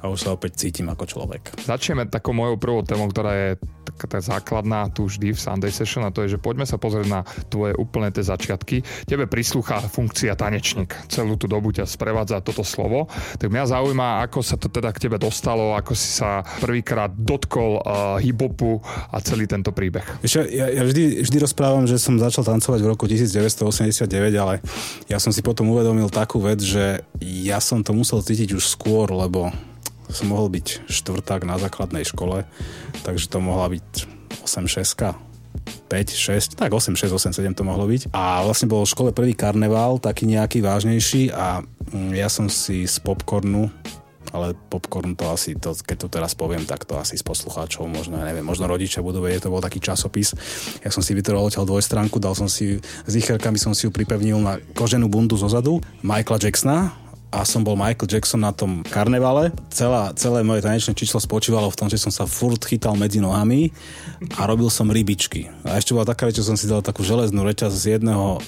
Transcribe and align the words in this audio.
a 0.00 0.08
už 0.08 0.24
sa 0.24 0.32
opäť 0.32 0.56
cítim 0.66 0.88
ako 0.88 1.04
človek. 1.04 1.52
Začneme 1.68 2.08
takou 2.08 2.32
mojou 2.32 2.56
prvou 2.56 2.80
témou, 2.80 3.12
ktorá 3.12 3.32
je 3.36 3.48
taká 3.86 4.06
tá 4.10 4.18
základná 4.18 4.90
tu 4.90 5.06
vždy 5.06 5.30
v 5.30 5.38
Sunday 5.38 5.70
Session 5.70 6.02
a 6.02 6.10
to 6.10 6.26
je, 6.26 6.34
že 6.34 6.42
poďme 6.42 6.66
sa 6.66 6.76
pozrieť 6.76 7.06
na 7.06 7.20
tvoje 7.46 7.78
úplné 7.78 8.10
tie 8.10 8.26
začiatky. 8.26 8.82
Tebe 9.06 9.30
prislúcha 9.30 9.78
funkcia 9.86 10.34
tanečník. 10.34 10.90
Celú 11.06 11.38
tú 11.38 11.46
dobu 11.46 11.70
ťa 11.70 11.86
sprevádza 11.86 12.42
toto 12.42 12.66
slovo. 12.66 13.06
Tak 13.38 13.46
mňa 13.46 13.70
zaujíma, 13.70 14.26
ako 14.26 14.42
sa 14.42 14.58
to 14.58 14.66
teda 14.66 14.90
k 14.90 15.06
tebe 15.06 15.16
dostalo, 15.22 15.78
ako 15.78 15.94
si 15.94 16.18
sa 16.18 16.42
prvýkrát 16.58 17.14
dotkol 17.14 17.78
uh, 17.80 18.18
hip-hopu 18.18 18.82
a 19.14 19.16
celý 19.22 19.46
tento 19.46 19.70
príbeh. 19.70 20.04
Víš, 20.24 20.42
ja, 20.50 20.66
ja 20.66 20.82
vždy, 20.82 21.22
vždy 21.22 21.36
rozprávam, 21.38 21.86
že 21.86 22.02
som 22.02 22.18
začal 22.18 22.42
tancovať 22.42 22.80
v 22.82 22.88
roku 22.90 23.04
1989, 23.06 24.10
ale 24.34 24.58
ja 25.06 25.22
som 25.22 25.30
si 25.30 25.44
potom 25.44 25.70
uvedomil 25.70 26.10
takú 26.10 26.42
vec, 26.42 26.58
že 26.58 27.06
ja 27.22 27.62
som 27.62 27.84
to 27.84 27.94
musel 27.94 28.18
cítiť 28.18 28.56
už 28.56 28.64
skôr, 28.66 29.12
lebo 29.12 29.52
som 30.10 30.30
mohol 30.30 30.52
byť 30.52 30.86
štvrták 30.86 31.42
na 31.46 31.58
základnej 31.58 32.06
škole, 32.06 32.46
takže 33.02 33.26
to 33.30 33.38
mohla 33.42 33.70
byť 33.72 33.88
8-6, 34.46 35.26
5, 35.86 36.58
6, 36.58 36.58
tak 36.58 36.70
8, 36.70 36.94
6, 36.94 37.14
8, 37.14 37.34
7 37.34 37.58
to 37.58 37.62
mohlo 37.62 37.86
byť. 37.86 38.10
A 38.14 38.42
vlastne 38.42 38.70
bol 38.70 38.82
v 38.82 38.92
škole 38.92 39.10
prvý 39.14 39.34
karneval, 39.34 40.02
taký 40.02 40.26
nejaký 40.26 40.62
vážnejší 40.62 41.30
a 41.34 41.62
mm, 41.90 42.12
ja 42.14 42.26
som 42.30 42.50
si 42.50 42.86
z 42.86 42.98
popcornu 43.02 43.70
ale 44.34 44.58
popcorn 44.68 45.14
to 45.14 45.30
asi, 45.30 45.54
to, 45.54 45.72
keď 45.72 45.96
to 45.96 46.08
teraz 46.12 46.32
poviem, 46.34 46.66
tak 46.66 46.84
to 46.84 46.98
asi 46.98 47.14
z 47.14 47.22
poslucháčov, 47.22 47.86
možno, 47.86 48.18
ja 48.18 48.26
neviem, 48.26 48.44
možno 48.44 48.66
rodičia 48.66 49.00
budú 49.00 49.22
vedieť, 49.22 49.46
to 49.46 49.54
bol 49.54 49.62
taký 49.62 49.78
časopis. 49.78 50.34
Ja 50.82 50.90
som 50.90 51.00
si 51.00 51.14
vytrhol 51.14 51.46
odtiaľ 51.46 51.64
dvojstránku, 51.64 52.18
dal 52.18 52.34
som 52.34 52.50
si, 52.50 52.82
s 52.82 53.12
icherkami 53.16 53.56
som 53.56 53.72
si 53.72 53.86
ju 53.86 53.90
pripevnil 53.94 54.36
na 54.42 54.58
koženú 54.74 55.06
bundu 55.06 55.38
zozadu 55.38 55.78
Michaela 56.02 56.42
Jacksona, 56.42 57.05
a 57.34 57.42
som 57.42 57.66
bol 57.66 57.74
Michael 57.74 58.08
Jackson 58.08 58.40
na 58.40 58.54
tom 58.54 58.86
karnevale. 58.86 59.50
Celá, 59.68 60.14
celé 60.14 60.46
moje 60.46 60.62
tanečné 60.62 60.94
číslo 60.94 61.18
spočívalo 61.18 61.68
v 61.68 61.78
tom, 61.78 61.88
že 61.90 61.98
som 61.98 62.14
sa 62.14 62.24
furt 62.24 62.62
chytal 62.64 62.94
medzi 62.94 63.18
nohami 63.18 63.74
a 64.38 64.46
robil 64.46 64.70
som 64.70 64.86
rybičky. 64.86 65.50
A 65.66 65.76
ešte 65.76 65.92
bola 65.92 66.06
taká 66.06 66.30
vec, 66.30 66.38
že 66.38 66.46
som 66.46 66.54
si 66.54 66.70
dal 66.70 66.80
takú 66.80 67.02
železnú 67.02 67.42
reťaz 67.42 67.74
z 67.74 67.98
jedného 67.98 68.38
e, 68.38 68.40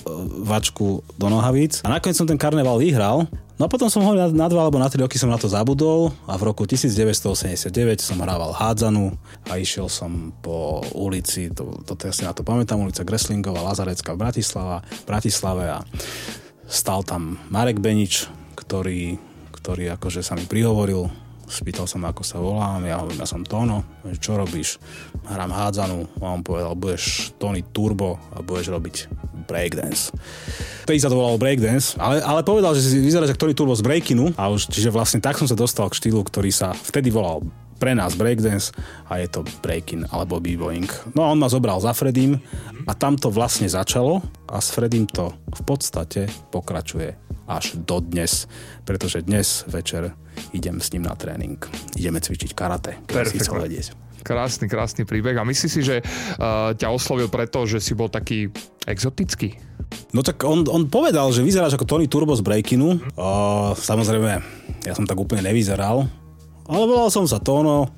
vačku 0.46 1.02
do 1.18 1.26
nohavíc. 1.26 1.82
A 1.84 1.92
nakoniec 1.92 2.16
som 2.16 2.28
ten 2.28 2.40
karneval 2.40 2.78
vyhral 2.80 3.26
No 3.58 3.66
a 3.66 3.68
potom 3.68 3.90
som 3.90 4.06
ho 4.06 4.14
na, 4.14 4.46
dva 4.46 4.62
alebo 4.62 4.78
na 4.78 4.86
tri 4.86 5.02
roky 5.02 5.18
som 5.18 5.26
na 5.26 5.34
to 5.34 5.50
zabudol 5.50 6.14
a 6.30 6.38
v 6.38 6.46
roku 6.46 6.62
1989 6.62 7.74
som 7.98 8.22
hrával 8.22 8.54
hádzanu 8.54 9.18
a 9.50 9.58
išiel 9.58 9.90
som 9.90 10.30
po 10.38 10.78
ulici, 10.94 11.50
to, 11.50 11.82
to, 11.82 11.98
to 11.98 12.06
ja 12.06 12.14
si 12.14 12.22
na 12.22 12.30
to 12.30 12.46
pamätám, 12.46 12.78
ulica 12.78 13.02
Greslingová, 13.02 13.66
Lazarecka 13.66 14.14
v 14.14 14.22
Bratislava, 14.22 14.86
Bratislave 15.02 15.74
a 15.74 15.78
stal 16.70 17.02
tam 17.02 17.42
Marek 17.50 17.82
Benič, 17.82 18.30
ktorý, 18.68 19.16
ktorý 19.56 19.96
akože 19.96 20.20
sa 20.20 20.36
mi 20.36 20.44
prihovoril, 20.44 21.08
spýtal 21.48 21.88
som, 21.88 22.04
ako 22.04 22.20
sa 22.20 22.36
volám, 22.36 22.84
ja 22.84 23.00
hovorím, 23.00 23.24
ja 23.24 23.28
som 23.28 23.40
Tono, 23.40 24.04
čo 24.20 24.36
robíš? 24.36 24.76
Hrám 25.24 25.48
hádzanú 25.48 26.20
a 26.20 26.36
on 26.36 26.44
povedal, 26.44 26.76
budeš 26.76 27.32
Tony 27.40 27.64
Turbo 27.64 28.20
a 28.36 28.44
budeš 28.44 28.68
robiť 28.68 29.08
breakdance. 29.48 30.12
Vtedy 30.84 31.00
sa 31.00 31.08
to 31.08 31.16
volalo 31.16 31.40
breakdance, 31.40 31.96
ale, 31.96 32.20
ale 32.20 32.44
povedal, 32.44 32.76
že 32.76 32.84
si 32.84 33.00
vyzeráš 33.00 33.32
ako 33.32 33.48
Tony 33.48 33.56
Turbo 33.56 33.72
z 33.72 33.80
breakinu 33.80 34.36
a 34.36 34.52
už, 34.52 34.68
čiže 34.68 34.92
vlastne 34.92 35.24
tak 35.24 35.40
som 35.40 35.48
sa 35.48 35.56
dostal 35.56 35.88
k 35.88 35.96
štýlu, 35.96 36.20
ktorý 36.20 36.52
sa 36.52 36.76
vtedy 36.76 37.08
volal 37.08 37.48
pre 37.78 37.94
nás 37.94 38.18
breakdance 38.18 38.74
a 39.06 39.22
je 39.22 39.30
to 39.30 39.46
breaking 39.62 40.04
alebo 40.10 40.42
b-boying. 40.42 40.90
No 41.14 41.24
a 41.24 41.32
on 41.32 41.38
ma 41.38 41.46
zobral 41.46 41.78
za 41.78 41.94
Fredim 41.94 42.36
a 42.84 42.92
tam 42.92 43.14
to 43.14 43.30
vlastne 43.30 43.70
začalo 43.70 44.20
a 44.50 44.58
s 44.58 44.74
Fredim 44.74 45.06
to 45.06 45.32
v 45.54 45.62
podstate 45.62 46.26
pokračuje 46.50 47.14
až 47.48 47.80
do 47.80 48.02
dnes, 48.04 48.44
pretože 48.84 49.24
dnes 49.24 49.64
večer 49.64 50.12
idem 50.52 50.82
s 50.82 50.92
ním 50.92 51.08
na 51.08 51.16
tréning. 51.16 51.56
Ideme 51.96 52.20
cvičiť 52.20 52.52
karate. 52.52 53.00
Perfektne. 53.08 53.64
vedieť. 53.64 53.86
Krásny, 54.18 54.68
krásny 54.68 55.02
príbeh. 55.08 55.38
A 55.38 55.46
myslíš 55.46 55.72
si, 55.72 55.80
že 55.80 56.02
uh, 56.04 56.74
ťa 56.76 56.92
oslovil 56.92 57.32
preto, 57.32 57.64
že 57.64 57.80
si 57.80 57.96
bol 57.96 58.12
taký 58.12 58.52
exotický? 58.84 59.56
No 60.12 60.20
tak 60.20 60.44
on, 60.44 60.68
on 60.68 60.90
povedal, 60.92 61.32
že 61.32 61.40
vyzeráš 61.40 61.80
ako 61.80 61.88
Tony 61.88 62.06
Turbo 62.10 62.36
z 62.36 62.44
Breakinu. 62.44 63.00
Uh, 63.16 63.72
samozrejme, 63.72 64.42
ja 64.84 64.92
som 64.92 65.08
tak 65.08 65.16
úplne 65.16 65.48
nevyzeral, 65.48 66.04
ale 66.68 66.84
volal 66.84 67.08
som 67.08 67.24
sa 67.24 67.40
Tono. 67.40 67.88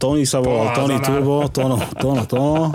Tony 0.00 0.24
sa 0.24 0.40
volal 0.40 0.72
Tony 0.72 0.96
Turbo, 0.96 1.44
Tono, 1.52 1.76
Tono, 2.00 2.24
Tono. 2.24 2.72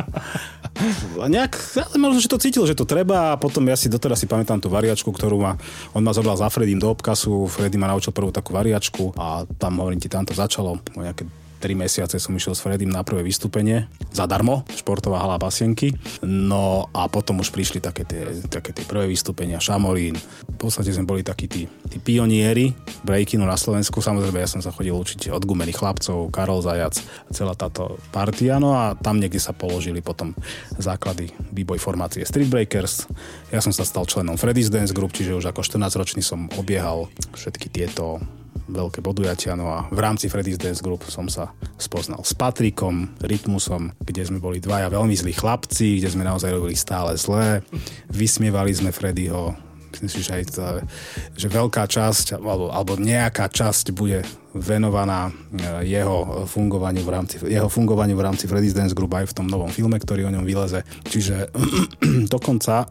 A 1.18 1.26
nejak, 1.26 1.58
možno, 1.98 2.22
že 2.22 2.30
to 2.30 2.38
cítil, 2.38 2.70
že 2.70 2.78
to 2.78 2.86
treba. 2.86 3.34
A 3.34 3.40
potom 3.40 3.66
ja 3.66 3.74
si 3.74 3.90
doteraz 3.90 4.22
si 4.22 4.30
pamätám 4.30 4.62
tú 4.62 4.70
variačku, 4.70 5.10
ktorú 5.10 5.42
ma, 5.42 5.58
on 5.98 6.06
ma 6.06 6.14
zobral 6.14 6.38
za 6.38 6.52
Fredim 6.54 6.78
do 6.78 6.94
obkasu, 6.94 7.50
Freddy 7.50 7.82
ma 7.82 7.90
naučil 7.90 8.14
prvú 8.14 8.30
takú 8.30 8.54
variačku 8.54 9.16
a 9.18 9.48
tam 9.58 9.82
hovorím 9.82 9.98
ti, 9.98 10.12
tam 10.12 10.28
to 10.28 10.38
začalo, 10.38 10.78
nejaké 10.94 11.26
3 11.60 11.76
mesiace 11.76 12.20
som 12.20 12.36
išiel 12.36 12.54
s 12.54 12.64
Fredim 12.64 12.92
na 12.92 13.02
prvé 13.02 13.24
vystúpenie 13.26 13.88
zadarmo, 14.16 14.64
športová 14.72 15.20
hala 15.20 15.36
Pasienky. 15.36 15.92
No 16.24 16.88
a 16.96 17.12
potom 17.12 17.44
už 17.44 17.52
prišli 17.52 17.84
také 17.84 18.08
tie, 18.08 18.24
také 18.48 18.72
tie 18.72 18.88
prvé 18.88 19.12
vystúpenia, 19.12 19.60
Šamorín. 19.60 20.16
V 20.16 20.58
podstate 20.58 20.96
sme 20.96 21.04
boli 21.04 21.22
takí 21.22 21.52
tí, 21.52 21.68
tí 21.92 21.98
pionieri 22.00 22.72
breakinu 23.04 23.44
na 23.44 23.60
Slovensku. 23.60 24.00
Samozrejme, 24.00 24.40
ja 24.40 24.48
som 24.48 24.64
sa 24.64 24.72
chodil 24.72 24.96
učiť 24.96 25.34
od 25.36 25.44
gumených 25.44 25.80
chlapcov, 25.80 26.32
Karol 26.32 26.64
Zajac, 26.64 26.96
celá 27.36 27.54
táto 27.60 28.00
partia. 28.16 28.56
No 28.58 28.76
a 28.76 28.96
tam 28.96 29.20
niekde 29.20 29.44
sa 29.44 29.52
položili 29.52 30.00
potom 30.00 30.32
základy 30.80 31.36
výboj 31.52 31.78
formácie 31.84 32.24
Street 32.24 32.48
Breakers. 32.48 33.10
Ja 33.52 33.60
som 33.60 33.76
sa 33.76 33.84
stal 33.84 34.08
členom 34.08 34.40
Freddy's 34.40 34.72
Dance 34.72 34.96
Group, 34.96 35.12
čiže 35.12 35.36
už 35.36 35.52
ako 35.52 35.62
14 35.62 36.00
ročný 36.00 36.22
som 36.24 36.48
obiehal 36.56 37.12
všetky 37.36 37.68
tieto 37.68 38.24
veľké 38.66 39.00
podujatia. 39.04 39.54
No 39.54 39.70
a 39.70 39.86
v 39.92 40.00
rámci 40.00 40.32
Freddy's 40.32 40.58
Dance 40.58 40.82
Group 40.82 41.06
som 41.08 41.30
sa 41.30 41.54
spoznal 41.78 42.26
s 42.26 42.34
Patrikom, 42.34 43.14
Rytmusom, 43.22 43.94
kde 44.02 44.26
sme 44.26 44.40
boli 44.42 44.58
dvaja 44.58 44.90
veľmi 44.90 45.14
zlí 45.14 45.34
chlapci, 45.36 46.02
kde 46.02 46.10
sme 46.10 46.26
naozaj 46.26 46.50
robili 46.50 46.74
stále 46.74 47.14
zlé. 47.16 47.62
Vysmievali 48.10 48.74
sme 48.74 48.90
Freddyho, 48.90 49.54
myslím 49.96 50.10
si, 50.12 50.20
že 50.26 50.32
aj 50.36 50.44
to, 50.52 50.64
že 51.40 51.48
veľká 51.48 51.88
časť 51.88 52.36
alebo, 52.36 52.68
alebo 52.74 53.00
nejaká 53.00 53.48
časť 53.48 53.96
bude 53.96 54.26
venovaná 54.56 55.30
e, 55.30 55.88
jeho 55.88 56.48
fungovaniu 56.48 57.04
v 57.04 57.12
rámci, 57.12 57.36
jeho 57.44 57.68
fungovaniu 57.68 58.16
v 58.16 58.26
rámci 58.26 58.48
Freddy's 58.48 58.76
Dance 58.76 58.96
Group 58.96 59.16
aj 59.16 59.32
v 59.32 59.36
tom 59.36 59.48
novom 59.48 59.72
filme, 59.72 60.00
ktorý 60.00 60.28
o 60.28 60.34
ňom 60.36 60.48
vyleze. 60.48 60.84
Čiže 61.08 61.52
dokonca 62.34 62.88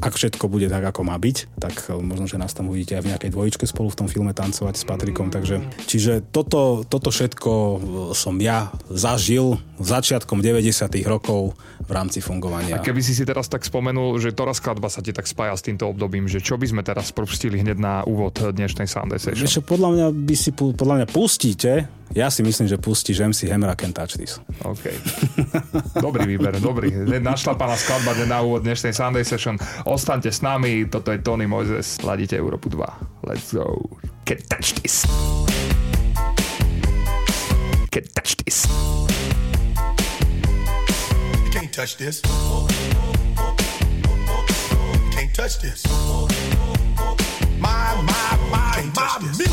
ak 0.00 0.16
všetko 0.16 0.48
bude 0.48 0.72
tak, 0.72 0.80
ako 0.80 1.04
má 1.04 1.20
byť, 1.20 1.60
tak 1.60 1.92
e, 1.92 2.00
možno, 2.00 2.24
že 2.24 2.40
nás 2.40 2.56
tam 2.56 2.72
uvidíte 2.72 2.96
aj 2.96 3.04
v 3.04 3.10
nejakej 3.12 3.30
dvojičke 3.36 3.64
spolu 3.68 3.92
v 3.92 3.98
tom 4.00 4.08
filme 4.08 4.32
tancovať 4.32 4.74
s 4.80 4.84
Patrikom. 4.88 5.28
Takže, 5.28 5.60
čiže 5.84 6.24
toto, 6.32 6.88
toto 6.88 7.12
všetko 7.12 7.52
e, 7.52 7.76
som 8.16 8.40
ja 8.40 8.72
zažil 8.88 9.60
začiatkom 9.76 10.40
90. 10.40 10.88
rokov 11.04 11.52
v 11.84 11.90
rámci 11.92 12.24
fungovania. 12.24 12.80
A 12.80 12.84
keby 12.84 13.04
si 13.04 13.12
si 13.12 13.28
teraz 13.28 13.52
tak 13.52 13.60
spomenul, 13.60 14.16
že 14.16 14.32
ktorá 14.32 14.56
skladba 14.56 14.88
sa 14.88 15.04
ti 15.04 15.12
tak 15.12 15.28
spája 15.28 15.52
s 15.52 15.62
týmto 15.64 15.84
obdobím, 15.84 16.26
že 16.26 16.40
čo 16.40 16.56
by 16.56 16.64
sme 16.64 16.82
teraz 16.82 17.12
propustili 17.12 17.60
hneď 17.60 17.76
na 17.76 17.94
úvod 18.08 18.40
dnešnej 18.40 18.88
Sunday 18.88 19.20
Session? 19.20 19.44
Ešte 19.44 19.64
podľa 19.64 19.88
mňa 19.92 20.06
by 20.16 20.36
si, 20.36 20.50
podľa 20.56 20.94
mňa 21.04 21.06
pustíte 21.12 21.99
ja 22.10 22.26
si 22.26 22.42
myslím, 22.42 22.66
že 22.66 22.74
pustíš 22.74 23.22
MC 23.22 23.46
Hammer 23.46 23.70
Can 23.78 23.94
Touch 23.94 24.18
This. 24.18 24.42
OK. 24.66 24.90
Dobrý 26.02 26.26
výber, 26.26 26.58
dobrý. 26.58 26.90
Našlapaná 27.22 27.78
skladba 27.78 28.18
na 28.26 28.42
úvod 28.42 28.66
dnešnej 28.66 28.90
Sunday 28.90 29.22
Session. 29.22 29.54
Ostaňte 29.86 30.34
s 30.34 30.42
nami, 30.42 30.90
toto 30.90 31.14
je 31.14 31.22
Tony 31.22 31.46
Moses, 31.46 32.02
ladíte 32.02 32.34
Európu 32.34 32.66
2. 32.66 33.30
Let's 33.30 33.54
go. 33.54 33.78
Can 34.26 34.42
touch 34.50 34.74
this. 34.82 35.06
Can 37.90 38.06
touch 38.14 38.34
this. 38.42 38.66
Can't 41.50 41.70
touch 41.74 41.98
this. 41.98 42.22
Can't 45.14 45.30
touch 45.34 45.58
this. 45.62 45.82
My, 47.58 47.94
my, 48.02 48.30
my, 48.50 48.82
my 48.94 49.10
music 49.22 49.49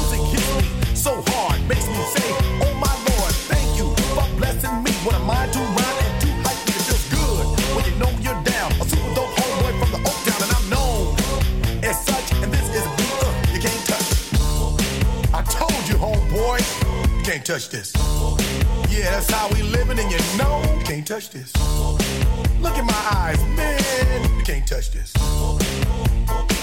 touch 17.45 17.69
this. 17.69 17.94
Yeah, 18.89 19.12
that's 19.12 19.30
how 19.30 19.50
we 19.50 19.62
living, 19.63 20.00
and 20.00 20.10
you 20.12 20.18
know 20.38 20.62
you 20.78 20.84
can't 20.84 21.06
touch 21.06 21.30
this. 21.30 21.51
Look 22.60 22.78
in 22.78 22.86
my 22.86 23.07
eyes, 23.12 23.39
man, 23.56 24.38
you 24.38 24.44
can't 24.44 24.68
touch 24.68 24.92
this. 24.92 25.13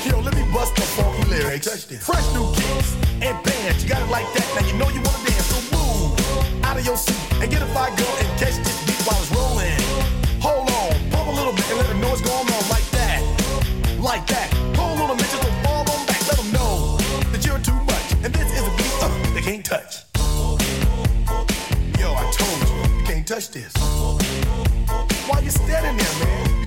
Yo, 0.06 0.20
let 0.20 0.34
me 0.34 0.42
bust 0.52 0.74
the 0.76 0.82
funky 0.82 1.24
lyrics. 1.30 1.66
Touch 1.66 1.86
this. 1.88 2.04
Fresh 2.04 2.32
new 2.34 2.52
kicks 2.54 2.96
and 3.22 3.36
pants, 3.44 3.82
you 3.82 3.88
got 3.88 4.02
it 4.02 4.10
like 4.10 4.26
that. 4.34 4.46
Now 4.54 4.66
you 4.66 4.74
know 4.78 4.88
you 4.88 5.00
wanna 5.02 5.24
dance, 5.26 5.46
so 5.46 5.76
move 5.76 6.64
out 6.64 6.78
of 6.78 6.84
your 6.84 6.96
seat 6.96 7.16
and 7.42 7.50
get 7.50 7.62
a 7.62 7.66
fire 7.66 7.94
girl 7.96 8.14
and 8.18 8.38
catch 8.38 8.56
this 8.56 8.84
beat 8.86 9.00
while 9.06 9.20
it's 9.20 9.33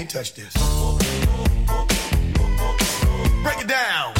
Can't 0.00 0.10
touch 0.10 0.32
this. 0.32 0.54
Break 3.42 3.60
it 3.60 3.68
down. 3.68 4.19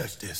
Can't, 0.00 0.08
you 0.08 0.08
can't 0.08 0.08
touch 0.08 0.18
this. 0.18 0.39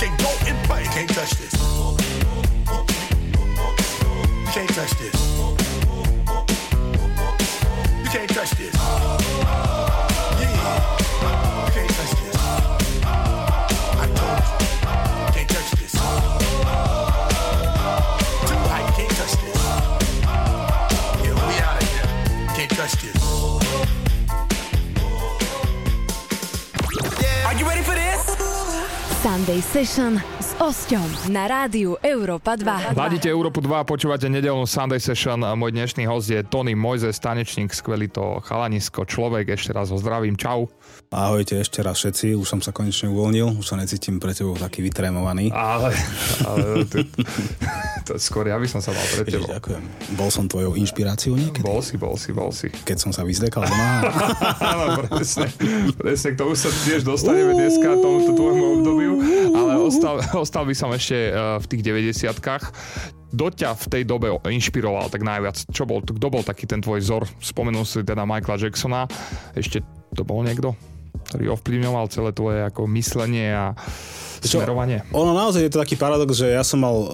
Hammer, 0.00 0.12
and 0.12 0.18
the 0.18 0.26
rest 0.26 0.46
can 0.46 0.46
go 0.46 0.50
and 0.50 0.66
play. 0.66 0.82
You 0.82 0.90
can't 0.90 1.10
touch 1.10 1.30
this. 1.32 1.45
Sunday 29.46 29.60
Session 29.60 30.35
Osťom 30.56 31.36
na 31.36 31.44
rádiu 31.44 32.00
Európa 32.00 32.56
2. 32.56 32.96
Ladíte 32.96 33.28
Európu 33.28 33.60
2 33.60 33.76
a 33.76 33.84
počúvate 33.84 34.24
nedelnú 34.24 34.64
Sunday 34.64 34.96
Session. 34.96 35.44
A 35.44 35.52
Môj 35.52 35.76
dnešný 35.76 36.08
host 36.08 36.32
je 36.32 36.40
Tony 36.40 36.72
Mojzes, 36.72 37.20
tanečník, 37.20 37.76
skvelý 37.76 38.08
to 38.08 38.40
chalanisko, 38.40 39.04
človek. 39.04 39.52
Ešte 39.52 39.76
raz 39.76 39.92
ho 39.92 40.00
zdravím. 40.00 40.32
Čau. 40.32 40.72
Ahojte 41.12 41.60
ešte 41.60 41.84
raz 41.84 42.00
všetci, 42.00 42.40
už 42.40 42.48
som 42.48 42.60
sa 42.64 42.72
konečne 42.72 43.12
uvoľnil, 43.12 43.60
už 43.60 43.68
sa 43.68 43.76
necítim 43.76 44.16
pre 44.16 44.32
tebou 44.32 44.56
taký 44.56 44.80
vytrémovaný. 44.80 45.52
Ale, 45.52 45.92
ale 46.48 46.88
to, 46.88 47.04
to, 48.08 48.12
skôr 48.16 48.48
ja 48.48 48.56
by 48.56 48.64
som 48.64 48.80
sa 48.80 48.96
mal 48.96 49.04
pre 49.12 49.28
Ježiš, 49.28 49.44
tebou. 49.44 49.48
ďakujem. 49.60 49.82
Bol 50.16 50.30
som 50.32 50.48
tvojou 50.48 50.72
inšpiráciou 50.72 51.36
niekedy? 51.36 51.68
Bol 51.68 51.84
si, 51.84 52.00
bol 52.00 52.16
si, 52.16 52.32
bol 52.32 52.48
si. 52.48 52.72
Keď 52.72 52.96
som 52.96 53.10
sa 53.12 53.28
vyzrekal 53.28 53.68
doma. 53.68 54.08
Áno, 54.72 54.84
presne. 55.04 55.52
Presne, 56.00 56.28
k 56.32 56.36
tomu 56.40 56.56
sa 56.56 56.72
tiež 56.72 57.04
dostaneme 57.04 57.52
dneska, 57.54 57.92
tomuto 58.00 58.32
tvojmu 58.32 58.64
obdobiu. 58.80 59.12
Ale 59.52 59.72
ostal, 59.84 60.18
ostal 60.46 60.62
by 60.62 60.74
som 60.78 60.94
ešte 60.94 61.34
eh, 61.34 61.58
v 61.58 61.66
tých 61.66 61.82
90-kách. 61.82 62.64
Kto 63.36 63.46
ťa 63.50 63.70
v 63.74 63.86
tej 63.90 64.02
dobe 64.06 64.30
inšpiroval 64.46 65.10
tak 65.10 65.26
najviac? 65.26 65.58
Čo 65.74 65.84
bol, 65.84 66.00
kto 66.00 66.28
bol 66.30 66.46
taký 66.46 66.70
ten 66.70 66.78
tvoj 66.78 67.02
vzor? 67.02 67.26
Spomenul 67.42 67.82
si 67.82 68.06
teda 68.06 68.22
Michaela 68.22 68.56
Jacksona. 68.56 69.10
Ešte 69.52 69.82
to 70.14 70.22
bol 70.22 70.40
niekto, 70.46 70.72
ktorý 71.34 71.58
ovplyvňoval 71.58 72.06
celé 72.08 72.30
tvoje 72.30 72.64
ako 72.64 72.86
myslenie 72.94 73.50
a 73.50 73.74
Čo? 74.40 74.62
smerovanie? 74.62 75.04
Ono 75.12 75.34
naozaj 75.34 75.68
je 75.68 75.72
to 75.74 75.82
taký 75.82 75.98
paradox, 75.98 76.38
že 76.38 76.54
ja 76.54 76.62
som 76.64 76.80
mal 76.80 76.96
uh, 76.96 77.08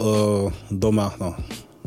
doma, 0.69 1.17
no 1.17 1.35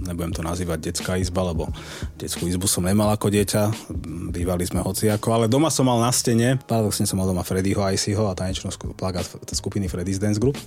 nebudem 0.06 0.32
to 0.32 0.46
nazývať 0.46 0.80
detská 0.94 1.18
izba, 1.18 1.50
lebo 1.50 1.68
detskú 2.16 2.46
izbu 2.46 2.70
som 2.70 2.86
nemal 2.86 3.10
ako 3.12 3.34
dieťa, 3.34 3.92
bývali 4.30 4.64
sme 4.64 4.86
hociako, 4.86 5.34
ale 5.34 5.46
doma 5.50 5.74
som 5.74 5.90
mal 5.90 5.98
na 5.98 6.14
stene, 6.14 6.62
paradoxne 6.70 7.10
som 7.10 7.18
mal 7.18 7.26
doma 7.26 7.42
Freddyho 7.42 7.82
Icyho 7.90 8.30
a 8.30 8.38
tanečnú 8.38 8.70
plagát 8.94 9.26
skupiny 9.50 9.90
Freddy's 9.90 10.22
Dance 10.22 10.38
Group, 10.38 10.62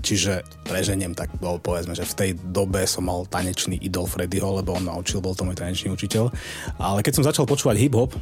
čiže 0.00 0.40
preženiem, 0.64 1.12
tak 1.12 1.28
bol 1.36 1.60
povedzme, 1.60 1.92
že 1.92 2.08
v 2.08 2.16
tej 2.16 2.30
dobe 2.40 2.82
som 2.88 3.04
mal 3.04 3.28
tanečný 3.28 3.76
idol 3.84 4.08
Freddyho, 4.08 4.64
lebo 4.64 4.72
on 4.72 4.88
ma 4.88 4.96
učil, 4.96 5.20
bol 5.20 5.36
to 5.36 5.44
môj 5.44 5.60
tanečný 5.60 5.92
učiteľ, 5.92 6.32
ale 6.80 7.04
keď 7.04 7.20
som 7.20 7.28
začal 7.28 7.44
počúvať 7.44 7.76
hip-hop, 7.76 8.16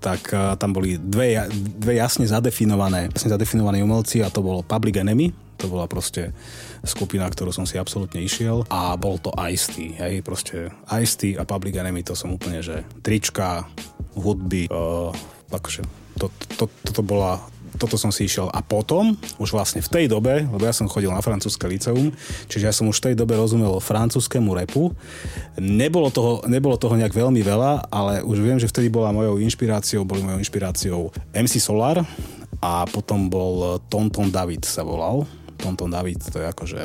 tak 0.00 0.32
tam 0.56 0.72
boli 0.72 0.96
dve, 0.96 1.44
dve 1.52 2.00
jasne 2.00 2.24
zadefinované, 2.24 3.12
jasne 3.12 3.36
zadefinované 3.36 3.84
umelci 3.84 4.24
a 4.24 4.32
to 4.32 4.40
bol 4.40 4.64
Public 4.64 4.96
Enemy, 4.96 5.28
To 5.60 5.68
bola 5.68 5.84
proste 5.84 6.32
skupina, 6.84 7.28
ktorú 7.28 7.52
som 7.52 7.68
si 7.68 7.76
absolútne 7.76 8.20
išiel 8.20 8.64
a 8.72 8.96
bol 8.96 9.20
to 9.20 9.32
Ice-T, 9.50 10.00
hej, 10.00 10.24
proste 10.24 10.72
Ice-T 10.90 11.36
a 11.36 11.44
Public 11.44 11.76
Enemy, 11.80 12.04
to 12.04 12.16
som 12.16 12.32
úplne, 12.32 12.64
že 12.64 12.84
trička, 13.04 13.68
hudby, 14.16 14.68
uh, 14.70 15.12
akože 15.50 15.82
to, 16.18 16.26
to, 16.56 16.64
to, 16.84 16.90
to 16.90 17.02
bola 17.02 17.40
toto 17.80 17.96
som 17.96 18.12
si 18.12 18.28
išiel. 18.28 18.52
A 18.52 18.60
potom, 18.60 19.16
už 19.40 19.56
vlastne 19.56 19.80
v 19.80 19.88
tej 19.88 20.04
dobe, 20.10 20.44
lebo 20.44 20.60
ja 20.60 20.74
som 20.74 20.90
chodil 20.90 21.08
na 21.08 21.24
francúzske 21.24 21.64
liceum, 21.64 22.12
čiže 22.50 22.68
ja 22.68 22.74
som 22.76 22.84
už 22.90 23.00
v 23.00 23.04
tej 23.10 23.14
dobe 23.16 23.38
rozumel 23.38 23.80
francúzskému 23.80 24.52
repu. 24.52 24.92
Nebolo 25.56 26.12
toho, 26.12 26.44
nebolo 26.50 26.76
toho 26.76 26.98
nejak 26.98 27.16
veľmi 27.16 27.40
veľa, 27.40 27.88
ale 27.88 28.20
už 28.20 28.36
viem, 28.42 28.60
že 28.60 28.68
vtedy 28.68 28.92
bola 28.92 29.16
mojou 29.16 29.40
inšpiráciou, 29.40 30.04
boli 30.04 30.20
mojou 30.20 30.42
inšpiráciou 30.44 31.00
MC 31.32 31.56
Solar 31.56 32.04
a 32.60 32.84
potom 32.90 33.32
bol 33.32 33.80
Tonton 33.88 34.28
David 34.28 34.68
sa 34.68 34.84
volal. 34.84 35.24
Tonton 35.60 35.90
David, 35.92 36.32
to 36.32 36.40
je 36.40 36.46
akože 36.48 36.80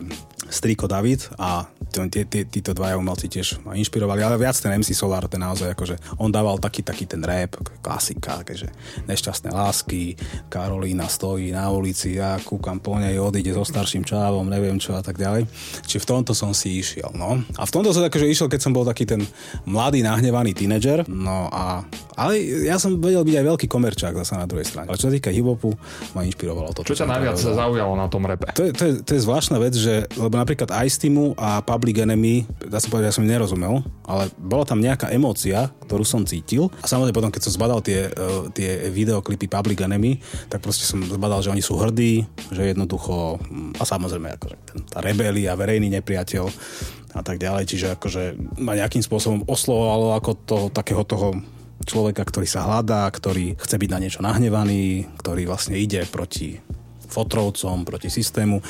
Striko 0.49 0.85
David 0.85 1.25
a 1.39 1.65
tí, 1.89 2.27
tí, 2.27 2.43
títo 2.43 2.75
dvaja 2.75 2.99
umelci 2.99 3.31
tiež 3.31 3.63
ma 3.63 3.73
inšpirovali, 3.79 4.19
ale 4.19 4.35
viac 4.35 4.57
ten 4.59 4.75
MC 4.75 4.91
Solar, 4.91 5.25
ten 5.31 5.39
naozaj 5.39 5.71
akože, 5.71 5.95
on 6.19 6.29
dával 6.29 6.59
taký, 6.59 6.83
taký 6.83 7.07
ten 7.07 7.23
rap, 7.23 7.55
klasika, 7.79 8.43
akože 8.43 8.67
nešťastné 9.07 9.49
lásky, 9.55 10.19
Karolína 10.51 11.07
stojí 11.07 11.55
na 11.55 11.71
ulici, 11.71 12.19
ja 12.19 12.35
kúkam 12.43 12.83
po 12.83 12.99
nej, 12.99 13.15
odíde 13.15 13.55
so 13.55 13.63
starším 13.63 14.03
čávom, 14.03 14.43
neviem 14.47 14.75
čo 14.75 14.97
a 14.97 15.01
tak 15.01 15.15
ďalej. 15.15 15.47
Čiže 15.87 16.03
v 16.03 16.07
tomto 16.07 16.31
som 16.35 16.51
si 16.51 16.83
išiel, 16.83 17.15
no. 17.15 17.39
A 17.55 17.63
v 17.63 17.71
tomto 17.71 17.95
som 17.95 18.03
akože 18.03 18.27
išiel, 18.27 18.51
keď 18.51 18.61
som 18.61 18.75
bol 18.75 18.83
taký 18.83 19.07
ten 19.07 19.23
mladý, 19.63 20.03
nahnevaný 20.03 20.51
tínedžer, 20.51 21.07
no 21.07 21.47
a 21.49 21.87
ale 22.15 22.39
ja 22.63 22.79
som 22.79 22.95
vedel 22.95 23.27
byť 23.27 23.35
aj 23.35 23.45
veľký 23.45 23.67
komerčák 23.67 24.15
zase 24.15 24.39
na 24.39 24.47
druhej 24.47 24.63
strane. 24.63 24.87
Ale 24.87 24.95
čo 24.95 25.11
sa 25.11 25.13
týka 25.13 25.35
hip-hopu, 25.35 25.75
ma 26.15 26.23
inšpirovalo 26.23 26.71
to. 26.71 26.87
Čo 26.87 27.03
ťa 27.03 27.11
najviac 27.11 27.35
zaujalo 27.35 27.93
na 27.99 28.07
tom 28.07 28.23
repe? 28.23 28.47
To 28.55 28.63
je, 28.63 28.71
to, 28.71 28.83
je, 28.87 28.93
to 29.03 29.11
je 29.19 29.21
zvláštna 29.21 29.59
vec, 29.59 29.75
že, 29.75 30.07
lebo 30.15 30.34
napríklad 30.37 30.71
Ice 30.87 30.99
Teamu 30.99 31.35
a 31.35 31.59
Public 31.63 32.03
Enemy, 32.03 32.45
dá 32.67 32.77
sa 32.79 32.87
povedať, 32.91 33.11
ja 33.11 33.17
som 33.17 33.27
nerozumel, 33.27 33.81
ale 34.05 34.29
bola 34.37 34.63
tam 34.67 34.79
nejaká 34.79 35.11
emócia, 35.11 35.71
ktorú 35.87 36.03
som 36.05 36.23
cítil. 36.23 36.69
A 36.79 36.87
samozrejme 36.87 37.15
potom, 37.15 37.31
keď 37.33 37.41
som 37.47 37.55
zbadal 37.55 37.79
tie, 37.81 38.07
uh, 38.11 38.47
tie 38.51 38.91
videoklipy 38.91 39.49
Public 39.49 39.83
Enemy, 39.83 40.19
tak 40.47 40.61
proste 40.61 40.85
som 40.85 41.01
zbadal, 41.03 41.41
že 41.41 41.51
oni 41.51 41.63
sú 41.63 41.79
hrdí, 41.79 42.23
že 42.53 42.75
jednoducho, 42.75 43.41
a 43.79 43.83
samozrejme, 43.83 44.35
akože 44.37 44.55
tá 44.91 44.99
rebelia, 45.01 45.57
verejný 45.57 45.89
nepriateľ 45.99 46.45
a 47.15 47.21
tak 47.23 47.39
ďalej, 47.39 47.63
čiže 47.65 47.87
akože 47.95 48.23
ma 48.59 48.75
nejakým 48.75 48.99
spôsobom 48.99 49.47
oslovovalo 49.47 50.19
ako 50.19 50.31
toho, 50.43 50.65
takého 50.67 51.03
toho 51.07 51.39
človeka, 51.87 52.23
ktorý 52.27 52.47
sa 52.47 52.67
hľadá, 52.67 53.07
ktorý 53.07 53.55
chce 53.55 53.75
byť 53.79 53.89
na 53.91 53.99
niečo 54.01 54.19
nahnevaný, 54.19 55.07
ktorý 55.19 55.47
vlastne 55.47 55.79
ide 55.79 56.03
proti 56.07 56.59
fotrovcom, 57.07 57.85
proti 57.85 58.09
systému. 58.09 58.61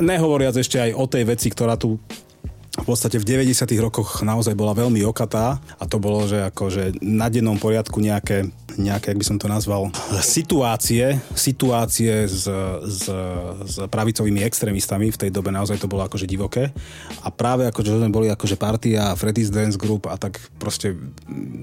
Nehovoriac 0.00 0.56
ešte 0.56 0.80
aj 0.80 0.90
o 0.96 1.04
tej 1.06 1.24
veci, 1.28 1.48
ktorá 1.52 1.76
tu 1.76 2.00
v 2.78 2.86
podstate 2.86 3.18
v 3.18 3.26
90. 3.26 3.66
rokoch 3.82 4.22
naozaj 4.22 4.54
bola 4.54 4.72
veľmi 4.72 5.02
okatá 5.02 5.58
a 5.58 5.84
to 5.84 5.98
bolo, 5.98 6.24
že 6.30 6.46
akože 6.46 7.02
na 7.02 7.26
dennom 7.26 7.58
poriadku 7.58 7.98
nejaké, 7.98 8.46
nejaké, 8.78 9.12
jak 9.12 9.20
by 9.20 9.26
som 9.26 9.38
to 9.38 9.50
nazval, 9.50 9.90
situácie, 10.22 11.18
situácie 11.34 12.30
s, 12.30 12.46
s, 12.86 13.04
s 13.66 13.76
pravicovými 13.90 14.46
extrémistami, 14.46 15.10
v 15.10 15.20
tej 15.26 15.30
dobe 15.34 15.50
naozaj 15.50 15.82
to 15.82 15.90
bolo 15.90 16.06
akože 16.06 16.30
divoké 16.30 16.70
a 17.26 17.28
práve 17.34 17.66
akože 17.66 17.98
sme 17.98 18.14
boli 18.14 18.30
akože 18.30 18.54
partia 18.54 19.10
Freddy's 19.18 19.50
Dance 19.50 19.74
Group 19.74 20.06
a 20.06 20.14
tak 20.14 20.38
proste 20.62 20.94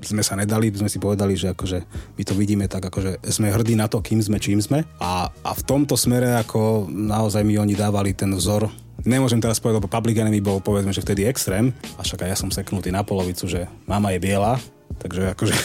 sme 0.04 0.22
sa 0.22 0.36
nedali, 0.36 0.68
sme 0.76 0.92
si 0.92 1.00
povedali, 1.00 1.40
že 1.40 1.56
akože 1.56 1.80
my 2.20 2.24
to 2.28 2.34
vidíme 2.36 2.66
tak 2.68 2.84
akože 2.92 3.24
sme 3.32 3.56
hrdí 3.56 3.80
na 3.80 3.88
to, 3.88 4.04
kým 4.04 4.20
sme, 4.20 4.38
čím 4.38 4.60
sme 4.60 4.84
a, 5.00 5.32
a 5.32 5.52
v 5.56 5.62
tomto 5.64 5.96
smere 5.96 6.36
ako 6.44 6.92
naozaj 6.92 7.48
mi 7.48 7.56
oni 7.56 7.74
dávali 7.74 8.12
ten 8.12 8.36
vzor 8.36 8.85
Nemôžem 9.04 9.44
teraz 9.44 9.60
povedať, 9.60 9.84
lebo 9.84 9.92
Public 9.92 10.16
Enemy 10.24 10.40
bol 10.40 10.64
povedzme, 10.64 10.96
že 10.96 11.04
vtedy 11.04 11.28
extrém, 11.28 11.76
a 12.00 12.02
však 12.02 12.24
aj 12.24 12.30
ja 12.32 12.38
som 12.40 12.50
seknutý 12.54 12.96
na 12.96 13.04
polovicu, 13.04 13.44
že 13.46 13.68
mama 13.84 14.16
je 14.16 14.24
biela, 14.24 14.56
Takže 14.96 15.22
akože 15.36 15.56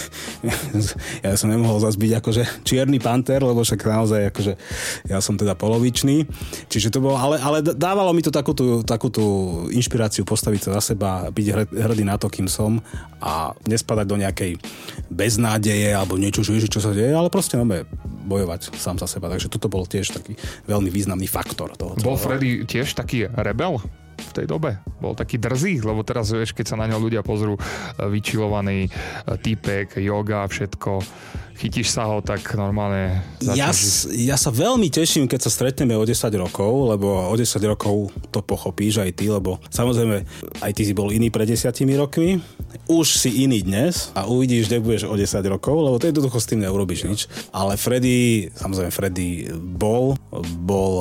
ja 1.27 1.33
som 1.39 1.49
nemohol 1.49 1.81
zase 1.81 1.97
byť 1.97 2.13
akože 2.21 2.43
čierny 2.67 2.99
panter, 2.99 3.41
lebo 3.41 3.63
však 3.63 3.81
naozaj 3.87 4.21
akože 4.35 4.53
ja 5.09 5.19
som 5.23 5.39
teda 5.39 5.55
polovičný. 5.55 6.27
Čiže 6.69 6.93
to 6.93 6.99
bolo, 7.01 7.17
ale, 7.17 7.41
ale 7.41 7.59
dávalo 7.63 8.11
mi 8.13 8.21
to 8.21 8.35
takú 8.35 8.53
tú, 8.53 8.83
takú 8.83 9.09
tú 9.09 9.25
inšpiráciu 9.71 10.27
postaviť 10.27 10.69
sa 10.69 10.71
za 10.81 10.93
seba, 10.95 11.31
byť 11.31 11.47
hrdý 11.73 12.05
na 12.05 12.19
to, 12.19 12.27
kým 12.29 12.51
som 12.51 12.83
a 13.21 13.55
nespadať 13.65 14.07
do 14.09 14.17
nejakej 14.19 14.61
beznádeje 15.09 15.93
alebo 15.93 16.19
niečo, 16.19 16.43
že 16.43 16.67
čo 16.67 16.83
sa 16.83 16.91
deje, 16.91 17.13
ale 17.13 17.33
proste 17.33 17.57
máme 17.57 17.87
bojovať 18.27 18.75
sám 18.77 19.01
za 19.01 19.09
seba. 19.09 19.31
Takže 19.31 19.51
toto 19.51 19.67
bol 19.67 19.87
tiež 19.89 20.15
taký 20.15 20.37
veľmi 20.69 20.93
významný 20.93 21.27
faktor 21.27 21.73
toho. 21.75 21.97
Bol 21.99 22.19
Freddy 22.21 22.69
tiež 22.69 22.95
taký 22.95 23.27
rebel? 23.27 23.81
V 24.21 24.33
tej 24.37 24.47
dobe. 24.47 24.77
Bol 25.01 25.17
taký 25.17 25.41
drzý, 25.41 25.81
lebo 25.81 26.05
teraz 26.05 26.29
vieš, 26.31 26.53
keď 26.53 26.77
sa 26.77 26.81
na 26.81 26.87
ňo 26.87 27.01
ľudia 27.01 27.25
pozrú, 27.25 27.57
e, 27.57 27.61
vyčilovaný 28.07 28.87
e, 28.87 28.91
týpek, 29.41 29.97
yoga, 29.99 30.45
všetko, 30.45 31.01
chytíš 31.61 31.93
sa 31.93 32.09
ho, 32.09 32.25
tak 32.25 32.41
normálne 32.57 33.21
ja, 33.45 33.69
ja 34.17 34.37
sa 34.41 34.49
veľmi 34.49 34.89
teším, 34.89 35.29
keď 35.29 35.41
sa 35.45 35.51
stretneme 35.53 35.93
o 35.93 36.09
10 36.09 36.17
rokov, 36.41 36.97
lebo 36.97 37.29
o 37.29 37.35
10 37.37 37.61
rokov 37.69 38.09
to 38.33 38.41
pochopíš 38.41 39.05
aj 39.05 39.13
ty, 39.13 39.29
lebo 39.29 39.61
samozrejme 39.69 40.25
aj 40.65 40.73
ty 40.73 40.83
si 40.89 40.97
bol 40.97 41.13
iný 41.13 41.29
pred 41.29 41.45
10 41.45 41.69
rokmi, 42.01 42.41
už 42.89 43.07
si 43.21 43.45
iný 43.45 43.61
dnes 43.61 44.09
a 44.17 44.25
uvidíš, 44.25 44.73
kde 44.73 44.81
budeš 44.81 45.05
o 45.05 45.13
10 45.13 45.53
rokov, 45.53 45.77
lebo 45.85 46.01
to 46.01 46.09
jednoducho 46.09 46.41
s 46.41 46.49
tým 46.49 46.65
neurobiš 46.65 47.05
nič. 47.05 47.21
Ale 47.53 47.77
Freddy, 47.77 48.49
samozrejme 48.57 48.91
Freddy 48.91 49.53
bol, 49.53 50.17
bol, 50.65 50.93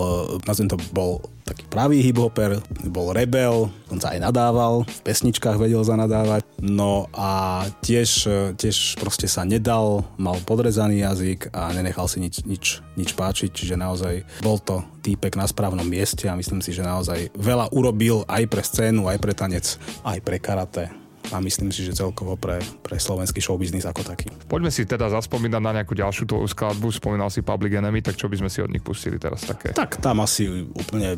nazvem 0.43 0.67
to, 0.67 0.75
bol 0.91 1.23
taký 1.49 1.65
pravý 1.65 2.05
hiphoper, 2.05 2.61
bol 2.85 3.09
rebel, 3.09 3.73
on 3.89 3.97
sa 3.97 4.13
aj 4.13 4.21
nadával, 4.21 4.85
v 4.85 5.01
pesničkách 5.01 5.57
vedel 5.57 5.81
zanadávať, 5.81 6.45
no 6.61 7.09
a 7.17 7.65
tiež, 7.81 8.29
tiež 8.53 9.01
proste 9.01 9.25
sa 9.25 9.41
nedal, 9.41 10.05
mal 10.21 10.37
podrezaný 10.45 11.01
jazyk 11.01 11.49
a 11.49 11.73
nenechal 11.73 12.05
si 12.05 12.21
nič, 12.21 12.45
nič, 12.45 12.85
nič 12.93 13.17
páčiť, 13.17 13.49
čiže 13.49 13.73
naozaj 13.73 14.21
bol 14.45 14.61
to 14.61 14.85
týpek 15.01 15.33
na 15.33 15.49
správnom 15.49 15.89
mieste 15.89 16.29
a 16.29 16.37
myslím 16.37 16.61
si, 16.61 16.69
že 16.69 16.85
naozaj 16.85 17.33
veľa 17.33 17.73
urobil 17.73 18.21
aj 18.29 18.45
pre 18.45 18.61
scénu, 18.61 19.09
aj 19.09 19.17
pre 19.17 19.33
tanec, 19.33 19.65
aj 20.05 20.19
pre 20.21 20.37
karate 20.37 21.08
a 21.29 21.37
myslím 21.43 21.69
si, 21.69 21.85
že 21.85 21.93
celkovo 21.93 22.39
pre, 22.39 22.57
pre 22.81 22.97
slovenský 22.97 23.37
showbiznis 23.37 23.85
ako 23.85 24.01
taký. 24.01 24.31
Poďme 24.49 24.73
si 24.73 24.87
teda 24.87 25.11
zaspomínať 25.13 25.61
na 25.61 25.71
nejakú 25.81 25.93
ďalšiu 25.93 26.25
tvoju 26.25 26.47
skladbu. 26.49 26.89
Spomínal 26.89 27.29
si 27.29 27.45
Public 27.45 27.77
Enemy, 27.77 28.01
tak 28.01 28.17
čo 28.17 28.31
by 28.31 28.41
sme 28.41 28.49
si 28.49 28.63
od 28.65 28.71
nich 28.73 28.81
pustili 28.81 29.21
teraz 29.21 29.45
také? 29.45 29.75
Tak 29.77 30.01
tam 30.01 30.25
asi 30.25 30.49
úplne 30.65 31.13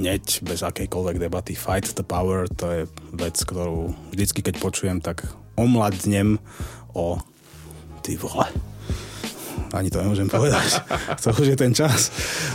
hneď, 0.00 0.46
bez 0.46 0.64
akejkoľvek 0.64 1.16
debaty, 1.20 1.52
Fight 1.52 1.92
the 1.92 2.06
Power, 2.06 2.48
to 2.48 2.66
je 2.72 2.82
vec, 3.12 3.36
ktorú 3.36 3.92
vždycky, 4.14 4.40
keď 4.40 4.54
počujem, 4.62 4.98
tak 5.04 5.28
omladnem 5.60 6.40
o 6.96 7.20
ty 8.00 8.16
vole 8.16 8.69
ani 9.74 9.88
to 9.90 10.02
nemôžem 10.02 10.26
povedať. 10.26 10.82
to 11.22 11.30
už 11.34 11.54
je 11.54 11.56
ten 11.58 11.72
čas. 11.74 12.10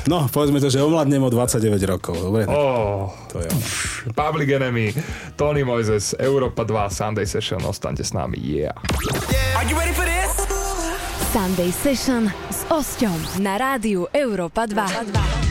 No, 0.06 0.28
povedzme 0.30 0.60
to, 0.60 0.68
že 0.72 0.84
omladnem 0.84 1.24
o 1.24 1.30
29 1.32 1.80
rokov. 1.88 2.16
Dobre? 2.20 2.48
Oh, 2.48 3.12
to 3.32 3.42
je 3.42 3.50
Public 4.14 4.50
Enemy, 4.52 4.94
Tony 5.40 5.64
Moises, 5.64 6.16
Europa 6.18 6.64
2, 6.64 6.90
Sunday 6.92 7.28
Session, 7.28 7.62
ostaňte 7.64 8.04
s 8.04 8.12
nami. 8.14 8.38
Yeah. 8.40 8.76
yeah. 9.32 9.60
Are 9.60 9.68
you 9.68 9.76
ready 9.76 9.96
for 9.96 10.06
this? 10.06 10.46
Sunday 11.36 11.72
Session 11.72 12.32
s 12.48 12.64
Osťom 12.72 13.44
na 13.44 13.60
rádiu 13.60 14.08
Europa 14.16 14.64
2. 14.68 14.80
Europa 14.80 15.04
2. 15.44 15.45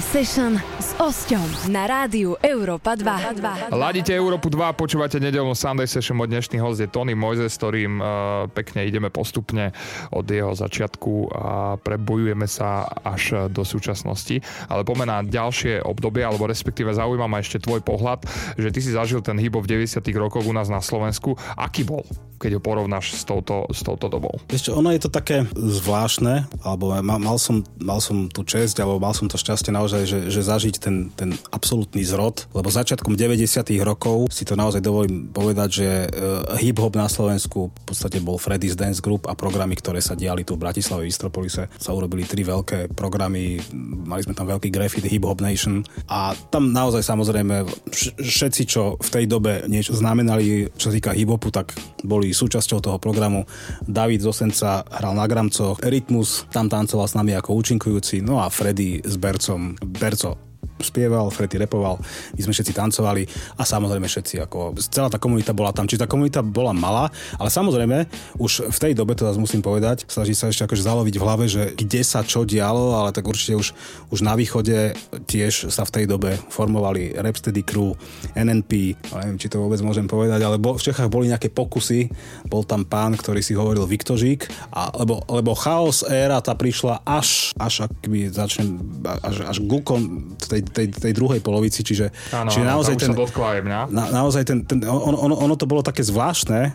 Session 0.00 0.60
Osťom 0.98 1.70
na 1.70 1.86
rádiu 1.86 2.34
Európa 2.42 2.98
2. 2.98 3.70
Ladíte 3.70 4.10
Európu 4.10 4.50
2, 4.50 4.74
počúvate 4.74 5.22
nedelnú 5.22 5.54
Sunday 5.54 5.86
Session, 5.86 6.18
môj 6.18 6.26
dnešný 6.26 6.58
host 6.58 6.82
je 6.82 6.90
Tony 6.90 7.14
Moise, 7.14 7.46
s 7.46 7.54
ktorým 7.54 8.02
uh, 8.02 8.10
pekne 8.50 8.82
ideme 8.82 9.06
postupne 9.06 9.70
od 10.10 10.26
jeho 10.26 10.50
začiatku 10.58 11.30
a 11.30 11.78
prebojujeme 11.78 12.50
sa 12.50 12.82
až 13.06 13.46
do 13.46 13.62
súčasnosti. 13.62 14.42
Ale 14.66 14.82
pomená 14.82 15.22
ďalšie 15.22 15.86
obdobie, 15.86 16.26
alebo 16.26 16.50
respektíve 16.50 16.90
zaujíma 16.90 17.30
ma 17.30 17.38
ešte 17.38 17.62
tvoj 17.62 17.78
pohľad, 17.86 18.26
že 18.58 18.74
ty 18.74 18.82
si 18.82 18.90
zažil 18.90 19.22
ten 19.22 19.38
hýbo 19.38 19.62
v 19.62 19.78
90 19.78 20.02
rokoch 20.18 20.42
u 20.42 20.50
nás 20.50 20.66
na 20.66 20.82
Slovensku. 20.82 21.38
Aký 21.54 21.86
bol, 21.86 22.02
keď 22.42 22.58
ho 22.58 22.60
porovnáš 22.62 23.14
s 23.14 23.22
touto, 23.22 23.70
s 23.70 23.86
touto 23.86 24.10
dobou? 24.10 24.34
Čo, 24.50 24.74
ono 24.74 24.90
je 24.90 25.06
to 25.06 25.14
také 25.14 25.46
zvláštne, 25.54 26.50
alebo 26.66 26.90
mal, 27.06 27.22
mal, 27.22 27.38
som, 27.38 27.62
mal 27.78 28.02
som 28.02 28.26
tú 28.26 28.42
česť, 28.42 28.82
alebo 28.82 28.98
mal 28.98 29.14
som 29.14 29.30
to 29.30 29.38
šťastie 29.38 29.70
naozaj, 29.70 30.02
že, 30.02 30.18
že 30.26 30.42
zažiť 30.42 30.87
ten, 30.88 30.96
ten 31.12 31.30
absolútny 31.52 32.00
zrod, 32.00 32.48
lebo 32.56 32.72
začiatkom 32.72 33.12
90 33.12 33.44
rokov 33.84 34.32
si 34.32 34.48
to 34.48 34.56
naozaj 34.56 34.80
dovolím 34.80 35.28
povedať, 35.28 35.68
že 35.68 35.88
uh, 36.08 36.56
hip-hop 36.56 36.96
na 36.96 37.04
Slovensku 37.04 37.68
v 37.68 37.84
podstate 37.84 38.24
bol 38.24 38.40
Freddy's 38.40 38.72
Dance 38.72 39.04
Group 39.04 39.28
a 39.28 39.36
programy, 39.36 39.76
ktoré 39.76 40.00
sa 40.00 40.16
diali 40.16 40.48
tu 40.48 40.56
v 40.56 40.64
Bratislave, 40.64 41.04
v 41.04 41.12
Istropolise, 41.12 41.68
sa 41.76 41.90
urobili 41.92 42.24
tri 42.24 42.40
veľké 42.40 42.96
programy, 42.96 43.60
mali 44.08 44.24
sme 44.24 44.32
tam 44.32 44.48
veľký 44.48 44.72
grafit 44.72 45.04
Hip 45.04 45.28
Hop 45.28 45.44
Nation. 45.44 45.84
A 46.08 46.32
tam 46.48 46.72
naozaj 46.72 47.04
samozrejme 47.04 47.68
vš- 47.92 48.16
všetci, 48.16 48.62
čo 48.64 48.96
v 48.96 49.08
tej 49.12 49.24
dobe 49.28 49.68
niečo 49.68 49.92
znamenali, 49.92 50.72
čo 50.80 50.88
sa 50.88 50.96
týka 50.96 51.12
hip-hopu, 51.12 51.52
tak 51.52 51.76
boli 52.00 52.32
súčasťou 52.32 52.80
toho 52.80 52.96
programu. 52.96 53.44
David 53.84 54.24
Zosenca 54.24 54.88
hral 54.88 55.12
na 55.12 55.28
Gramcoch, 55.28 55.84
Rytmus 55.84 56.48
tam 56.48 56.72
tancoval 56.72 57.10
s 57.10 57.16
nami 57.18 57.36
ako 57.36 57.58
účinkujúci, 57.60 58.24
no 58.24 58.40
a 58.40 58.48
Freddy 58.48 59.04
s 59.04 59.18
Bercom, 59.20 59.76
Berco 59.82 60.47
spieval, 60.80 61.30
Freddy 61.30 61.60
repoval, 61.62 61.98
my 62.34 62.40
sme 62.40 62.52
všetci 62.54 62.72
tancovali 62.74 63.26
a 63.58 63.62
samozrejme 63.62 64.06
všetci 64.06 64.34
ako, 64.46 64.74
celá 64.90 65.08
tá 65.10 65.18
komunita 65.20 65.52
bola 65.52 65.74
tam, 65.74 65.86
čiže 65.86 66.06
tá 66.06 66.08
komunita 66.10 66.40
bola 66.40 66.72
malá, 66.72 67.10
ale 67.36 67.50
samozrejme 67.50 68.08
už 68.38 68.70
v 68.70 68.78
tej 68.78 68.92
dobe, 68.94 69.14
to 69.18 69.26
zase 69.26 69.40
musím 69.40 69.60
povedať, 69.60 70.06
snaží 70.06 70.32
sa 70.32 70.50
ešte 70.50 70.64
akože 70.64 70.86
zaloviť 70.86 71.14
v 71.18 71.24
hlave, 71.24 71.44
že 71.50 71.62
kde 71.74 72.02
sa 72.06 72.22
čo 72.22 72.46
dialo, 72.46 72.94
ale 72.94 73.10
tak 73.10 73.26
určite 73.26 73.58
už, 73.58 73.74
už 74.14 74.20
na 74.22 74.38
východe 74.38 74.94
tiež 75.26 75.68
sa 75.72 75.82
v 75.82 75.94
tej 75.94 76.04
dobe 76.06 76.38
formovali 76.48 77.18
Rapsteady 77.18 77.62
Crew, 77.66 77.96
NNP, 78.36 78.96
ale 79.12 79.20
neviem, 79.28 79.40
či 79.40 79.50
to 79.50 79.60
vôbec 79.60 79.80
môžem 79.82 80.06
povedať, 80.06 80.40
ale 80.44 80.60
bol, 80.60 80.78
v 80.78 80.84
Čechách 80.84 81.10
boli 81.10 81.32
nejaké 81.32 81.50
pokusy, 81.50 82.08
bol 82.46 82.62
tam 82.62 82.86
pán, 82.86 83.18
ktorý 83.18 83.40
si 83.42 83.56
hovoril 83.56 83.88
Viktožík, 83.88 84.46
a, 84.70 84.92
lebo, 84.94 85.24
lebo 85.26 85.56
chaos 85.58 86.04
éra 86.06 86.38
tá 86.44 86.54
prišla 86.54 87.02
až, 87.02 87.50
až 87.56 87.88
akby 87.88 88.28
začnem, 88.30 88.78
až, 89.24 89.48
až 89.48 89.58
gukom 89.64 90.32
tej, 90.38 90.67
tej, 90.70 90.86
tej 90.92 91.12
druhej 91.16 91.40
polovici, 91.40 91.80
čiže, 91.82 92.12
Áno, 92.32 92.52
čiže 92.52 92.64
naozaj 92.64 92.94
ten, 93.00 93.12
aj 93.16 93.60
mňa. 93.64 93.80
na, 93.90 94.04
naozaj 94.12 94.42
ten, 94.44 94.58
ten 94.64 94.84
ono, 94.84 95.18
ono, 95.18 95.34
ono 95.36 95.54
to 95.56 95.64
bolo 95.64 95.80
také 95.80 96.04
zvláštne, 96.04 96.72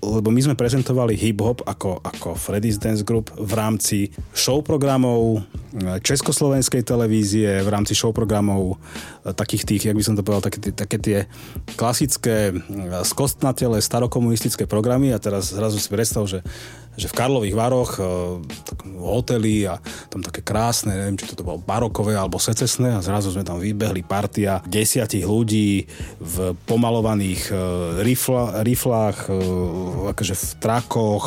lebo 0.00 0.28
my 0.28 0.40
sme 0.40 0.54
prezentovali 0.54 1.16
hip-hop 1.16 1.64
ako, 1.64 2.00
ako 2.02 2.36
Freddy's 2.36 2.80
Dance 2.80 3.02
Group 3.02 3.32
v 3.34 3.52
rámci 3.52 3.98
show 4.36 4.60
programov 4.60 5.40
e, 5.72 5.98
Československej 6.00 6.82
televízie, 6.84 7.60
v 7.64 7.68
rámci 7.68 7.96
show 7.96 8.12
programov 8.12 8.76
e, 9.24 9.32
takých 9.32 9.64
tých, 9.68 9.82
jak 9.90 9.96
by 9.96 10.04
som 10.04 10.14
to 10.14 10.22
povedal, 10.24 10.46
také, 10.46 10.72
také 10.72 10.96
tie 11.00 11.18
klasické 11.74 12.50
e, 12.50 12.54
skostnatele 13.02 13.80
starokomunistické 13.80 14.68
programy 14.68 15.10
a 15.14 15.18
teraz 15.22 15.52
zrazu 15.54 15.80
si 15.80 15.88
predstav, 15.88 16.24
že 16.28 16.44
že 16.96 17.08
v 17.08 17.16
Karlových 17.16 17.56
Varoch 17.56 17.96
e, 17.96 18.02
hoteli 19.00 19.64
a 19.64 19.80
tam 20.12 20.20
také 20.20 20.44
krásne, 20.44 20.92
neviem, 20.92 21.16
či 21.16 21.32
to 21.32 21.46
bolo 21.46 21.56
barokové 21.56 22.12
alebo 22.12 22.36
secesné 22.36 22.92
a 22.92 23.04
zrazu 23.04 23.32
sme 23.32 23.44
tam 23.44 23.56
vybehli 23.56 24.04
partia 24.04 24.60
desiatich 24.68 25.24
ľudí 25.24 25.88
v 26.20 26.52
pomalovaných 26.68 27.42
e, 27.48 27.54
rifla, 28.04 28.60
riflách, 28.60 29.18
e, 29.26 29.32
akože 30.12 30.34
v 30.36 30.44
trakoch, 30.60 31.24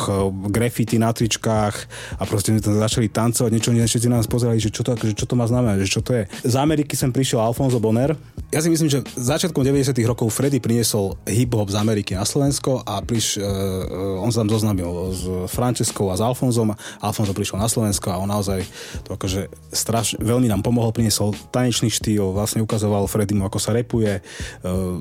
graffiti 0.48 1.02
na 1.02 1.10
tričkách 1.10 1.76
a 2.18 2.22
proste 2.24 2.54
sme 2.54 2.62
tam 2.62 2.78
začali 2.78 3.10
tancovať, 3.10 3.50
niečo, 3.50 3.74
niečo 3.74 3.96
všetci 3.96 4.08
nás 4.12 4.30
pozerali, 4.30 4.62
že 4.62 4.70
čo 4.70 4.86
to, 4.86 4.94
akože, 4.94 5.18
čo 5.18 5.26
to 5.26 5.34
má 5.34 5.50
znamená, 5.50 5.80
že 5.82 5.90
čo 5.90 6.04
to 6.04 6.14
je. 6.14 6.28
Z 6.46 6.54
Ameriky 6.60 6.94
sem 6.94 7.10
prišiel 7.10 7.42
Alfonso 7.42 7.82
Bonner. 7.82 8.14
Ja 8.54 8.62
si 8.62 8.70
myslím, 8.70 8.86
že 8.86 9.02
začiatkom 9.18 9.66
90 9.66 9.96
rokov 10.06 10.30
Freddy 10.30 10.62
priniesol 10.62 11.18
hip-hop 11.26 11.66
z 11.72 11.76
Ameriky 11.80 12.14
na 12.14 12.22
Slovensko 12.22 12.84
a 12.86 13.02
priš, 13.02 13.40
uh, 13.40 14.22
on 14.22 14.30
sa 14.30 14.44
tam 14.44 14.52
zoznámil 14.52 14.90
s 15.16 15.24
Franceskou 15.56 16.12
a 16.12 16.20
s 16.20 16.22
Alfonzom. 16.22 16.76
Alfonso 17.00 17.32
prišiel 17.32 17.56
na 17.56 17.72
Slovensko 17.72 18.12
a 18.12 18.20
on 18.20 18.28
naozaj 18.28 18.60
to 19.08 19.16
akože 19.16 19.48
straš, 19.72 20.20
veľmi 20.20 20.52
nám 20.52 20.60
pomohol, 20.60 20.92
priniesol 20.92 21.32
tanečný 21.48 21.88
štýl, 21.88 22.36
vlastne 22.36 22.60
ukazoval 22.60 23.08
Freddymu, 23.08 23.48
ako 23.48 23.56
sa 23.56 23.72
repuje, 23.72 24.20
uh, 24.20 24.96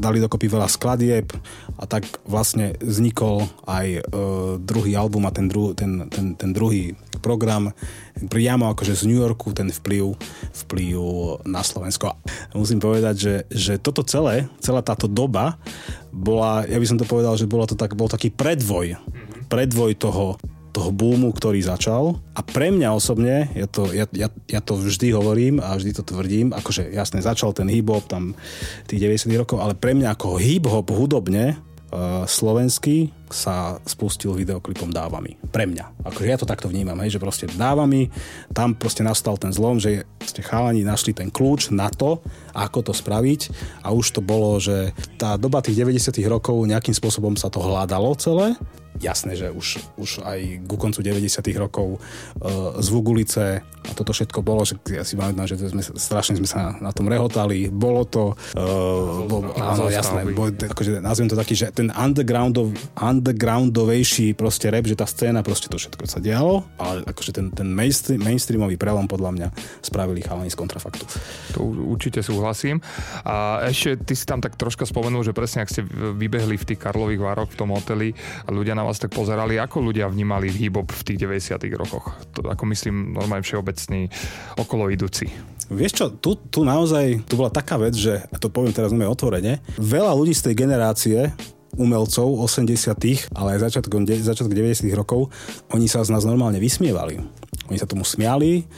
dali 0.00 0.24
dokopy 0.24 0.48
veľa 0.48 0.72
skladieb 0.72 1.28
a 1.76 1.84
tak 1.84 2.08
vlastne 2.24 2.72
vznikol 2.80 3.44
aj 3.68 3.86
uh, 4.00 4.56
druhý 4.56 4.96
album 4.96 5.28
a 5.28 5.34
ten, 5.34 5.52
dru, 5.52 5.76
ten, 5.76 6.08
ten, 6.08 6.32
ten 6.32 6.50
druhý 6.56 6.96
program 7.20 7.76
priamo 8.14 8.70
akože 8.70 8.94
z 8.94 9.08
New 9.10 9.18
Yorku 9.18 9.50
ten 9.50 9.72
vplyv, 9.74 10.14
vplyv 10.64 10.98
na 11.48 11.66
Slovensko. 11.66 12.14
Musím 12.54 12.78
povedať, 12.78 13.14
že, 13.18 13.34
že 13.50 13.72
toto 13.80 14.06
celé, 14.06 14.46
celá 14.62 14.84
táto 14.84 15.10
doba 15.10 15.58
bola, 16.14 16.62
ja 16.70 16.78
by 16.78 16.86
som 16.86 16.98
to 17.00 17.08
povedal, 17.08 17.34
že 17.34 17.50
bolo 17.50 17.66
to 17.66 17.74
tak, 17.74 17.98
bol 17.98 18.06
taký 18.06 18.30
predvoj, 18.30 18.94
predvoj 19.54 19.94
toho, 19.94 20.34
toho 20.74 20.90
boomu, 20.90 21.30
ktorý 21.30 21.62
začal. 21.62 22.18
A 22.34 22.42
pre 22.42 22.74
mňa 22.74 22.90
osobne, 22.90 23.46
ja 23.54 23.70
to, 23.70 23.86
ja, 23.94 24.10
ja, 24.10 24.26
ja 24.50 24.58
to 24.58 24.74
vždy 24.74 25.14
hovorím 25.14 25.62
a 25.62 25.78
vždy 25.78 25.94
to 25.94 26.02
tvrdím, 26.02 26.50
akože 26.50 26.90
jasne 26.90 27.22
začal 27.22 27.54
ten 27.54 27.70
hip-hop 27.70 28.10
tam 28.10 28.34
tých 28.90 29.06
90 29.06 29.30
rokov, 29.38 29.62
ale 29.62 29.78
pre 29.78 29.94
mňa 29.94 30.18
ako 30.18 30.42
hip-hop 30.42 30.90
hudobne 30.90 31.54
uh, 31.54 32.26
slovenský 32.26 33.14
sa 33.30 33.78
spustil 33.86 34.34
videoklipom 34.34 34.90
Dávami. 34.90 35.38
Pre 35.54 35.70
mňa. 35.70 36.02
Akože 36.02 36.26
ja 36.26 36.38
to 36.38 36.50
takto 36.50 36.66
vnímam, 36.66 36.98
hej, 37.06 37.14
že 37.14 37.22
proste 37.22 37.46
Dávami, 37.46 38.10
tam 38.50 38.74
proste 38.74 39.06
nastal 39.06 39.38
ten 39.38 39.54
zlom, 39.54 39.78
že 39.78 40.02
ste 40.26 40.42
chalani 40.42 40.82
našli 40.82 41.14
ten 41.14 41.30
kľúč 41.30 41.70
na 41.70 41.86
to, 41.94 42.18
ako 42.50 42.90
to 42.90 42.92
spraviť 42.94 43.54
a 43.86 43.94
už 43.94 44.18
to 44.18 44.20
bolo, 44.22 44.58
že 44.58 44.90
tá 45.14 45.38
doba 45.38 45.62
tých 45.62 45.78
90 45.78 46.18
rokov 46.26 46.58
nejakým 46.66 46.94
spôsobom 46.98 47.38
sa 47.38 47.46
to 47.46 47.62
hľadalo 47.62 48.18
celé 48.18 48.58
jasné, 49.02 49.34
že 49.34 49.50
už, 49.50 49.98
už 49.98 50.22
aj 50.22 50.64
ku 50.70 50.76
koncu 50.78 51.02
90 51.02 51.42
rokov 51.58 51.98
uh, 51.98 52.78
z 52.78 52.86
Vugulice 52.90 53.44
a 53.84 53.90
toto 53.92 54.16
všetko 54.16 54.40
bolo, 54.40 54.64
že 54.64 54.80
ja 54.88 55.04
si 55.04 55.18
pamätám, 55.18 55.44
že 55.44 55.60
sme, 55.60 55.82
strašne 55.84 56.40
sme 56.40 56.48
sa 56.48 56.72
na 56.80 56.88
tom 56.94 57.04
rehotali, 57.10 57.68
bolo 57.68 58.08
to, 58.08 58.32
uh, 58.56 59.28
bol, 59.28 59.52
áno, 59.60 59.92
jasné, 59.92 60.24
bol, 60.32 60.48
akože 60.48 61.04
nazviem 61.04 61.28
to 61.28 61.36
taký, 61.36 61.52
že 61.52 61.68
ten 61.74 61.92
undergroundov, 61.92 62.72
undergroundovejší 62.96 64.32
proste 64.38 64.72
rap, 64.72 64.88
že 64.88 64.96
tá 64.96 65.04
scéna, 65.04 65.44
proste 65.44 65.68
to 65.68 65.76
všetko 65.76 66.06
sa 66.08 66.22
dialo, 66.22 66.64
ale 66.80 67.04
akože 67.04 67.30
ten, 67.36 67.52
ten 67.52 67.68
mainstream, 67.68 68.22
mainstreamový 68.24 68.80
prelom 68.80 69.04
podľa 69.04 69.30
mňa 69.36 69.48
spravili 69.84 70.24
chalani 70.24 70.48
z 70.48 70.56
kontrafaktu. 70.56 71.04
To 71.58 71.60
určite 71.66 72.24
súhlasím. 72.24 72.80
A 73.26 73.66
ešte 73.68 74.00
ty 74.00 74.14
si 74.16 74.24
tam 74.24 74.40
tak 74.40 74.56
troška 74.56 74.88
spomenul, 74.88 75.20
že 75.26 75.36
presne 75.36 75.60
ak 75.60 75.72
ste 75.72 75.84
vybehli 75.92 76.56
v 76.56 76.68
tých 76.72 76.80
Karlových 76.80 77.20
vároch 77.20 77.50
v 77.52 77.58
tom 77.60 77.74
hoteli 77.76 78.16
a 78.44 78.48
ľudia 78.48 78.72
na 78.72 78.83
vás 78.86 79.00
tak 79.00 79.12
pozerali, 79.12 79.56
ako 79.56 79.90
ľudia 79.90 80.06
vnímali 80.08 80.52
hip-hop 80.52 80.92
v 80.92 81.02
tých 81.02 81.18
90 81.24 81.56
rokoch. 81.74 82.12
To, 82.36 82.46
ako 82.48 82.64
myslím, 82.70 83.16
normálne 83.16 83.44
všeobecný 83.44 84.08
okolo 84.60 84.92
idúci. 84.92 85.28
Vieš 85.72 85.92
čo, 85.96 86.06
tu, 86.12 86.36
tu 86.36 86.60
naozaj, 86.60 87.24
tu 87.24 87.40
bola 87.40 87.48
taká 87.48 87.80
vec, 87.80 87.96
že, 87.96 88.20
a 88.20 88.36
to 88.36 88.52
poviem 88.52 88.76
teraz 88.76 88.92
veľmi 88.92 89.08
otvorene, 89.08 89.64
veľa 89.80 90.12
ľudí 90.12 90.36
z 90.36 90.52
tej 90.52 90.54
generácie 90.60 91.32
umelcov 91.74 92.38
80 92.46 93.34
ale 93.34 93.58
aj 93.58 93.70
začiatok, 93.70 94.06
začiatok 94.06 94.54
90 94.54 94.86
rokov, 94.94 95.32
oni 95.74 95.90
sa 95.90 96.06
z 96.06 96.14
nás 96.14 96.22
normálne 96.22 96.62
vysmievali. 96.62 97.18
Oni 97.72 97.78
sa 97.80 97.88
tomu 97.88 98.04
smiali, 98.04 98.68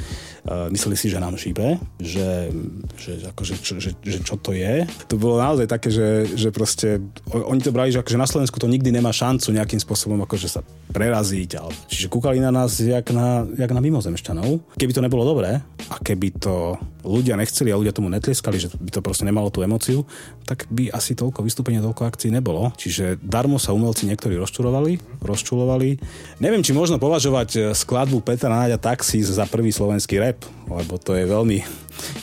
mysleli 0.46 0.96
si, 0.96 1.10
že 1.10 1.18
nám 1.18 1.34
šíbe, 1.34 1.78
že, 1.98 2.54
že, 2.94 3.18
akože, 3.34 3.54
čo, 3.58 3.72
že, 3.82 3.98
že 3.98 4.18
čo 4.22 4.38
to 4.38 4.54
je. 4.54 4.86
To 5.10 5.18
bolo 5.18 5.42
naozaj 5.42 5.66
také, 5.66 5.90
že, 5.90 6.30
že 6.38 6.54
proste 6.54 7.02
oni 7.30 7.60
to 7.62 7.74
brali, 7.74 7.90
že 7.90 7.98
akože 8.00 8.18
na 8.20 8.30
Slovensku 8.30 8.62
to 8.62 8.70
nikdy 8.70 8.94
nemá 8.94 9.10
šancu 9.10 9.50
nejakým 9.50 9.82
spôsobom 9.82 10.22
akože 10.22 10.46
sa 10.46 10.60
preraziť. 10.94 11.50
Ale, 11.58 11.72
čiže 11.90 12.06
kúkali 12.06 12.38
na 12.38 12.54
nás 12.54 12.78
jak 12.78 13.10
na, 13.10 13.42
jak 13.58 13.70
na 13.74 13.82
mimozemšťanov. 13.82 14.78
Keby 14.78 14.92
to 14.94 15.04
nebolo 15.04 15.26
dobré 15.26 15.60
a 15.90 15.96
keby 15.98 16.38
to 16.38 16.78
ľudia 17.06 17.38
nechceli 17.38 17.70
a 17.70 17.78
ľudia 17.78 17.94
tomu 17.94 18.10
netlieskali, 18.10 18.58
že 18.58 18.74
by 18.74 18.90
to 18.90 19.00
proste 19.00 19.22
nemalo 19.22 19.48
tú 19.54 19.62
emociu, 19.62 20.02
tak 20.42 20.66
by 20.70 20.90
asi 20.90 21.14
toľko 21.14 21.46
vystúpenia, 21.46 21.82
toľko 21.82 22.02
akcií 22.02 22.34
nebolo. 22.34 22.74
Čiže 22.74 23.22
darmo 23.22 23.62
sa 23.62 23.70
umelci 23.70 24.10
niektorí 24.10 24.34
rozčurovali, 24.34 25.22
rozčulovali. 25.22 26.02
Neviem, 26.42 26.66
či 26.66 26.74
možno 26.74 26.98
považovať 26.98 27.50
eh, 27.54 27.62
skladbu 27.72 28.20
Petra 28.26 28.50
Náďa 28.50 28.82
Taxis 28.82 29.30
za 29.30 29.46
prvý 29.46 29.70
slovenský 29.70 30.18
rap, 30.18 30.35
lebo 30.66 30.98
to 30.98 31.14
je 31.14 31.24
veľmi, 31.24 31.58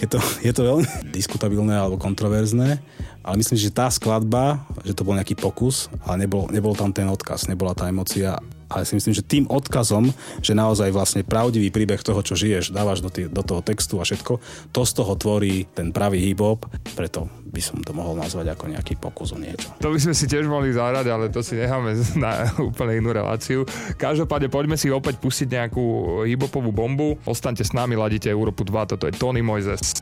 je 0.04 0.08
to, 0.08 0.19
je 0.43 0.52
to 0.52 0.62
veľmi 0.67 0.86
diskutabilné 1.15 1.73
alebo 1.73 1.95
kontroverzné, 1.95 2.80
ale 3.23 3.36
myslím, 3.39 3.56
že 3.56 3.71
tá 3.71 3.88
skladba, 3.88 4.67
že 4.84 4.91
to 4.91 5.08
bol 5.08 5.15
nejaký 5.15 5.39
pokus, 5.39 5.88
ale 6.04 6.28
nebol, 6.28 6.52
nebol 6.52 6.76
tam 6.76 6.91
ten 6.91 7.08
odkaz, 7.08 7.47
nebola 7.47 7.71
tá 7.71 7.88
emocia 7.88 8.36
ale 8.69 8.88
si 8.88 8.93
myslím, 8.95 9.13
že 9.15 9.23
tým 9.23 9.45
odkazom, 9.49 10.12
že 10.39 10.54
naozaj 10.56 10.89
vlastne 10.93 11.21
pravdivý 11.26 11.73
príbeh 11.73 11.99
toho, 12.02 12.19
čo 12.23 12.38
žiješ, 12.38 12.71
dávaš 12.71 13.04
do, 13.04 13.10
tý, 13.10 13.28
do 13.28 13.41
toho 13.41 13.63
textu 13.63 13.99
a 13.99 14.08
všetko, 14.08 14.39
to 14.71 14.82
z 14.84 14.91
toho 14.93 15.13
tvorí 15.15 15.65
ten 15.71 15.89
pravý 15.89 16.21
hip-hop, 16.21 16.65
preto 16.93 17.28
by 17.54 17.62
som 17.62 17.78
to 17.86 17.93
mohol 17.93 18.17
nazvať 18.17 18.49
ako 18.58 18.65
nejaký 18.73 18.97
pokus 18.97 19.30
o 19.34 19.38
niečo. 19.38 19.69
To 19.78 19.93
by 19.93 19.99
sme 20.02 20.17
si 20.17 20.26
tiež 20.26 20.49
mohli 20.49 20.73
zahrať, 20.73 21.06
ale 21.06 21.30
to 21.30 21.45
si 21.45 21.54
necháme 21.54 21.93
na 22.23 22.49
úplne 22.58 22.97
inú 22.97 23.13
reláciu. 23.13 23.67
Každopádne 23.95 24.49
poďme 24.49 24.76
si 24.80 24.89
opäť 24.89 25.21
pustiť 25.21 25.47
nejakú 25.54 25.84
hip-hopovú 26.26 26.73
bombu. 26.73 27.21
Ostaňte 27.30 27.62
s 27.62 27.71
nami, 27.78 27.93
ladíte 27.93 28.28
Európu 28.28 28.65
2, 28.65 28.97
toto 28.97 29.06
je 29.06 29.13
Tony 29.13 29.45
Moises. 29.45 29.93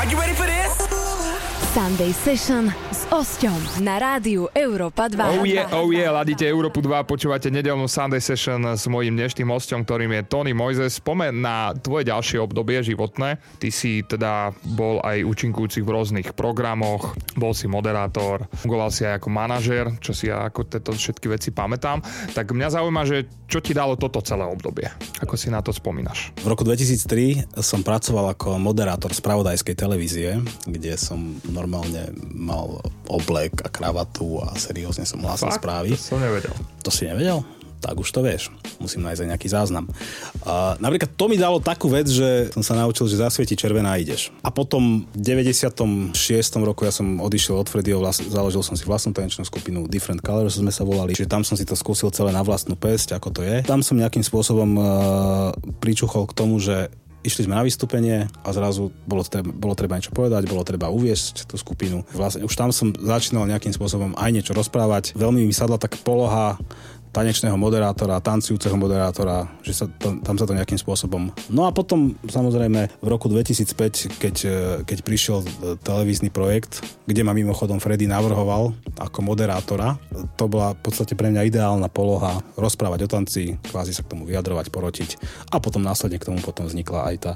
Are 0.00 0.08
you 0.08 0.16
ready 0.16 0.32
for 0.32 0.48
this? 0.48 0.59
Sunday 1.70 2.10
Session 2.10 2.66
s 2.90 3.06
Osťom 3.14 3.86
na 3.86 4.02
rádiu 4.02 4.50
Európa 4.58 5.06
2. 5.06 5.38
Oh 5.38 5.46
yeah, 5.46 5.70
oh 5.70 5.94
yeah, 5.94 6.10
ladíte 6.10 6.42
Európu 6.42 6.82
2, 6.82 7.06
počúvate 7.06 7.46
nedelnú 7.46 7.86
Sunday 7.86 8.18
Session 8.18 8.58
s 8.74 8.90
mojím 8.90 9.14
dnešným 9.14 9.46
hostom, 9.54 9.86
ktorým 9.86 10.10
je 10.18 10.26
Tony 10.26 10.50
Moises. 10.50 10.98
Spomen 10.98 11.38
na 11.38 11.70
tvoje 11.78 12.10
ďalšie 12.10 12.42
obdobie 12.42 12.82
životné. 12.82 13.38
Ty 13.62 13.68
si 13.70 14.02
teda 14.02 14.50
bol 14.66 14.98
aj 15.06 15.22
účinkujúci 15.22 15.86
v 15.86 15.94
rôznych 15.94 16.34
programoch, 16.34 17.14
bol 17.38 17.54
si 17.54 17.70
moderátor, 17.70 18.50
fungoval 18.66 18.90
si 18.90 19.06
aj 19.06 19.22
ako 19.22 19.28
manažer, 19.30 19.94
čo 20.02 20.10
si 20.10 20.26
ja 20.26 20.50
ako 20.50 20.66
tieto 20.66 20.90
všetky 20.90 21.30
veci 21.30 21.54
pamätám. 21.54 22.02
Tak 22.34 22.50
mňa 22.50 22.82
zaujíma, 22.82 23.06
že 23.06 23.30
čo 23.46 23.62
ti 23.62 23.78
dalo 23.78 23.94
toto 23.94 24.18
celé 24.26 24.42
obdobie? 24.42 24.90
Ako 25.22 25.38
si 25.38 25.54
na 25.54 25.62
to 25.62 25.70
spomínaš? 25.70 26.34
V 26.42 26.50
roku 26.50 26.66
2003 26.66 27.62
som 27.62 27.86
pracoval 27.86 28.34
ako 28.34 28.58
moderátor 28.58 29.14
spravodajskej 29.14 29.74
televízie, 29.78 30.42
kde 30.66 30.98
som 30.98 31.38
normálne 31.60 32.08
mal 32.32 32.80
oblek 33.12 33.60
a 33.60 33.68
kravatu 33.68 34.40
a 34.40 34.56
seriózne 34.56 35.04
som 35.04 35.20
hlásil 35.20 35.52
správy. 35.52 35.92
To 35.94 36.16
som 36.16 36.20
nevedel. 36.20 36.54
To 36.80 36.90
si 36.90 37.04
nevedel? 37.04 37.44
tak 37.80 37.96
už 37.96 38.12
to 38.12 38.20
vieš. 38.20 38.52
Musím 38.76 39.08
nájsť 39.08 39.20
aj 39.24 39.28
nejaký 39.34 39.48
záznam. 39.48 39.88
A 40.44 40.76
napríklad 40.76 41.16
to 41.16 41.26
mi 41.32 41.40
dalo 41.40 41.58
takú 41.64 41.88
vec, 41.88 42.06
že 42.12 42.52
som 42.52 42.60
sa 42.60 42.76
naučil, 42.76 43.08
že 43.08 43.16
zasvieti 43.16 43.56
červená 43.56 43.96
a 43.96 44.00
ideš. 44.00 44.28
A 44.44 44.52
potom 44.52 45.08
v 45.16 45.20
96. 45.24 46.12
roku 46.60 46.84
ja 46.84 46.92
som 46.92 47.18
odišiel 47.24 47.56
od 47.56 47.68
Freddyho, 47.72 47.98
vlas, 47.98 48.20
založil 48.20 48.60
som 48.60 48.76
si 48.76 48.84
vlastnú 48.84 49.16
tanečnú 49.16 49.48
skupinu 49.48 49.88
Different 49.88 50.20
Colors 50.20 50.60
sme 50.60 50.70
sa 50.70 50.84
volali, 50.84 51.16
čiže 51.16 51.32
tam 51.32 51.40
som 51.40 51.56
si 51.56 51.64
to 51.64 51.72
skúsil 51.72 52.12
celé 52.12 52.36
na 52.36 52.44
vlastnú 52.44 52.76
pesť, 52.76 53.16
ako 53.16 53.28
to 53.32 53.40
je. 53.40 53.64
Tam 53.64 53.80
som 53.80 53.96
nejakým 53.96 54.22
spôsobom 54.22 54.70
uh, 54.76 54.86
pričuchol 55.80 56.28
k 56.28 56.36
tomu, 56.36 56.60
že 56.60 56.92
išli 57.20 57.46
sme 57.46 57.56
na 57.56 57.64
vystúpenie 57.64 58.28
a 58.44 58.48
zrazu 58.52 58.88
bolo 59.04 59.20
treba, 59.24 59.50
bolo 59.52 59.74
treba 59.76 59.96
niečo 59.96 60.12
povedať, 60.12 60.48
bolo 60.48 60.64
treba 60.64 60.88
uviesť 60.88 61.48
tú 61.48 61.60
skupinu. 61.60 62.04
Vlastne 62.16 62.44
už 62.44 62.54
tam 62.56 62.72
som 62.72 62.92
začínal 62.96 63.48
nejakým 63.48 63.72
spôsobom 63.76 64.16
aj 64.16 64.30
niečo 64.32 64.52
rozprávať. 64.56 65.12
Veľmi 65.16 65.44
mi 65.44 65.54
sadla 65.54 65.76
tak 65.76 66.00
poloha 66.00 66.56
tanečného 67.10 67.58
moderátora, 67.58 68.22
tancujúceho 68.22 68.78
moderátora, 68.78 69.50
že 69.66 69.74
sa 69.74 69.86
to, 69.90 70.22
tam 70.22 70.38
sa 70.38 70.46
to 70.46 70.54
nejakým 70.54 70.78
spôsobom... 70.78 71.34
No 71.50 71.66
a 71.66 71.74
potom 71.74 72.14
samozrejme 72.22 72.86
v 73.02 73.08
roku 73.10 73.26
2005, 73.26 74.22
keď, 74.22 74.36
e, 74.46 74.58
keď 74.86 74.98
prišiel 75.02 75.38
e, 75.42 75.46
televízny 75.82 76.30
projekt, 76.30 76.82
kde 77.10 77.26
ma 77.26 77.34
mimochodom 77.34 77.82
Freddy 77.82 78.06
navrhoval 78.06 78.70
ako 79.02 79.18
moderátora, 79.26 79.98
to 80.38 80.46
bola 80.46 80.78
v 80.78 80.80
podstate 80.86 81.18
pre 81.18 81.34
mňa 81.34 81.50
ideálna 81.50 81.90
poloha 81.90 82.38
rozprávať 82.54 83.00
o 83.06 83.08
tanci, 83.10 83.58
kvázi 83.58 83.90
sa 83.90 84.06
k 84.06 84.14
tomu 84.14 84.30
vyjadrovať, 84.30 84.70
porotiť 84.70 85.10
a 85.50 85.58
potom 85.58 85.82
následne 85.82 86.22
k 86.22 86.30
tomu 86.30 86.38
potom 86.38 86.70
vznikla 86.70 87.10
aj 87.10 87.16
tá, 87.18 87.32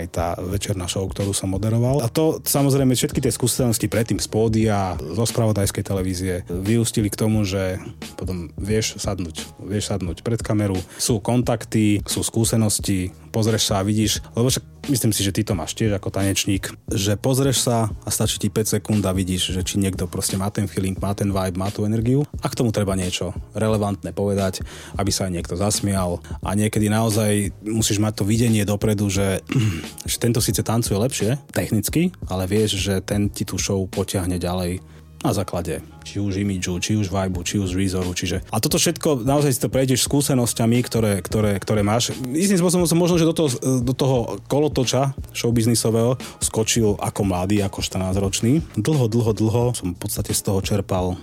aj 0.00 0.04
tá 0.08 0.26
večerná 0.40 0.88
show, 0.88 1.04
ktorú 1.04 1.36
som 1.36 1.52
moderoval. 1.52 2.00
A 2.00 2.08
to 2.08 2.40
samozrejme 2.40 2.96
všetky 2.96 3.20
tie 3.20 3.32
skúsenosti 3.34 3.90
predtým 3.90 4.16
z 4.16 4.28
pódia, 4.32 4.96
zo 4.96 5.24
spravodajskej 5.28 5.84
televízie 5.84 6.34
vyústili 6.48 7.12
k 7.12 7.20
tomu, 7.20 7.44
že 7.44 7.76
potom 8.16 8.48
vieš 8.56 8.96
sa 8.96 9.09
sadnúť. 9.10 9.36
Vieš 9.58 9.90
sadnúť 9.90 10.22
pred 10.22 10.38
kameru, 10.38 10.78
sú 10.94 11.18
kontakty, 11.18 11.98
sú 12.06 12.22
skúsenosti, 12.22 13.10
pozrieš 13.34 13.70
sa 13.70 13.82
a 13.82 13.86
vidíš, 13.86 14.22
lebo 14.34 14.50
však 14.50 14.62
myslím 14.90 15.14
si, 15.14 15.22
že 15.22 15.34
ty 15.34 15.42
to 15.46 15.54
máš 15.54 15.74
tiež 15.78 15.94
ako 15.98 16.10
tanečník, 16.10 16.70
že 16.90 17.14
pozrieš 17.18 17.66
sa 17.66 17.90
a 18.06 18.08
stačí 18.10 18.42
ti 18.42 18.48
5 18.50 18.78
sekúnd 18.78 19.02
a 19.06 19.14
vidíš, 19.14 19.54
že 19.54 19.62
či 19.62 19.78
niekto 19.78 20.10
proste 20.10 20.34
má 20.34 20.50
ten 20.50 20.66
feeling, 20.66 20.98
má 20.98 21.14
ten 21.14 21.30
vibe, 21.30 21.58
má 21.58 21.70
tú 21.70 21.86
energiu. 21.86 22.26
A 22.42 22.46
k 22.50 22.58
tomu 22.58 22.74
treba 22.74 22.98
niečo 22.98 23.34
relevantné 23.54 24.10
povedať, 24.14 24.66
aby 24.98 25.10
sa 25.14 25.30
aj 25.30 25.34
niekto 25.34 25.54
zasmial. 25.54 26.18
A 26.42 26.54
niekedy 26.58 26.90
naozaj 26.90 27.54
musíš 27.62 28.02
mať 28.02 28.22
to 28.22 28.24
videnie 28.26 28.66
dopredu, 28.66 29.06
že, 29.10 29.42
že 30.10 30.16
tento 30.18 30.42
síce 30.42 30.62
tancuje 30.66 30.98
lepšie 30.98 31.38
technicky, 31.54 32.10
ale 32.26 32.50
vieš, 32.50 32.78
že 32.78 33.02
ten 33.02 33.30
ti 33.30 33.46
tú 33.46 33.58
show 33.58 33.78
potiahne 33.86 34.38
ďalej 34.38 34.99
na 35.20 35.32
základe 35.36 35.84
či 36.10 36.18
už 36.18 36.40
imidžu, 36.42 36.80
či 36.80 36.96
už 36.96 37.12
vibe, 37.12 37.44
či 37.44 37.60
už 37.60 37.76
výzoru. 37.76 38.10
Čiže... 38.10 38.42
A 38.50 38.58
toto 38.58 38.80
všetko 38.80 39.22
naozaj 39.22 39.52
si 39.54 39.62
to 39.62 39.70
prejdeš 39.70 40.08
skúsenosťami, 40.08 40.82
ktoré, 40.82 41.22
ktoré, 41.22 41.60
ktoré 41.60 41.86
máš. 41.86 42.10
Istým 42.18 42.58
spôsobom 42.58 42.88
som 42.88 42.98
možno, 42.98 43.20
že 43.20 43.28
do 43.28 43.36
toho, 43.36 43.48
do 43.84 43.94
toho 43.94 44.40
kolotoča 44.50 45.14
showbiznisového 45.36 46.18
skočil 46.42 46.98
ako 46.98 47.20
mladý, 47.22 47.62
ako 47.62 47.84
14-ročný. 47.84 48.64
Dlho, 48.80 49.06
dlho, 49.06 49.32
dlho 49.36 49.64
som 49.76 49.94
v 49.94 49.98
podstate 50.00 50.34
z 50.34 50.40
toho 50.40 50.58
čerpal 50.64 51.14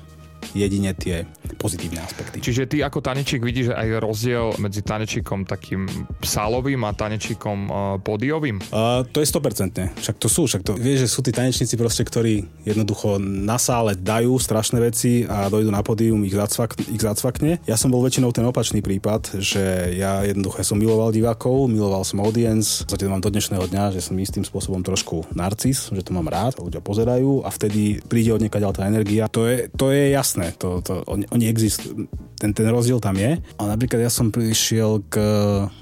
jedine 0.53 0.93
tie 0.93 1.25
pozitívne 1.57 2.03
aspekty. 2.03 2.43
Čiže 2.43 2.69
ty 2.69 2.77
ako 2.83 2.99
tanečík 2.99 3.41
vidíš 3.41 3.73
aj 3.73 3.87
rozdiel 4.03 4.53
medzi 4.59 4.83
tanečíkom 4.83 5.47
takým 5.47 5.87
sálovým 6.21 6.83
a 6.85 6.91
tanečíkom 6.93 7.57
uh, 7.67 7.75
pódiovým? 8.03 8.59
Uh, 8.69 9.07
to 9.09 9.23
je 9.23 9.27
100%. 9.31 9.97
Však 9.97 10.15
to 10.19 10.27
sú, 10.27 10.45
však 10.45 10.61
to, 10.67 10.75
vieš, 10.77 11.07
že 11.07 11.09
sú 11.09 11.19
tí 11.23 11.31
tanečníci 11.31 11.79
proste, 11.79 12.03
ktorí 12.03 12.45
jednoducho 12.67 13.17
na 13.19 13.55
sále 13.57 13.95
dajú 13.97 14.35
strašné 14.37 14.77
veci 14.83 15.23
a 15.25 15.47
dojdu 15.47 15.71
na 15.71 15.81
pódium, 15.81 16.21
ich, 16.27 16.35
zacvak, 16.35 16.77
ich 16.77 17.01
zacvakne. 17.01 17.57
Ja 17.65 17.79
som 17.79 17.89
bol 17.89 18.03
väčšinou 18.05 18.29
ten 18.35 18.45
opačný 18.45 18.83
prípad, 18.83 19.41
že 19.41 19.95
ja 19.97 20.21
jednoducho 20.27 20.61
ja 20.61 20.67
som 20.67 20.77
miloval 20.77 21.09
divákov, 21.09 21.71
miloval 21.71 22.03
som 22.03 22.21
audience, 22.21 22.85
zatiaľ 22.85 23.17
mám 23.17 23.25
do 23.25 23.33
dnešného 23.33 23.65
dňa, 23.65 23.95
že 23.97 24.03
som 24.03 24.13
istým 24.19 24.45
spôsobom 24.45 24.83
trošku 24.85 25.25
narcis, 25.33 25.89
že 25.89 26.05
to 26.05 26.13
mám 26.13 26.29
rád, 26.29 26.59
ľudia 26.61 26.83
pozerajú 26.83 27.41
a 27.45 27.49
vtedy 27.49 28.01
príde 28.05 28.33
od 28.33 28.41
niekaď 28.43 28.69
tá 28.73 28.85
energia. 28.85 29.25
To 29.33 29.49
je, 29.49 29.69
to 29.73 29.89
je 29.89 30.13
jasné 30.13 30.36
jasné, 30.37 30.53
to, 30.57 30.81
to, 30.85 31.01
oni, 31.09 31.25
oni 31.33 31.45
existujú, 31.49 32.05
ten, 32.37 32.53
ten 32.53 32.67
rozdiel 32.69 33.01
tam 33.01 33.17
je. 33.17 33.41
A 33.57 33.61
napríklad 33.65 34.05
ja 34.05 34.11
som 34.13 34.29
prišiel 34.29 35.01
k, 35.09 35.17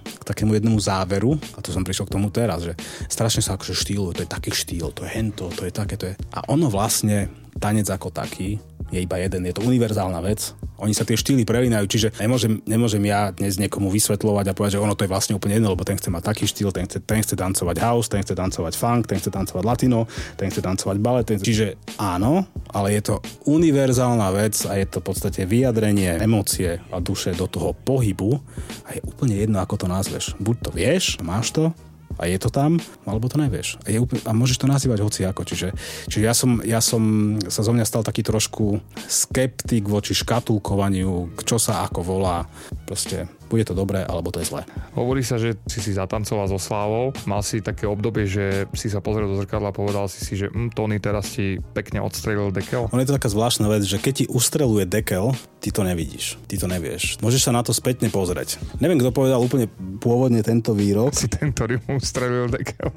k 0.08 0.24
takému 0.24 0.56
jednému 0.56 0.80
záveru, 0.80 1.36
a 1.36 1.60
to 1.60 1.76
som 1.76 1.84
prišiel 1.84 2.08
k 2.08 2.16
tomu 2.16 2.32
teraz, 2.32 2.64
že 2.64 2.74
strašne 3.12 3.44
sa 3.44 3.60
akože 3.60 3.76
štýlu, 3.76 4.16
to 4.16 4.24
je 4.24 4.30
taký 4.32 4.56
štýl, 4.56 4.96
to 4.96 5.04
je 5.04 5.12
hento, 5.12 5.52
to 5.52 5.68
je 5.68 5.72
také, 5.76 6.00
to 6.00 6.06
je... 6.08 6.14
A 6.32 6.48
ono 6.48 6.72
vlastne, 6.72 7.28
tanec 7.60 7.88
ako 7.88 8.12
taký, 8.12 8.60
je 8.92 9.00
iba 9.02 9.18
jeden, 9.18 9.42
je 9.50 9.56
to 9.56 9.66
univerzálna 9.66 10.22
vec. 10.22 10.54
Oni 10.76 10.92
sa 10.92 11.08
tie 11.08 11.16
štýly 11.16 11.48
prelínajú, 11.48 11.88
čiže 11.88 12.08
nemôžem, 12.20 12.60
nemôžem 12.68 13.00
ja 13.08 13.32
dnes 13.32 13.56
niekomu 13.56 13.88
vysvetľovať 13.88 14.46
a 14.52 14.56
povedať, 14.56 14.76
že 14.76 14.84
ono 14.84 14.92
to 14.92 15.08
je 15.08 15.12
vlastne 15.12 15.34
úplne 15.34 15.56
jedno, 15.58 15.72
lebo 15.72 15.88
ten 15.88 15.96
chce 15.96 16.12
mať 16.12 16.24
taký 16.28 16.46
štýl, 16.52 16.76
ten 16.76 16.84
chce, 16.84 17.00
ten 17.00 17.24
chce 17.24 17.40
tancovať 17.40 17.76
house, 17.80 18.12
ten 18.12 18.20
chce 18.20 18.36
tancovať 18.36 18.74
funk, 18.76 19.08
ten 19.08 19.18
chce 19.18 19.32
tancovať 19.32 19.64
latino, 19.64 20.04
ten 20.36 20.52
chce 20.52 20.60
tancovať 20.60 20.98
balet. 21.00 21.24
Ten... 21.24 21.40
Čiže 21.40 21.80
áno, 21.96 22.44
ale 22.76 23.00
je 23.00 23.02
to 23.08 23.16
univerzálna 23.48 24.28
vec 24.36 24.54
a 24.68 24.76
je 24.76 24.86
to 24.86 25.00
v 25.00 25.08
podstate 25.08 25.48
vyjadrenie 25.48 26.20
emócie 26.20 26.84
a 26.92 27.00
duše 27.00 27.32
do 27.40 27.48
toho 27.48 27.72
pohybu 27.72 28.36
a 28.84 29.00
je 29.00 29.02
úplne 29.08 29.40
jedno, 29.40 29.64
ako 29.64 29.80
to 29.80 29.88
nazveš. 29.88 30.36
Buď 30.44 30.56
to 30.60 30.70
vieš, 30.76 31.24
máš 31.24 31.56
to, 31.56 31.72
a 32.16 32.24
je 32.32 32.38
to 32.40 32.50
tam, 32.50 32.80
alebo 33.04 33.28
to 33.28 33.36
nevieš. 33.36 33.78
A, 33.84 33.92
je 33.92 34.00
úplne, 34.00 34.24
a 34.24 34.32
môžeš 34.32 34.64
to 34.64 34.72
nazývať 34.72 35.00
hoci 35.04 35.22
ako. 35.28 35.42
Čiže, 35.44 35.68
čiže 36.08 36.24
ja, 36.24 36.34
som, 36.34 36.64
ja 36.64 36.80
som 36.80 37.36
sa 37.52 37.62
zo 37.62 37.72
mňa 37.76 37.86
stal 37.86 38.08
taký 38.08 38.24
trošku 38.24 38.80
skeptik 39.06 39.86
voči 39.86 40.16
škatulkovaniu, 40.16 41.36
čo 41.44 41.60
sa 41.60 41.84
ako 41.84 42.00
volá. 42.02 42.48
Proste 42.88 43.28
bude 43.48 43.64
to 43.66 43.78
dobré, 43.78 44.02
alebo 44.04 44.34
to 44.34 44.42
je 44.42 44.50
zlé. 44.50 44.66
Hovorí 44.98 45.22
sa, 45.22 45.38
že 45.38 45.58
si 45.70 45.80
si 45.82 45.92
zatancoval 45.94 46.50
so 46.50 46.58
Slávou, 46.58 47.14
mal 47.30 47.46
si 47.46 47.62
také 47.62 47.86
obdobie, 47.86 48.26
že 48.26 48.66
si 48.74 48.90
sa 48.90 49.00
pozrel 49.00 49.30
do 49.30 49.38
zrkadla 49.38 49.70
a 49.70 49.76
povedal 49.76 50.10
si 50.10 50.26
si, 50.26 50.34
že 50.34 50.50
hm, 50.50 50.74
Tony 50.74 50.98
teraz 50.98 51.38
ti 51.38 51.62
pekne 51.74 52.02
odstrelil 52.02 52.50
dekel. 52.50 52.90
Ono 52.90 53.02
je 53.02 53.10
to 53.10 53.18
taká 53.18 53.30
zvláštna 53.30 53.70
vec, 53.70 53.86
že 53.86 54.02
keď 54.02 54.14
ti 54.14 54.26
ustreluje 54.26 54.90
dekel, 54.90 55.38
ty 55.62 55.70
to 55.70 55.82
nevidíš, 55.86 56.38
ty 56.46 56.58
to 56.58 56.66
nevieš. 56.70 57.22
Môžeš 57.22 57.50
sa 57.50 57.52
na 57.54 57.62
to 57.66 57.74
spätne 57.74 58.10
pozrieť. 58.10 58.62
Neviem, 58.82 59.02
kto 59.02 59.10
povedal 59.14 59.42
úplne 59.42 59.70
pôvodne 59.98 60.42
tento 60.46 60.74
výrok. 60.78 61.14
Si 61.14 61.26
ten, 61.26 61.54
ktorý 61.54 61.82
mu 61.86 61.98
ustrelil 61.98 62.50
dekel. 62.50 62.90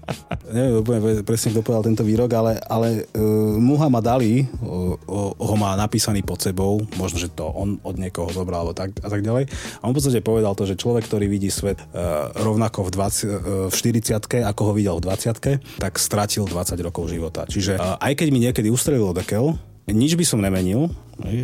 Neviem 0.56 0.80
úplne 0.80 1.00
presne, 1.24 1.52
kto 1.52 1.64
povedal 1.64 1.88
tento 1.88 2.04
výrok, 2.04 2.30
ale, 2.36 2.52
ale 2.68 3.08
uh, 3.12 3.56
Muhammad 3.60 4.04
Ali 4.08 4.44
uh, 4.44 4.96
uh, 4.96 5.32
ho 5.36 5.54
má 5.56 5.76
napísaný 5.76 6.24
pod 6.24 6.40
sebou, 6.40 6.80
možno, 6.96 7.20
že 7.20 7.32
to 7.32 7.44
on 7.48 7.80
od 7.84 7.96
niekoho 7.96 8.28
zobral 8.32 8.64
alebo 8.64 8.76
tak, 8.76 8.96
a 9.00 9.08
tak 9.08 9.20
ďalej. 9.24 9.48
A 9.80 9.82
on 9.84 9.93
v 9.94 10.02
podstate 10.02 10.26
povedal 10.26 10.58
to, 10.58 10.66
že 10.66 10.74
človek, 10.74 11.06
ktorý 11.06 11.30
vidí 11.30 11.54
svet 11.54 11.78
uh, 11.78 12.34
rovnako 12.34 12.90
v, 12.90 12.98
20, 12.98 13.70
uh, 13.70 13.70
v 13.70 13.74
40 13.78 14.42
ako 14.42 14.62
ho 14.66 14.72
videl 14.74 14.98
v 14.98 15.06
20 15.06 15.78
tak 15.78 16.02
stratil 16.02 16.50
20 16.50 16.74
rokov 16.82 17.06
života. 17.06 17.46
Čiže 17.46 17.78
uh, 17.78 17.94
aj 18.02 18.18
keď 18.18 18.28
mi 18.34 18.42
niekedy 18.42 18.74
ustrelilo 18.74 19.14
dekel, 19.14 19.54
nič 19.86 20.18
by 20.18 20.26
som 20.26 20.42
nemenil, 20.42 20.90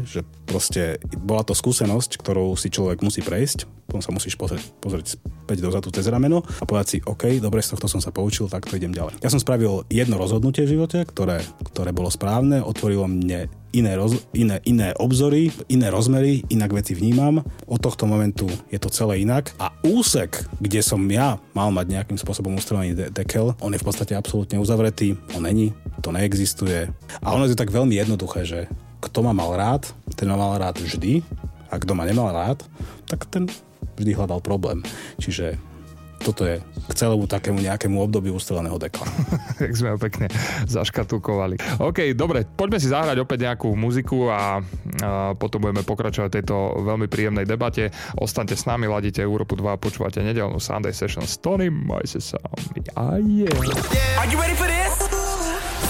že 0.05 0.27
proste 0.47 0.99
bola 1.23 1.47
to 1.47 1.55
skúsenosť, 1.55 2.19
ktorou 2.19 2.59
si 2.59 2.69
človek 2.73 3.07
musí 3.07 3.23
prejsť, 3.23 3.67
potom 3.91 4.03
sa 4.03 4.15
musíš 4.15 4.39
pozrieť, 4.39 4.71
pozrieť 4.79 5.19
späť 5.19 5.67
dozadu 5.67 5.91
cez 5.91 6.07
rameno 6.07 6.47
a 6.47 6.63
povedať 6.63 6.87
si, 6.87 6.99
OK, 7.03 7.43
dobre, 7.43 7.59
z 7.59 7.75
tohto 7.75 7.91
som 7.91 7.99
sa 7.99 8.15
poučil, 8.15 8.47
tak 8.47 8.71
to 8.71 8.79
idem 8.79 8.95
ďalej. 8.95 9.19
Ja 9.19 9.35
som 9.35 9.43
spravil 9.43 9.83
jedno 9.91 10.15
rozhodnutie 10.15 10.63
v 10.63 10.79
živote, 10.79 11.03
ktoré, 11.03 11.43
ktoré 11.75 11.91
bolo 11.91 12.07
správne, 12.07 12.63
otvorilo 12.63 13.11
mne 13.11 13.51
iné, 13.75 13.99
roz, 13.99 14.15
iné, 14.31 14.63
iné 14.63 14.95
obzory, 14.95 15.51
iné 15.67 15.91
rozmery, 15.91 16.47
inak 16.55 16.71
veci 16.71 16.95
vnímam. 16.95 17.43
Od 17.67 17.81
tohto 17.83 18.07
momentu 18.07 18.47
je 18.71 18.79
to 18.79 18.91
celé 18.95 19.27
inak. 19.27 19.51
A 19.59 19.75
úsek, 19.83 20.47
kde 20.63 20.83
som 20.87 21.03
ja 21.11 21.39
mal 21.55 21.75
mať 21.75 21.87
nejakým 21.91 22.19
spôsobom 22.19 22.55
ustrelený 22.59 22.95
de- 22.95 23.11
dekel, 23.11 23.59
on 23.59 23.75
je 23.75 23.83
v 23.83 23.87
podstate 23.87 24.15
absolútne 24.15 24.59
uzavretý, 24.59 25.19
on 25.35 25.47
není, 25.47 25.75
to 26.03 26.15
neexistuje. 26.15 26.91
A 27.23 27.35
ono 27.35 27.47
je 27.47 27.55
to 27.55 27.63
tak 27.63 27.75
veľmi 27.75 27.95
jednoduché, 27.99 28.47
že 28.47 28.61
kto 29.01 29.25
ma 29.25 29.33
mal 29.33 29.57
rád, 29.57 29.89
ten 30.15 30.29
ma 30.29 30.37
mal 30.37 30.61
rád 30.61 30.79
vždy 30.79 31.25
a 31.73 31.81
kto 31.81 31.97
ma 31.97 32.05
nemal 32.05 32.31
rád, 32.31 32.63
tak 33.09 33.25
ten 33.27 33.49
vždy 33.97 34.13
hľadal 34.13 34.45
problém. 34.45 34.85
Čiže 35.17 35.57
toto 36.21 36.45
je 36.45 36.61
k 36.61 36.93
celému 36.93 37.25
takému 37.25 37.65
nejakému 37.65 37.97
obdobiu 37.97 38.37
ustreleného 38.37 38.77
dekla. 38.77 39.09
Jak 39.65 39.73
sme 39.73 39.97
ho 39.97 39.99
pekne 39.99 40.29
zaškatulkovali. 40.69 41.81
OK, 41.81 42.13
dobre, 42.13 42.45
poďme 42.45 42.77
si 42.77 42.93
zahrať 42.93 43.25
opäť 43.25 43.49
nejakú 43.49 43.73
muziku 43.73 44.29
a, 44.29 44.61
a 45.01 45.33
potom 45.33 45.65
budeme 45.65 45.81
pokračovať 45.81 46.29
v 46.29 46.37
tejto 46.45 46.57
veľmi 46.85 47.09
príjemnej 47.09 47.49
debate. 47.49 47.89
Ostaňte 48.21 48.53
s 48.53 48.69
nami, 48.69 48.85
ladíte 48.85 49.25
Európu 49.25 49.57
2 49.57 49.65
a 49.73 49.81
počúvate 49.81 50.21
nedelnú 50.21 50.61
Sunday 50.61 50.93
Session 50.93 51.25
s 51.25 51.41
Tony 51.41 51.73
Majsesom. 51.73 52.45
A 53.01 53.17
yeah. 53.25 53.49
Are 54.21 54.29
you 54.29 54.37
ready 54.37 54.53
for 54.53 54.69
this? 54.69 55.10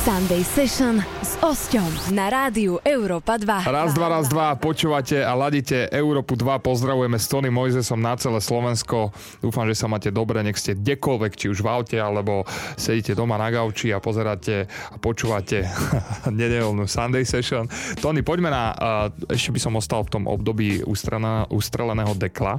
Sunday 0.00 0.40
Session 0.40 1.04
s 1.20 1.36
Osťom 1.44 2.16
na 2.16 2.32
rádiu 2.32 2.80
Európa 2.88 3.36
2. 3.36 3.68
Raz, 3.68 3.92
dva, 3.92 4.08
raz, 4.08 4.32
dva, 4.32 4.56
počúvate 4.56 5.20
a 5.20 5.36
ladíte 5.36 5.92
Európu 5.92 6.40
2. 6.40 6.56
Pozdravujeme 6.56 7.20
s 7.20 7.28
Tony 7.28 7.52
Mojzesom 7.52 8.00
na 8.00 8.16
celé 8.16 8.40
Slovensko. 8.40 9.12
Dúfam, 9.44 9.68
že 9.68 9.76
sa 9.76 9.92
máte 9.92 10.08
dobre, 10.08 10.40
nech 10.40 10.56
ste 10.56 10.72
kdekoľvek, 10.72 11.32
či 11.36 11.52
už 11.52 11.60
v 11.60 11.68
aute, 11.68 11.98
alebo 12.00 12.48
sedíte 12.80 13.12
doma 13.12 13.36
na 13.36 13.52
gauči 13.52 13.92
a 13.92 14.00
pozeráte 14.00 14.72
a 14.88 14.96
počúvate 14.96 15.68
nedelnú 16.32 16.88
Sunday 16.88 17.28
Session. 17.28 17.68
Tony, 18.00 18.24
poďme 18.24 18.48
na, 18.48 18.72
ešte 19.28 19.52
by 19.52 19.60
som 19.60 19.76
ostal 19.76 20.08
v 20.08 20.16
tom 20.16 20.24
období 20.24 20.80
ustreleného 21.52 22.16
dekla. 22.16 22.56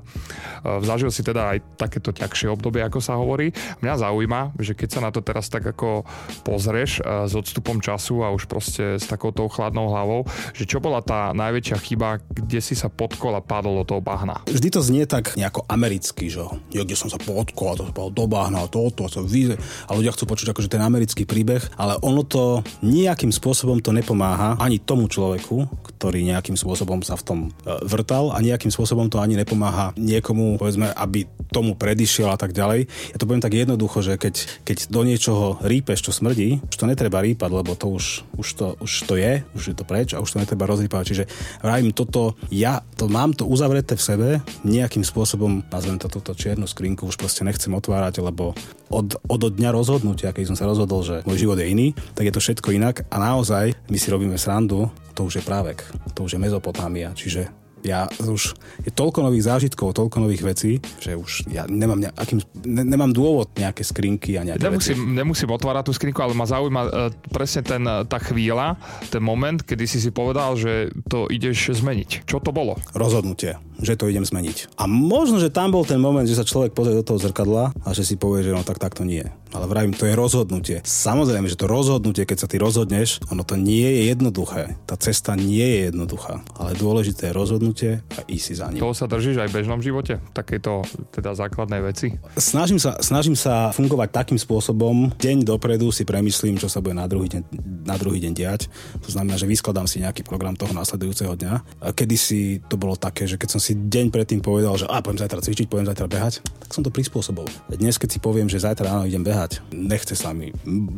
Zažil 0.86 1.10
si 1.10 1.26
teda 1.26 1.58
aj 1.58 1.58
takéto 1.74 2.14
ťažšie 2.14 2.54
obdobie, 2.54 2.86
ako 2.86 3.02
sa 3.02 3.18
hovorí. 3.18 3.50
Mňa 3.82 3.98
zaujíma, 3.98 4.62
že 4.62 4.78
keď 4.78 4.90
sa 4.94 5.02
na 5.02 5.10
to 5.10 5.26
teraz 5.26 5.50
tak 5.50 5.66
ako 5.66 6.06
pozrieš 6.46 7.02
s 7.32 7.36
odstupom 7.40 7.80
času 7.80 8.28
a 8.28 8.36
už 8.36 8.52
proste 8.52 9.00
s 9.00 9.08
takouto 9.08 9.48
chladnou 9.48 9.88
hlavou, 9.88 10.28
že 10.52 10.68
čo 10.68 10.84
bola 10.84 11.00
tá 11.00 11.32
najväčšia 11.32 11.78
chyba, 11.80 12.20
kde 12.28 12.60
si 12.60 12.76
sa 12.76 12.92
podkol 12.92 13.40
a 13.40 13.42
padol 13.42 13.82
do 13.82 13.96
toho 13.96 14.02
bahna? 14.04 14.44
Vždy 14.52 14.68
to 14.68 14.84
znie 14.84 15.08
tak 15.08 15.40
nejako 15.40 15.64
americky, 15.72 16.28
že 16.28 16.44
niekde 16.76 17.00
som 17.00 17.08
sa 17.08 17.16
podkol 17.16 17.74
a 17.74 17.78
to 17.80 17.84
sa 17.88 17.94
do 17.96 18.26
bahna, 18.28 18.68
to, 18.68 18.92
to 18.92 19.08
sa 19.08 19.24
vyze. 19.24 19.56
A 19.88 19.96
ľudia 19.96 20.12
chcú 20.12 20.28
počuť 20.28 20.52
akože 20.52 20.68
ten 20.68 20.84
americký 20.84 21.24
príbeh, 21.24 21.64
ale 21.80 21.96
ono 22.04 22.28
to 22.28 22.60
nejakým 22.84 23.32
spôsobom 23.32 23.80
to 23.80 23.96
nepomáha 23.96 24.60
ani 24.60 24.84
tomu 24.84 25.08
človeku, 25.08 25.72
ktorý 25.96 26.26
nejakým 26.28 26.60
spôsobom 26.60 27.00
sa 27.06 27.16
v 27.16 27.24
tom 27.24 27.40
e, 27.48 27.50
vrtal 27.88 28.34
a 28.36 28.42
nejakým 28.42 28.74
spôsobom 28.74 29.08
to 29.08 29.22
ani 29.22 29.40
nepomáha 29.40 29.94
niekomu, 29.96 30.58
povedzme, 30.58 30.92
aby 30.98 31.30
tomu 31.54 31.78
predišiel 31.78 32.32
a 32.32 32.38
tak 32.40 32.52
ďalej. 32.58 32.90
Ja 33.14 33.18
to 33.20 33.28
poviem 33.28 33.44
tak 33.44 33.54
jednoducho, 33.54 34.02
že 34.02 34.18
keď, 34.18 34.66
keď 34.66 34.78
do 34.90 35.02
niečoho 35.06 35.46
rípeš, 35.62 36.10
čo 36.10 36.12
smrdí, 36.16 36.64
už 36.64 36.76
to 36.76 36.90
rýpať, 37.22 37.50
lebo 37.54 37.78
to 37.78 37.94
už, 37.94 38.26
už, 38.36 38.48
to, 38.58 38.66
už 38.82 38.92
to 39.06 39.14
je, 39.16 39.46
už 39.54 39.64
je 39.72 39.76
to 39.78 39.86
preč 39.86 40.12
a 40.12 40.22
už 40.22 40.34
to 40.34 40.42
netreba 40.42 40.66
rozrýpať. 40.66 41.04
Čiže 41.08 41.24
vravím 41.62 41.94
toto, 41.94 42.36
ja 42.50 42.82
to 42.98 43.06
mám 43.06 43.38
to 43.38 43.46
uzavreté 43.46 43.94
v 43.96 44.04
sebe, 44.04 44.30
nejakým 44.66 45.06
spôsobom, 45.06 45.64
nazvem 45.70 46.02
to 46.02 46.10
túto 46.10 46.34
čiernu 46.34 46.66
skrinku, 46.66 47.06
už 47.06 47.22
proste 47.22 47.46
nechcem 47.46 47.72
otvárať, 47.72 48.26
lebo 48.26 48.58
od, 48.90 49.16
od 49.30 49.42
dňa 49.54 49.70
rozhodnutia, 49.72 50.34
keď 50.34 50.54
som 50.54 50.58
sa 50.58 50.66
rozhodol, 50.68 51.06
že 51.06 51.24
môj 51.24 51.48
život 51.48 51.62
je 51.62 51.70
iný, 51.70 51.88
tak 52.18 52.28
je 52.28 52.34
to 52.34 52.44
všetko 52.44 52.74
inak 52.74 53.06
a 53.08 53.16
naozaj 53.22 53.78
my 53.88 53.98
si 53.98 54.08
robíme 54.10 54.36
srandu, 54.36 54.90
to 55.14 55.30
už 55.30 55.40
je 55.40 55.44
právek, 55.46 55.86
to 56.18 56.26
už 56.26 56.36
je 56.36 56.40
Mezopotámia, 56.42 57.14
čiže 57.14 57.61
ja 57.82 58.08
už 58.22 58.54
je 58.86 58.92
toľko 58.94 59.26
nových 59.26 59.48
zážitkov, 59.48 59.98
toľko 59.98 60.18
nových 60.24 60.44
vecí, 60.46 60.72
že 61.02 61.18
už 61.18 61.50
ja 61.50 61.66
nemám, 61.66 62.02
nejakým, 62.02 62.40
ne, 62.66 62.84
nemám 62.86 63.12
dôvod 63.14 63.50
nejaké 63.58 63.82
skrinky 63.86 64.38
a 64.38 64.46
nejaké 64.46 64.62
nemusím, 64.62 64.98
veci. 64.98 65.18
Nemusím 65.18 65.50
otvárať 65.54 65.84
tú 65.90 65.94
skrinku, 65.98 66.20
ale 66.22 66.38
ma 66.38 66.46
zaujíma 66.46 66.82
uh, 66.86 66.92
presne 67.34 67.62
ten, 67.66 67.84
e, 67.84 68.06
tá 68.06 68.18
chvíľa, 68.22 68.78
ten 69.10 69.22
moment, 69.22 69.62
kedy 69.62 69.86
si 69.90 69.98
si 69.98 70.10
povedal, 70.14 70.58
že 70.58 70.94
to 71.10 71.30
ideš 71.30 71.82
zmeniť. 71.82 72.26
Čo 72.26 72.42
to 72.42 72.54
bolo? 72.54 72.78
Rozhodnutie 72.94 73.71
že 73.82 73.98
to 73.98 74.08
idem 74.08 74.24
zmeniť. 74.24 74.78
A 74.78 74.86
možno, 74.86 75.42
že 75.42 75.50
tam 75.50 75.74
bol 75.74 75.84
ten 75.84 75.98
moment, 75.98 76.26
že 76.26 76.38
sa 76.38 76.48
človek 76.48 76.72
pozrie 76.78 76.96
do 76.96 77.06
toho 77.06 77.20
zrkadla 77.20 77.74
a 77.82 77.90
že 77.92 78.06
si 78.06 78.16
povie, 78.16 78.46
že 78.46 78.54
no 78.54 78.62
tak 78.62 78.78
takto 78.78 79.02
nie. 79.04 79.26
Ale 79.52 79.68
vravím, 79.68 79.92
to 79.92 80.08
je 80.08 80.16
rozhodnutie. 80.16 80.80
Samozrejme, 80.88 81.52
že 81.52 81.60
to 81.60 81.68
rozhodnutie, 81.68 82.24
keď 82.24 82.38
sa 82.40 82.48
ty 82.48 82.56
rozhodneš, 82.56 83.20
ono 83.28 83.44
to 83.44 83.60
nie 83.60 83.84
je 83.84 84.02
jednoduché. 84.16 84.80
Tá 84.88 84.96
cesta 84.96 85.36
nie 85.36 85.66
je 85.66 85.80
jednoduchá. 85.92 86.40
Ale 86.56 86.72
dôležité 86.80 87.30
je 87.30 87.34
rozhodnutie 87.36 87.92
a 88.16 88.24
ísť 88.32 88.46
si 88.48 88.54
za 88.56 88.72
ním. 88.72 88.80
Toho 88.80 88.96
sa 88.96 89.12
držíš 89.12 89.44
aj 89.44 89.50
v 89.52 89.56
bežnom 89.60 89.84
živote? 89.84 90.24
Takéto 90.32 90.88
teda 91.12 91.36
základné 91.36 91.84
veci? 91.84 92.16
Snažím 92.40 92.80
sa, 92.80 92.96
snažím 93.04 93.36
sa 93.36 93.76
fungovať 93.76 94.16
takým 94.16 94.40
spôsobom, 94.40 95.12
deň 95.20 95.44
dopredu 95.44 95.92
si 95.92 96.08
premyslím, 96.08 96.56
čo 96.56 96.72
sa 96.72 96.80
bude 96.80 96.96
na 96.96 97.12
druhý 97.12 97.28
deň, 97.28 97.42
na 97.84 98.00
druhý 98.00 98.24
deň 98.24 98.32
diať. 98.32 98.72
To 99.04 99.12
znamená, 99.12 99.36
že 99.36 99.52
vyskladám 99.52 99.84
si 99.84 100.00
nejaký 100.00 100.24
program 100.24 100.56
toho 100.56 100.72
následujúceho 100.72 101.36
dňa. 101.36 101.54
A 101.84 101.92
kedy 101.92 102.16
si 102.16 102.40
to 102.72 102.80
bolo 102.80 102.96
také, 102.96 103.28
že 103.28 103.36
keď 103.36 103.60
som 103.60 103.60
si 103.60 103.71
si 103.72 103.80
deň 103.80 104.12
predtým 104.12 104.44
povedal, 104.44 104.76
že 104.76 104.84
a 104.84 105.00
poviem 105.00 105.24
zajtra 105.24 105.40
cvičiť, 105.40 105.72
poviem 105.72 105.88
zajtra 105.88 106.12
behať, 106.12 106.44
tak 106.44 106.76
som 106.76 106.84
to 106.84 106.92
prispôsobol. 106.92 107.48
Dnes, 107.72 107.96
keď 107.96 108.10
si 108.12 108.20
poviem, 108.20 108.52
že 108.52 108.60
zajtra 108.60 108.92
ráno 108.92 109.08
idem 109.08 109.24
behať, 109.24 109.64
nechce 109.72 110.12
sa 110.12 110.36
mi, 110.36 110.52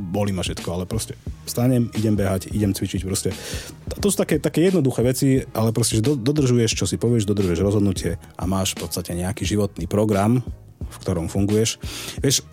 bolí 0.10 0.34
ma 0.34 0.42
všetko, 0.42 0.66
ale 0.74 0.90
proste 0.90 1.14
stanem, 1.46 1.94
idem 1.94 2.18
behať, 2.18 2.50
idem 2.50 2.74
cvičiť, 2.74 3.06
proste. 3.06 3.30
To 4.02 4.10
sú 4.10 4.18
také, 4.18 4.42
také 4.42 4.66
jednoduché 4.66 5.06
veci, 5.06 5.46
ale 5.54 5.70
proste, 5.70 6.02
že 6.02 6.18
dodržuješ, 6.18 6.74
čo 6.74 6.90
si 6.90 6.98
povieš, 6.98 7.30
dodržuješ 7.30 7.62
rozhodnutie 7.62 8.18
a 8.18 8.44
máš 8.50 8.74
v 8.74 8.90
podstate 8.90 9.14
nejaký 9.14 9.46
životný 9.46 9.86
program, 9.86 10.42
v 10.94 11.02
ktorom 11.02 11.26
funguješ. 11.28 11.82
Vieš, 12.22 12.46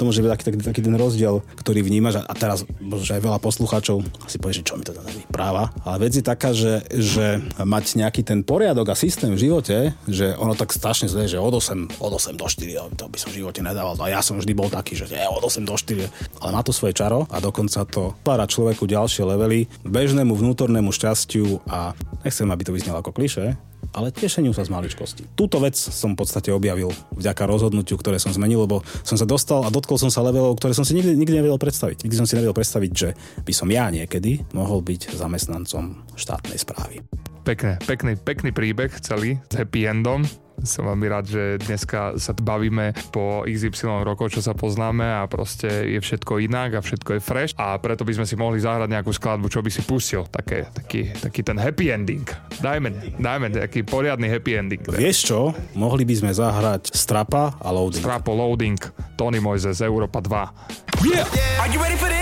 to 0.00 0.02
môže 0.08 0.24
byť 0.24 0.30
taký, 0.32 0.44
taký, 0.48 0.58
taký 0.64 0.80
ten 0.80 0.96
rozdiel, 0.96 1.44
ktorý 1.60 1.84
vnímaš 1.84 2.24
a 2.24 2.32
teraz 2.32 2.64
možno, 2.80 3.04
aj 3.04 3.20
veľa 3.20 3.38
poslucháčov 3.38 4.00
si 4.24 4.40
povie, 4.40 4.60
že 4.60 4.66
čo 4.66 4.80
mi 4.80 4.84
to 4.84 4.96
dá 4.96 5.04
práva. 5.28 5.68
Ale 5.84 6.08
vec 6.08 6.16
je 6.16 6.24
taká, 6.24 6.56
že, 6.56 6.88
že 6.88 7.44
mať 7.60 8.00
nejaký 8.00 8.24
ten 8.24 8.40
poriadok 8.40 8.92
a 8.92 8.96
systém 8.96 9.36
v 9.36 9.44
živote, 9.44 9.92
že 10.08 10.32
ono 10.40 10.56
tak 10.56 10.72
strašne 10.72 11.12
zle, 11.12 11.28
že 11.28 11.36
od 11.36 11.52
8, 11.52 12.00
od 12.00 12.12
8 12.16 12.32
do 12.40 12.48
4, 12.48 12.96
to 12.96 13.12
by 13.12 13.18
som 13.20 13.28
v 13.28 13.44
živote 13.44 13.60
nedával. 13.60 13.92
A 14.00 14.08
ja 14.08 14.24
som 14.24 14.40
vždy 14.40 14.52
bol 14.56 14.72
taký, 14.72 14.96
že 14.96 15.04
je, 15.04 15.20
od 15.20 15.44
8 15.44 15.68
do 15.68 15.76
4. 15.76 16.40
Ale 16.40 16.50
má 16.56 16.64
to 16.64 16.72
svoje 16.72 16.96
čaro 16.96 17.28
a 17.28 17.36
dokonca 17.38 17.84
to 17.84 18.16
pára 18.24 18.48
človeku 18.48 18.88
ďalšie 18.88 19.28
levely, 19.28 19.68
bežnému 19.84 20.32
vnútornému 20.32 20.88
šťastiu 20.96 21.60
a 21.68 21.92
nechcem, 22.24 22.48
aby 22.48 22.62
to 22.64 22.72
vyznelo 22.72 23.04
ako 23.04 23.12
kliše, 23.12 23.60
ale 23.90 24.14
tešeniu 24.14 24.54
sa 24.54 24.62
z 24.62 24.70
maličkosti. 24.70 25.34
Túto 25.34 25.58
vec 25.58 25.74
som 25.74 26.14
v 26.14 26.20
podstate 26.22 26.54
objavil 26.54 26.94
vďaka 27.16 27.42
rozhodnutiu, 27.46 27.98
ktoré 27.98 28.22
som 28.22 28.30
zmenil, 28.30 28.64
lebo 28.64 28.86
som 29.02 29.18
sa 29.18 29.26
dostal 29.26 29.66
a 29.66 29.72
dotkol 29.72 29.98
som 29.98 30.12
sa 30.12 30.22
levelov, 30.22 30.58
ktoré 30.58 30.76
som 30.76 30.86
si 30.86 30.94
nikdy, 30.94 31.18
nikdy 31.18 31.42
nevedel 31.42 31.58
predstaviť. 31.58 32.06
Nikdy 32.06 32.16
som 32.16 32.26
si 32.28 32.34
nevedel 32.38 32.54
predstaviť, 32.54 32.92
že 32.94 33.08
by 33.42 33.52
som 33.54 33.68
ja 33.72 33.90
niekedy 33.90 34.46
mohol 34.54 34.84
byť 34.84 35.14
zamestnancom 35.16 36.14
štátnej 36.14 36.58
správy. 36.58 37.02
Pekné, 37.40 37.80
pekný, 37.82 38.12
pekný 38.20 38.50
príbeh 38.52 38.92
celý 39.00 39.40
s 39.48 39.54
happy 39.56 39.88
endom 39.88 40.28
som 40.64 40.84
veľmi 40.86 41.06
rád, 41.08 41.24
že 41.28 41.42
dneska 41.62 42.20
sa 42.20 42.32
bavíme 42.36 42.92
po 43.10 43.42
XY 43.48 44.04
rokov, 44.04 44.32
čo 44.34 44.44
sa 44.44 44.52
poznáme 44.52 45.04
a 45.04 45.24
proste 45.24 45.68
je 45.68 45.98
všetko 46.00 46.40
inak 46.44 46.76
a 46.76 46.84
všetko 46.84 47.16
je 47.16 47.20
fresh 47.20 47.52
a 47.56 47.76
preto 47.80 48.04
by 48.04 48.20
sme 48.20 48.26
si 48.28 48.34
mohli 48.36 48.60
zahrať 48.60 48.88
nejakú 48.88 49.12
skladbu, 49.12 49.48
čo 49.48 49.64
by 49.64 49.70
si 49.72 49.82
pustil. 49.84 50.28
Také, 50.28 50.68
taký, 50.70 51.12
taký 51.16 51.40
ten 51.40 51.56
happy 51.56 51.92
ending. 51.92 52.24
Dajme, 52.60 53.16
dajme 53.16 53.46
taký 53.56 53.82
poriadny 53.82 54.28
happy 54.28 54.52
ending. 54.56 54.82
Vieš 54.84 55.18
čo? 55.32 55.40
Mohli 55.72 56.04
by 56.04 56.14
sme 56.20 56.32
zahrať 56.36 56.92
Strapa 56.92 57.56
a 57.56 57.68
Loading. 57.72 58.04
Strapo 58.04 58.36
Loading, 58.36 58.78
Tony 59.16 59.40
Moises, 59.40 59.80
Európa 59.80 60.20
2. 60.20 61.04
Yeah. 61.08 61.24
Are 61.60 61.70
you 61.72 61.80
ready 61.80 61.96
for 61.96 62.08
this? 62.08 62.19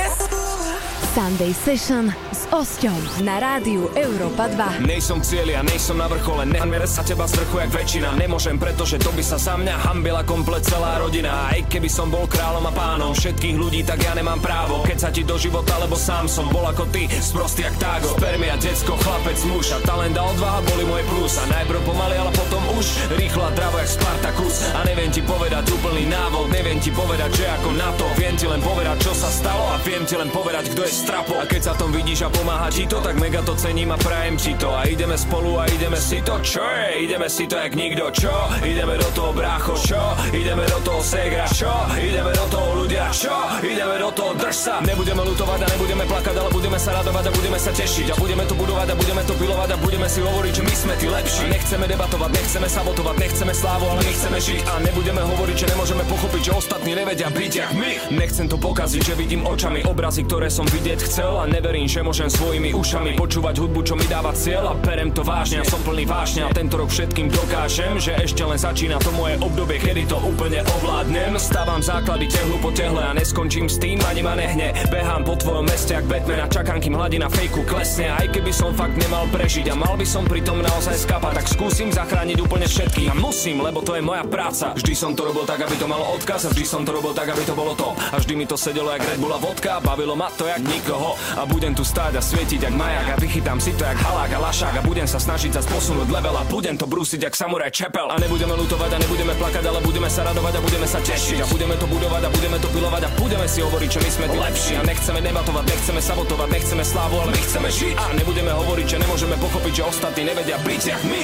Sunday 1.19 1.51
Session 1.51 2.15
s 2.31 2.47
Osťom 2.55 3.27
na 3.27 3.43
rádiu 3.43 3.91
Európa 3.99 4.47
2. 4.47 4.87
Nejsom 4.87 5.19
cieľ, 5.19 5.51
ja 5.51 5.67
nejsom 5.67 5.99
na 5.99 6.07
vrchole, 6.07 6.47
nehamere 6.47 6.87
sa 6.87 7.03
teba 7.03 7.27
zvrchu 7.27 7.59
jak 7.59 7.75
väčšina. 7.75 8.15
Nemôžem, 8.15 8.55
pretože 8.55 9.03
to 9.03 9.11
by 9.11 9.19
sa 9.27 9.35
sa 9.35 9.59
mňa 9.59 9.83
hambila 9.83 10.23
komplet 10.23 10.63
celá 10.63 10.95
rodina. 11.03 11.51
Aj 11.51 11.59
keby 11.67 11.91
som 11.91 12.07
bol 12.07 12.23
kráľom 12.31 12.63
a 12.63 12.71
pánom 12.71 13.19
všetkých 13.19 13.57
ľudí, 13.59 13.83
tak 13.83 13.99
ja 13.99 14.15
nemám 14.15 14.39
právo. 14.39 14.87
Keď 14.87 14.99
sa 15.03 15.11
ti 15.11 15.27
do 15.27 15.35
života, 15.35 15.75
lebo 15.83 15.99
sám 15.99 16.31
som 16.31 16.47
bol 16.55 16.63
ako 16.71 16.87
ty, 16.95 17.11
sprostý 17.11 17.67
jak 17.67 17.75
tágo. 17.83 18.15
Spermia, 18.15 18.55
decko, 18.55 18.95
chlapec, 19.03 19.43
muž 19.51 19.75
a 19.75 19.83
talent 19.83 20.15
a 20.15 20.23
odvaha 20.23 20.63
boli 20.71 20.87
moje 20.87 21.03
plus. 21.11 21.35
A 21.35 21.51
najprv 21.51 21.83
pomaly, 21.83 22.15
ale 22.15 22.31
potom 22.31 22.63
už 22.79 22.87
rýchlo 23.19 23.43
a 23.43 23.51
dravo 23.59 23.83
jak 23.83 23.91
Spartakus. 23.91 24.71
A 24.71 24.87
neviem 24.87 25.11
ti 25.11 25.27
povedať 25.27 25.67
úplný 25.67 26.07
návod, 26.07 26.47
neviem 26.55 26.79
ti 26.79 26.95
povedať, 26.95 27.43
že 27.43 27.51
ako 27.59 27.75
na 27.75 27.91
to. 27.99 28.07
Viem 28.15 28.39
ti 28.39 28.47
len 28.47 28.63
povedať, 28.63 29.03
čo 29.03 29.11
sa 29.19 29.27
stalo 29.27 29.67
a 29.75 29.83
viem 29.83 30.07
ti 30.07 30.15
len 30.15 30.31
povedať, 30.31 30.71
kto 30.71 30.87
je 30.87 31.08
strapo. 31.09 31.41
A 31.41 31.49
keď 31.49 31.63
sa 31.65 31.73
tom 31.73 31.89
vidíš 31.89 32.29
a 32.29 32.29
pomáha 32.29 32.69
ti 32.69 32.85
to, 32.85 33.01
tak 33.01 33.17
mega 33.17 33.41
to 33.41 33.57
cením 33.57 33.89
a 33.89 33.97
prajem 33.97 34.37
ti 34.37 34.53
to. 34.61 34.69
A 34.69 34.85
ideme 34.85 35.17
spolu 35.17 35.57
a 35.57 35.65
ideme 35.73 35.97
si 35.97 36.21
to, 36.21 36.37
čo 36.45 36.61
je? 36.61 37.09
Ideme 37.09 37.33
si 37.33 37.49
to 37.49 37.57
jak 37.57 37.73
nikto, 37.73 38.13
čo? 38.13 38.35
Ideme 38.61 39.01
do 39.01 39.09
toho 39.17 39.33
brácho, 39.33 39.73
čo? 39.81 39.97
Ideme 40.37 40.69
do 40.69 40.79
toho 40.85 41.01
segra, 41.01 41.49
čo? 41.49 41.73
Ideme 41.97 42.37
do 42.37 42.45
toho 42.53 42.69
ľudia, 42.85 43.09
čo? 43.09 43.33
Ideme 43.65 43.97
do 43.97 44.13
toho 44.13 44.37
drž 44.37 44.53
sa. 44.53 44.75
Nebudeme 44.85 45.25
lutovať 45.25 45.61
a 45.65 45.67
nebudeme 45.73 46.05
plakať, 46.05 46.35
ale 46.37 46.51
budeme 46.53 46.77
sa 46.77 46.91
radovať 47.01 47.25
a 47.25 47.33
budeme 47.33 47.57
sa 47.57 47.73
tešiť. 47.73 48.07
A 48.13 48.15
budeme 48.21 48.45
to 48.45 48.53
budovať 48.53 48.89
a 48.93 48.95
budeme 48.99 49.23
to 49.25 49.33
pilovať 49.41 49.69
a 49.73 49.77
budeme 49.81 50.09
si 50.13 50.21
hovoriť, 50.21 50.53
že 50.53 50.63
my 50.63 50.75
sme 50.77 50.95
tí 51.01 51.07
lepší. 51.09 51.45
A 51.49 51.53
nechceme 51.57 51.85
debatovať, 51.89 52.31
nechceme 52.37 52.69
sabotovať, 52.69 53.17
nechceme 53.17 53.53
slávu, 53.57 53.85
ale 53.89 54.01
my 54.05 54.13
chceme 54.13 54.39
žiť. 54.45 54.61
A 54.69 54.73
nebudeme 54.85 55.23
hovoriť, 55.25 55.57
že 55.57 55.67
nemôžeme 55.73 56.05
pochopiť, 56.05 56.43
že 56.45 56.53
ostatní 56.53 56.93
nevedia 56.93 57.29
byť 57.33 57.53
jak 57.55 57.73
my. 57.73 57.93
Nechcem 58.13 58.45
to 58.45 58.61
pokaziť, 58.61 59.03
že 59.09 59.15
vidím 59.17 59.49
očami 59.49 59.89
obrazy, 59.89 60.29
ktoré 60.29 60.53
som 60.53 60.69
vidieť 60.69 60.98
chcel 61.07 61.39
a 61.39 61.47
neverím, 61.47 61.87
že 61.87 62.03
môžem 62.03 62.27
svojimi 62.27 62.75
ušami 62.75 63.15
počúvať 63.15 63.63
hudbu, 63.63 63.81
čo 63.87 63.95
mi 63.95 64.07
dáva 64.11 64.35
cieľ 64.35 64.73
a 64.73 64.75
berem 64.75 65.15
to 65.15 65.23
vážne 65.23 65.69
som 65.69 65.85
plný 65.85 66.09
vášne 66.09 66.49
a 66.49 66.51
tento 66.51 66.81
rok 66.81 66.89
všetkým 66.89 67.29
dokážem, 67.29 68.01
že 68.01 68.17
ešte 68.17 68.41
len 68.41 68.57
začína 68.57 68.97
to 69.05 69.13
moje 69.13 69.37
obdobie, 69.39 69.77
kedy 69.77 70.09
to 70.09 70.17
úplne 70.25 70.65
ovládnem. 70.81 71.37
Stávam 71.37 71.85
základy 71.85 72.25
tehlu 72.33 72.57
po 72.65 72.73
tehle 72.73 73.05
a 73.05 73.13
neskončím 73.13 73.69
s 73.69 73.77
tým, 73.77 74.01
ani 74.09 74.25
ma 74.25 74.33
nehne. 74.33 74.73
Behám 74.89 75.29
po 75.29 75.37
tvojom 75.37 75.69
meste 75.69 75.93
jak 75.93 76.09
Batman 76.09 76.41
a 76.45 76.49
čakám, 76.49 76.81
kým 76.81 76.97
hladina 76.97 77.29
fejku 77.29 77.69
klesne. 77.69 78.09
Aj 78.09 78.25
keby 78.33 78.49
som 78.49 78.73
fakt 78.73 78.97
nemal 78.97 79.29
prežiť 79.29 79.69
a 79.69 79.75
mal 79.77 79.95
by 80.01 80.07
som 80.09 80.25
pritom 80.25 80.65
naozaj 80.65 80.97
skapať, 81.05 81.33
tak 81.45 81.47
skúsim 81.53 81.89
zachrániť 81.93 82.39
úplne 82.41 82.65
všetkých 82.65 83.13
a 83.13 83.15
musím, 83.21 83.61
lebo 83.61 83.85
to 83.85 83.93
je 83.93 84.03
moja 84.03 84.25
práca. 84.25 84.73
Vždy 84.73 84.97
som 84.97 85.13
to 85.13 85.29
robil 85.29 85.45
tak, 85.45 85.61
aby 85.61 85.77
to 85.77 85.85
malo 85.85 86.17
odkaz 86.17 86.49
a 86.49 86.53
vždy 86.57 86.65
som 86.65 86.83
to 86.83 86.97
robil 86.97 87.13
tak, 87.13 87.29
aby 87.29 87.45
to 87.45 87.53
bolo 87.53 87.77
to. 87.77 87.93
A 87.93 88.17
vždy 88.17 88.35
mi 88.41 88.47
to 88.49 88.57
sedelo 88.57 88.89
jak 88.97 89.05
Red 89.05 89.21
Bull 89.21 89.37
a 89.37 89.39
vodka, 89.39 89.85
bavilo 89.85 90.17
ma 90.17 90.33
to 90.33 90.49
jak 90.49 90.65
nikoho. 90.79 91.19
A 91.35 91.43
budem 91.45 91.75
tu 91.75 91.83
stáť 91.83 92.17
a 92.17 92.23
svietiť 92.23 92.71
jak 92.71 92.75
maják 92.75 93.19
a 93.19 93.21
vychytám 93.21 93.59
si 93.59 93.75
to 93.75 93.83
jak 93.83 93.99
halák 93.99 94.31
a 94.33 94.39
lašák 94.39 94.75
a 94.79 94.83
budem 94.87 95.05
sa 95.11 95.19
snažiť 95.19 95.59
sa 95.59 95.63
posunúť 95.67 96.09
level 96.09 96.35
a 96.39 96.47
budem 96.47 96.79
to 96.79 96.87
brúsiť 96.87 97.27
jak 97.27 97.35
samuraj 97.35 97.75
čepel. 97.75 98.07
A 98.09 98.17
nebudeme 98.17 98.55
lutovať 98.55 98.91
a 98.95 98.99
nebudeme 99.03 99.35
plakať, 99.35 99.65
ale 99.67 99.81
budeme 99.83 100.09
sa 100.09 100.23
radovať 100.25 100.55
a 100.57 100.61
budeme 100.63 100.87
sa 100.87 101.03
tešiť 101.03 101.39
a 101.43 101.47
budeme 101.51 101.75
to 101.77 101.87
budovať 101.91 102.23
a 102.25 102.31
budeme 102.31 102.57
to 102.63 102.69
pilovať 102.71 103.03
a 103.05 103.11
budeme 103.19 103.47
si 103.51 103.59
hovoriť, 103.61 103.91
že 103.91 104.01
my 104.01 104.11
sme 104.11 104.27
tí 104.31 104.39
lepší 104.39 104.73
a 104.79 104.83
nechceme 104.87 105.21
debatovať, 105.21 105.65
nechceme 105.67 106.01
sabotovať, 106.01 106.49
nechceme 106.55 106.85
slávu, 106.87 107.17
ale 107.21 107.31
my 107.35 107.41
chceme 107.43 107.69
žiť 107.69 107.93
a 107.99 108.05
nebudeme 108.15 108.53
hovoriť, 108.55 108.87
že 108.87 108.97
nemôžeme 109.03 109.37
pochopiť, 109.43 109.73
že 109.75 109.83
ostatní 109.85 110.23
nevedia 110.31 110.57
byť 110.63 110.83
jak 110.87 111.03
my. 111.05 111.23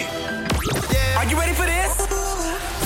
Are 1.15 1.27
you 1.31 1.37
ready 1.39 1.55
for 1.55 1.67
this? 1.69 1.93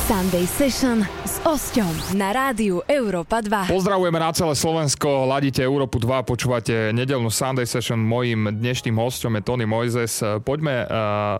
Sunday 0.08 0.46
Session 0.46 1.04
s 1.38 1.46
Osťom 1.46 2.18
na 2.18 2.34
rádiu 2.34 2.82
Európa 2.90 3.38
2. 3.38 3.70
Pozdravujeme 3.70 4.18
na 4.18 4.34
celé 4.34 4.58
Slovensko, 4.58 5.30
ladíte 5.30 5.62
Európu 5.62 6.02
2, 6.02 6.26
počúvate 6.26 6.90
nedelnú 6.90 7.30
Sunday 7.30 7.62
Session. 7.62 8.02
Mojím 8.02 8.50
dnešným 8.58 8.98
hostom 8.98 9.38
je 9.38 9.46
Tony 9.46 9.62
Moises. 9.62 10.18
Poďme 10.42 10.82
uh, 10.82 11.38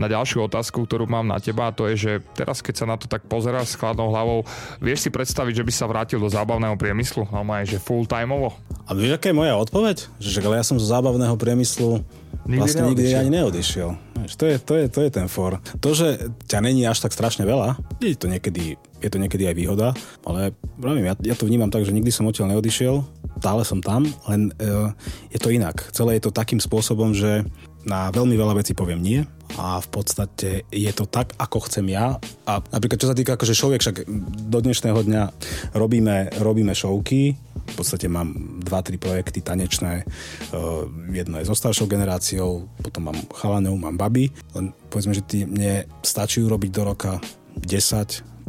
na 0.00 0.06
ďalšiu 0.08 0.48
otázku, 0.48 0.88
ktorú 0.88 1.04
mám 1.04 1.28
na 1.28 1.36
teba. 1.44 1.68
A 1.68 1.76
to 1.76 1.84
je, 1.92 1.94
že 2.00 2.12
teraz, 2.32 2.64
keď 2.64 2.74
sa 2.74 2.86
na 2.88 2.96
to 2.96 3.04
tak 3.04 3.28
pozeráš 3.28 3.76
s 3.76 3.78
chladnou 3.78 4.08
hlavou, 4.08 4.48
vieš 4.80 5.04
si 5.04 5.10
predstaviť, 5.12 5.60
že 5.60 5.66
by 5.68 5.72
sa 5.76 5.92
vrátil 5.92 6.24
do 6.24 6.32
zábavného 6.32 6.80
priemyslu? 6.80 7.28
No 7.28 7.44
aj, 7.44 7.68
že 7.68 7.76
full 7.76 8.08
timeovo? 8.08 8.56
A 8.88 8.96
vieš, 8.96 9.20
aká 9.20 9.28
je 9.28 9.36
moja 9.36 9.60
odpoveď? 9.60 10.08
Že 10.24 10.40
ale 10.40 10.56
ja 10.56 10.64
som 10.64 10.80
zo 10.80 10.88
zábavného 10.88 11.36
priemyslu 11.36 12.00
Nikdy 12.44 12.60
vlastne 12.60 12.82
nikdy 12.92 13.16
ani 13.16 13.30
neodišiel. 13.40 13.88
To 14.36 14.44
je, 14.44 14.56
to, 14.60 14.72
je, 14.76 14.84
to 14.92 15.00
je 15.00 15.10
ten 15.12 15.28
for. 15.32 15.56
To, 15.80 15.90
že 15.96 16.28
ťa 16.44 16.60
není 16.60 16.84
až 16.84 17.00
tak 17.00 17.16
strašne 17.16 17.48
veľa, 17.48 17.80
je 18.04 18.16
to 18.16 18.28
niekedy, 18.28 18.76
je 19.04 19.12
to 19.12 19.20
niekedy 19.20 19.44
aj 19.44 19.56
výhoda, 19.60 19.92
ale 20.24 20.56
pravím, 20.80 21.12
ja, 21.12 21.14
ja 21.20 21.36
to 21.36 21.44
vnímam 21.44 21.68
tak, 21.68 21.84
že 21.84 21.92
nikdy 21.92 22.08
som 22.08 22.24
odtiaľ 22.24 22.56
neodišiel, 22.56 23.04
stále 23.44 23.62
som 23.68 23.84
tam, 23.84 24.08
len 24.24 24.48
uh, 24.56 24.88
je 25.28 25.36
to 25.36 25.52
inak. 25.52 25.84
Celé 25.92 26.16
je 26.16 26.24
to 26.24 26.32
takým 26.32 26.56
spôsobom, 26.56 27.12
že 27.12 27.44
na 27.84 28.08
veľmi 28.08 28.32
veľa 28.32 28.64
vecí 28.64 28.72
poviem 28.72 29.04
nie 29.04 29.20
a 29.60 29.76
v 29.76 29.88
podstate 29.92 30.64
je 30.72 30.92
to 30.96 31.04
tak, 31.04 31.36
ako 31.36 31.68
chcem 31.68 31.92
ja. 31.92 32.16
A 32.48 32.64
napríklad 32.72 32.96
čo 32.96 33.12
sa 33.12 33.16
týka 33.16 33.36
akože 33.36 33.52
šoviek, 33.52 33.84
však 33.84 34.08
do 34.48 34.58
dnešného 34.64 35.04
dňa 35.04 35.22
robíme, 35.76 36.40
robíme 36.40 36.72
šovky, 36.72 37.36
v 37.64 37.74
podstate 37.76 38.08
mám 38.08 38.60
dva, 38.64 38.80
tri 38.80 38.96
projekty 38.96 39.44
tanečné, 39.44 40.08
uh, 40.08 40.88
jedno 41.12 41.36
je 41.36 41.44
so 41.44 41.52
staršou 41.52 41.84
generáciou, 41.84 42.64
potom 42.80 43.12
mám 43.12 43.18
chalanov, 43.36 43.76
mám 43.76 44.00
baby, 44.00 44.32
len 44.56 44.72
povedzme, 44.88 45.12
že 45.12 45.20
ty, 45.20 45.44
mne 45.44 45.84
stačí 46.00 46.40
urobiť 46.40 46.70
do 46.72 46.82
roka 46.88 47.20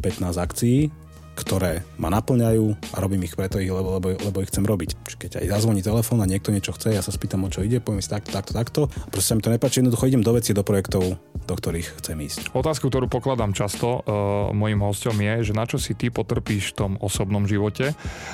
10-15 0.01 0.41
akcií, 0.41 0.91
ktoré 1.35 1.83
ma 1.99 2.07
naplňajú 2.09 2.95
a 2.95 2.97
robím 3.03 3.27
ich 3.27 3.35
preto, 3.35 3.59
ich, 3.59 3.69
lebo, 3.69 3.99
lebo, 3.99 4.15
lebo 4.15 4.37
ich 4.39 4.49
chcem 4.49 4.63
robiť. 4.63 4.95
Čiže 4.95 5.17
Keď 5.19 5.31
aj 5.43 5.47
zazvoní 5.59 5.83
telefón 5.83 6.23
a 6.23 6.29
niekto 6.29 6.55
niečo 6.55 6.71
chce, 6.71 6.95
ja 6.95 7.03
sa 7.03 7.11
spýtam, 7.11 7.43
o 7.43 7.51
čo 7.51 7.61
ide, 7.61 7.83
poviem 7.83 7.99
si 7.99 8.07
takto, 8.07 8.31
takto, 8.31 8.51
takto. 8.55 8.81
A 8.87 9.07
proste 9.11 9.31
sa 9.31 9.35
mi 9.35 9.43
to 9.43 9.51
nepáči, 9.51 9.83
jednoducho 9.83 10.07
idem 10.07 10.23
do 10.23 10.31
veci, 10.31 10.55
do 10.55 10.63
projektov, 10.63 11.19
do 11.19 11.53
ktorých 11.53 11.99
chcem 11.99 12.17
ísť. 12.23 12.55
Otázku, 12.55 12.87
ktorú 12.87 13.11
pokladám 13.11 13.51
často 13.51 14.01
uh, 14.01 14.49
mojim 14.55 14.79
hostom 14.81 15.19
je, 15.19 15.51
že 15.51 15.53
na 15.53 15.67
čo 15.67 15.75
si 15.75 15.93
ty 15.93 16.07
potrpíš 16.07 16.73
v 16.73 16.75
tom 16.79 16.91
osobnom 17.03 17.43
živote, 17.43 17.91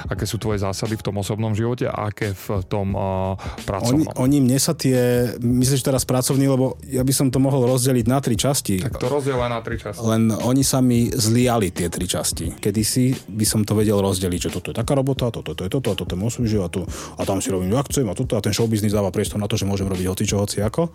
aké 0.08 0.30
sú 0.30 0.38
tvoje 0.38 0.62
zásady 0.62 0.96
v 0.96 1.04
tom 1.04 1.18
osobnom 1.18 1.58
živote 1.58 1.90
a 1.90 2.14
aké 2.14 2.38
v 2.38 2.62
tom 2.70 2.94
uh, 2.94 3.34
Oni, 3.36 3.66
pracovnom. 3.66 4.14
oni 4.22 4.38
mne 4.46 4.60
sa 4.62 4.78
tie, 4.78 5.34
myslíš 5.42 5.82
teraz 5.82 6.06
pracovný, 6.06 6.46
lebo 6.46 6.78
ja 6.86 7.02
by 7.02 7.14
som 7.16 7.28
to 7.34 7.42
mohol 7.42 7.66
rozdeliť 7.66 8.06
na 8.06 8.22
tri 8.22 8.38
časti. 8.38 8.80
Tak 8.84 9.02
to 9.02 9.10
rozdiela 9.10 9.50
na 9.50 9.60
tri 9.66 9.82
časti. 9.82 10.04
Len 10.06 10.30
oni 10.32 10.62
sa 10.62 10.80
mi 10.80 11.10
zliali 11.10 11.74
tie 11.74 11.90
tri 11.90 12.06
časti. 12.06 12.62
Kedysi 12.92 13.16
by 13.32 13.46
som 13.48 13.64
to 13.64 13.72
vedel 13.72 14.04
rozdeliť, 14.04 14.52
že 14.52 14.54
toto 14.60 14.76
je 14.76 14.76
taká 14.76 15.00
robota, 15.00 15.32
toto, 15.32 15.56
toto 15.56 15.64
je 15.64 15.72
toto, 15.72 15.88
a 15.88 15.96
toto 15.96 16.12
je 16.12 16.20
môj 16.20 16.44
život, 16.44 16.68
a, 16.68 16.72
tu, 16.76 16.84
a 17.16 17.24
tam 17.24 17.40
si 17.40 17.48
robím, 17.48 17.72
chcem, 17.88 18.04
a 18.04 18.12
toto, 18.12 18.36
a 18.36 18.44
ten 18.44 18.52
show 18.52 18.68
business 18.68 18.92
dáva 18.92 19.16
priestor 19.16 19.40
na 19.40 19.48
to, 19.48 19.56
že 19.56 19.64
môžem 19.64 19.88
robiť 19.88 20.12
hoci 20.12 20.28
čo, 20.28 20.44
hoci 20.44 20.60
ako. 20.60 20.92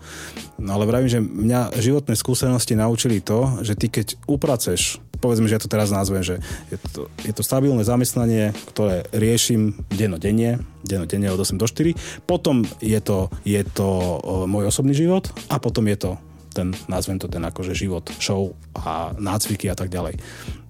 No 0.61 0.77
ale 0.77 0.85
vravím, 0.85 1.09
že 1.09 1.17
mňa 1.17 1.73
životné 1.73 2.13
skúsenosti 2.13 2.77
naučili 2.77 3.17
to, 3.17 3.65
že 3.65 3.73
ty 3.73 3.89
keď 3.89 4.13
upraceš 4.29 5.01
povedzme, 5.17 5.49
že 5.49 5.57
ja 5.57 5.63
to 5.65 5.73
teraz 5.73 5.89
nazvem, 5.89 6.21
že 6.21 6.37
je 6.69 6.77
to, 6.93 7.09
je 7.25 7.33
to 7.33 7.41
stabilné 7.41 7.81
zamestnanie, 7.81 8.53
ktoré 8.69 9.09
riešim 9.09 9.73
dennodenne, 9.89 10.61
dennodenne 10.85 11.33
od 11.33 11.41
8 11.41 11.57
do 11.57 11.65
4, 11.65 11.97
potom 12.29 12.61
je 12.77 13.01
to, 13.01 13.33
je 13.41 13.57
to 13.65 14.21
môj 14.45 14.69
osobný 14.69 14.93
život 14.93 15.25
a 15.49 15.57
potom 15.57 15.89
je 15.89 15.97
to 15.97 16.11
ten, 16.57 16.73
nazvem 16.89 17.21
to 17.21 17.29
ten 17.29 17.45
akože 17.45 17.77
život, 17.77 18.09
show 18.17 18.57
a 18.73 19.13
nácviky 19.21 19.69
a 19.69 19.77
tak 19.77 19.93
ďalej. 19.93 20.17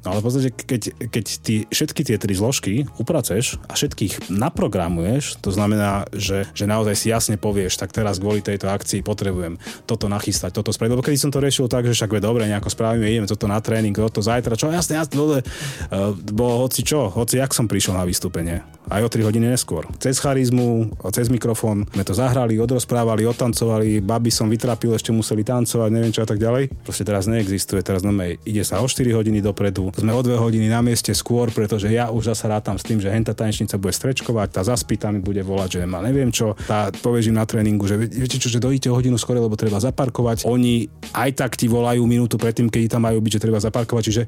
No 0.07 0.15
ale 0.15 0.23
v 0.23 0.27
podstate, 0.31 0.49
keď, 0.55 0.81
keď 1.11 1.25
ty 1.43 1.55
všetky 1.67 2.01
tie 2.07 2.15
tri 2.15 2.31
zložky 2.31 2.87
upraceš 2.95 3.59
a 3.67 3.75
všetkých 3.75 4.31
naprogramuješ, 4.31 5.43
to 5.43 5.51
znamená, 5.51 6.07
že, 6.15 6.47
že 6.55 6.63
naozaj 6.63 6.95
si 6.95 7.11
jasne 7.11 7.35
povieš, 7.35 7.75
tak 7.75 7.91
teraz 7.91 8.15
kvôli 8.15 8.39
tejto 8.39 8.71
akcii 8.71 9.03
potrebujem 9.03 9.59
toto 9.83 10.07
nachystať, 10.07 10.55
toto 10.55 10.71
spraviť. 10.71 10.95
Lebo 10.95 11.03
kedy 11.03 11.19
som 11.19 11.27
to 11.27 11.43
riešil 11.43 11.67
tak, 11.67 11.83
že 11.83 11.91
však 11.91 12.15
je 12.15 12.21
dobre, 12.23 12.47
nejako 12.47 12.71
spravíme, 12.71 13.03
ideme 13.03 13.27
toto 13.27 13.51
na 13.51 13.59
tréning, 13.59 13.91
toto 13.91 14.23
zajtra, 14.23 14.55
čo 14.55 14.71
jasne, 14.71 14.95
jasne, 14.95 15.11
dole. 15.19 15.43
Uh, 15.91 16.15
bo 16.15 16.63
hoci 16.63 16.87
čo, 16.87 17.11
hoci 17.11 17.43
jak 17.43 17.51
som 17.51 17.67
prišiel 17.67 17.99
na 17.99 18.07
vystúpenie. 18.07 18.63
Aj 18.87 19.03
o 19.03 19.11
3 19.11 19.27
hodiny 19.27 19.51
neskôr. 19.51 19.83
Cez 19.99 20.23
charizmu, 20.23 20.95
cez 21.11 21.27
mikrofón 21.27 21.83
sme 21.91 22.07
to 22.07 22.15
zahrali, 22.15 22.55
odrozprávali, 22.55 23.27
otancovali, 23.27 23.99
baby 23.99 24.31
som 24.31 24.47
vytrapil, 24.47 24.95
ešte 24.95 25.11
museli 25.11 25.43
tancovať, 25.43 25.91
neviem 25.91 26.15
čo 26.15 26.23
a 26.23 26.27
tak 26.31 26.39
ďalej. 26.39 26.71
Proste 26.87 27.03
teraz 27.03 27.27
neexistuje, 27.27 27.83
teraz 27.83 28.07
normálne 28.07 28.39
ide 28.47 28.63
sa 28.63 28.79
o 28.79 28.87
4 28.87 29.03
hodiny 29.11 29.43
dopredu, 29.43 29.91
sme 29.97 30.13
o 30.13 30.21
2 30.21 30.37
hodiny 30.37 30.69
na 30.69 30.85
mieste 30.85 31.09
skôr, 31.17 31.49
pretože 31.49 31.89
ja 31.89 32.13
už 32.13 32.29
zase 32.33 32.45
rátam 32.45 32.77
s 32.77 32.85
tým, 32.85 33.01
že 33.01 33.09
henta 33.09 33.33
tanečnica 33.33 33.81
bude 33.81 33.97
strečkovať, 33.97 34.47
tá 34.53 34.61
zaspýta 34.61 35.09
mi 35.09 35.19
bude 35.19 35.41
volať, 35.41 35.81
že 35.81 35.89
ma 35.89 36.05
neviem 36.05 36.29
čo, 36.29 36.53
tá 36.69 36.93
povežím 36.93 37.35
na 37.35 37.49
tréningu, 37.49 37.89
že 37.89 37.97
vie- 37.97 38.11
viete 38.13 38.37
čo, 38.37 38.47
že 38.47 38.61
dojíte 38.61 38.93
o 38.93 38.97
hodinu 38.97 39.17
skôr, 39.17 39.41
lebo 39.41 39.57
treba 39.57 39.81
zaparkovať. 39.81 40.45
Oni 40.45 40.85
aj 41.17 41.29
tak 41.33 41.57
ti 41.57 41.65
volajú 41.65 42.05
minútu 42.05 42.37
predtým, 42.37 42.69
keď 42.69 42.97
tam 42.97 43.09
majú 43.09 43.17
byť, 43.19 43.31
že 43.33 43.43
treba 43.43 43.57
zaparkovať, 43.57 44.03
čiže 44.05 44.23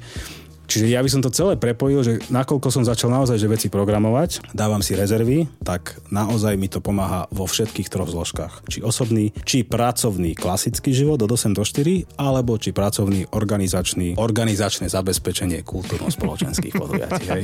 Čiže 0.69 0.85
ja 0.87 1.03
by 1.03 1.09
som 1.09 1.21
to 1.25 1.33
celé 1.33 1.59
prepojil, 1.59 2.05
že 2.05 2.13
nakoľko 2.29 2.69
som 2.71 2.87
začal 2.87 3.11
naozaj 3.11 3.41
že 3.41 3.51
veci 3.51 3.67
programovať, 3.67 4.53
dávam 4.55 4.79
si 4.79 4.95
rezervy, 4.95 5.49
tak 5.65 5.99
naozaj 6.13 6.55
mi 6.55 6.71
to 6.71 6.79
pomáha 6.79 7.27
vo 7.33 7.49
všetkých 7.49 7.89
troch 7.91 8.07
zložkách. 8.07 8.69
Či 8.69 8.85
osobný, 8.85 9.35
či 9.43 9.67
pracovný 9.67 10.37
klasický 10.37 10.95
život 10.95 11.19
od 11.19 11.33
8 11.33 11.57
do 11.57 11.65
4, 11.65 12.21
alebo 12.21 12.55
či 12.61 12.71
pracovný 12.71 13.27
organizačný, 13.33 14.15
organizačné 14.15 14.87
zabezpečenie 14.87 15.65
kultúrno-spoločenských 15.65 16.73
podujatí. 16.77 17.25
Hej. 17.27 17.43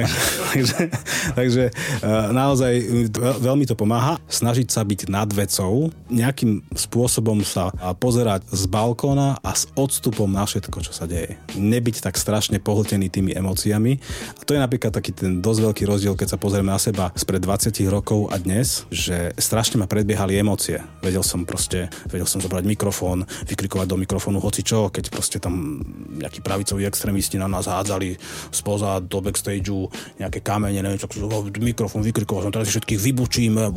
takže 0.54 0.78
takže 1.50 1.74
uh, 1.74 2.30
naozaj 2.30 2.72
veľmi 3.42 3.66
to 3.66 3.74
pomáha 3.74 4.22
snažiť 4.30 4.70
sa 4.70 4.86
byť 4.86 5.10
nad 5.10 5.26
vecou, 5.34 5.90
nejakým 6.06 6.62
spôsobom 6.78 7.42
sa 7.42 7.74
pozerať 7.98 8.46
z 8.54 8.62
balkóna 8.70 9.42
a 9.42 9.50
s 9.50 9.66
odstupom 9.74 10.30
na 10.30 10.46
všetko, 10.46 10.78
čo 10.86 10.92
sa 10.94 11.10
deje. 11.10 11.34
Nebyť 11.58 12.06
tak 12.06 12.14
strašne 12.14 12.59
pohltený 12.60 13.10
tými 13.10 13.32
emóciami. 13.34 13.98
A 14.38 14.42
to 14.44 14.54
je 14.54 14.60
napríklad 14.60 14.92
taký 14.92 15.16
ten 15.16 15.40
dosť 15.40 15.60
veľký 15.72 15.82
rozdiel, 15.88 16.14
keď 16.14 16.36
sa 16.36 16.38
pozrieme 16.38 16.70
na 16.70 16.78
seba 16.78 17.10
spred 17.16 17.42
20 17.42 17.72
rokov 17.88 18.28
a 18.30 18.36
dnes, 18.36 18.84
že 18.92 19.32
strašne 19.40 19.80
ma 19.80 19.88
predbiehali 19.88 20.36
emócie. 20.36 20.78
Vedel 21.00 21.24
som 21.24 21.48
proste, 21.48 21.88
vedel 22.12 22.28
som 22.28 22.38
zobrať 22.44 22.64
mikrofón, 22.68 23.24
vykrikovať 23.48 23.86
do 23.88 23.96
mikrofónu 23.96 24.38
hoci 24.38 24.60
čo, 24.60 24.92
keď 24.92 25.04
proste 25.08 25.40
tam 25.40 25.80
nejakí 26.20 26.44
pravicoví 26.44 26.84
extrémisti 26.84 27.40
na 27.40 27.48
nás 27.48 27.64
hádzali 27.64 28.20
spoza 28.52 29.00
do 29.00 29.24
backstageu 29.24 29.88
nejaké 30.20 30.44
kamene, 30.44 30.84
neviem 30.84 31.00
čo, 31.00 31.08
mikrofón 31.60 32.04
vykrikoval 32.04 32.44
som, 32.44 32.52
teraz 32.52 32.68
všetkých 32.68 33.00
vybučíme. 33.00 33.72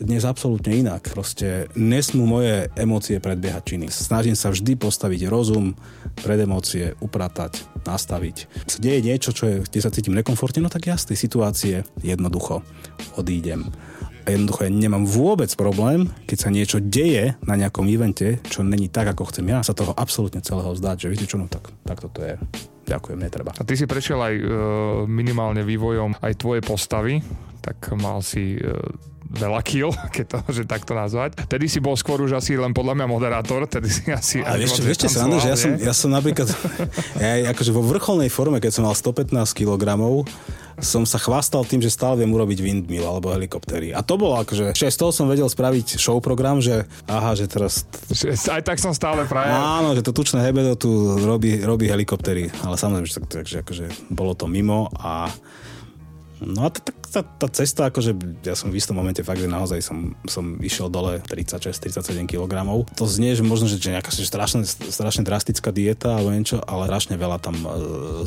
Dnes 0.00 0.22
absolútne 0.24 0.72
inak. 0.72 1.12
Proste 1.12 1.68
nesmú 1.76 2.24
moje 2.24 2.70
emócie 2.78 3.20
predbiehať 3.20 3.62
činy. 3.66 3.86
Snažím 3.90 4.38
sa 4.38 4.48
vždy 4.54 4.78
postaviť 4.78 5.28
rozum 5.28 5.74
pred 6.22 6.45
emócie, 6.46 6.94
upratať, 7.02 7.66
nastaviť. 7.84 8.36
Keď 8.70 8.78
deje 8.78 9.00
niečo, 9.02 9.30
čo 9.34 9.44
je, 9.50 9.56
kde 9.66 9.80
sa 9.82 9.90
cítim 9.90 10.14
nekomfortne, 10.14 10.62
no 10.62 10.70
tak 10.70 10.86
ja 10.86 10.94
z 10.94 11.12
tej 11.12 11.18
situácie 11.18 11.74
jednoducho 12.00 12.62
odídem. 13.18 13.66
A 14.26 14.34
jednoducho 14.34 14.66
ja 14.66 14.72
nemám 14.74 15.06
vôbec 15.06 15.50
problém, 15.54 16.10
keď 16.26 16.38
sa 16.38 16.50
niečo 16.50 16.82
deje 16.82 17.38
na 17.46 17.54
nejakom 17.54 17.86
evente, 17.86 18.42
čo 18.50 18.66
není 18.66 18.90
tak, 18.90 19.06
ako 19.14 19.30
chcem 19.30 19.46
ja, 19.46 19.62
sa 19.62 19.70
toho 19.70 19.94
absolútne 19.94 20.42
celého 20.42 20.74
zdať, 20.74 21.06
že 21.06 21.10
viete 21.14 21.30
čo, 21.30 21.38
no 21.38 21.46
tak, 21.46 21.70
tak 21.86 22.02
toto 22.02 22.26
je. 22.26 22.34
Ďakujem, 22.86 23.18
netreba. 23.18 23.54
A 23.54 23.62
ty 23.62 23.78
si 23.78 23.86
prešiel 23.86 24.18
aj 24.18 24.34
e, 24.34 24.44
minimálne 25.06 25.62
vývojom 25.62 26.22
aj 26.22 26.32
tvoje 26.38 26.62
postavy, 26.62 27.18
tak 27.62 27.78
mal 27.98 28.22
si 28.22 28.58
e, 28.58 28.62
veľa 29.30 29.60
kill, 29.62 29.90
keď 30.14 30.24
to 30.26 30.36
môže 30.46 30.62
takto 30.64 30.92
nazvať. 30.94 31.36
Tedy 31.46 31.66
si 31.66 31.78
bol 31.82 31.98
skôr 31.98 32.22
už 32.22 32.38
asi 32.38 32.54
len 32.54 32.70
podľa 32.70 33.02
mňa 33.02 33.06
moderátor, 33.06 33.66
tedy 33.66 33.90
si 33.90 34.08
asi... 34.10 34.40
A 34.42 34.54
vieš, 34.54 34.78
vieš 34.82 35.06
čo 35.06 35.08
sranda, 35.10 35.42
že 35.42 35.48
ja 35.50 35.58
som, 35.58 35.70
ja 35.76 35.94
som 35.94 36.10
napríklad, 36.14 36.48
ja, 37.22 37.50
akože 37.52 37.70
vo 37.74 37.82
vrcholnej 37.84 38.30
forme, 38.30 38.62
keď 38.62 38.80
som 38.80 38.82
mal 38.86 38.94
115 38.94 39.34
kg, 39.52 39.82
som 40.76 41.08
sa 41.08 41.16
chvastal 41.16 41.64
tým, 41.64 41.80
že 41.80 41.88
stále 41.88 42.20
viem 42.20 42.28
urobiť 42.28 42.60
windmill 42.60 43.08
alebo 43.08 43.32
helikoptery. 43.32 43.96
A 43.96 44.04
to 44.04 44.20
bolo 44.20 44.36
akože, 44.36 44.76
že 44.76 44.92
z 44.92 44.98
toho 45.00 45.08
som 45.08 45.24
vedel 45.24 45.48
spraviť 45.48 45.96
show 45.96 46.20
program, 46.20 46.60
že 46.60 46.84
aha, 47.08 47.32
že 47.32 47.48
teraz... 47.48 47.88
Aj 48.52 48.60
tak 48.60 48.76
som 48.76 48.92
stále 48.92 49.24
praje. 49.24 49.56
Áno, 49.56 49.96
že 49.96 50.04
to 50.04 50.12
tučné 50.12 50.44
hebedo 50.44 50.76
tu 50.76 51.16
robí, 51.16 51.64
robí 51.64 51.88
helikoptery. 51.88 52.52
Ale 52.60 52.76
samozrejme, 52.76 53.08
že 53.08 53.24
takže 53.24 53.56
akože 53.64 53.84
bolo 54.12 54.36
to 54.36 54.44
mimo 54.44 54.92
a 55.00 55.32
No 56.36 56.68
a 56.68 56.70
tá, 56.70 56.92
tá, 56.92 57.20
tá 57.24 57.48
cesta, 57.48 57.88
akože 57.88 58.12
ja 58.44 58.52
som 58.52 58.68
v 58.68 58.76
istom 58.76 58.92
momente 58.92 59.24
fakt, 59.24 59.40
že 59.40 59.48
naozaj 59.48 59.80
som, 59.80 60.12
som 60.28 60.60
išiel 60.60 60.92
dole 60.92 61.24
36-37 61.24 62.28
kg. 62.28 62.52
To 62.92 63.04
znie, 63.08 63.32
že 63.32 63.40
možno, 63.40 63.64
že 63.72 63.80
nejaká 63.80 64.12
že 64.12 64.28
strašne, 64.28 64.68
strašne 64.68 65.24
drastická 65.24 65.72
dieta 65.72 66.12
alebo 66.12 66.36
niečo, 66.36 66.60
ale 66.68 66.92
strašne 66.92 67.16
veľa 67.16 67.40
tam 67.40 67.56
e, 67.56 67.66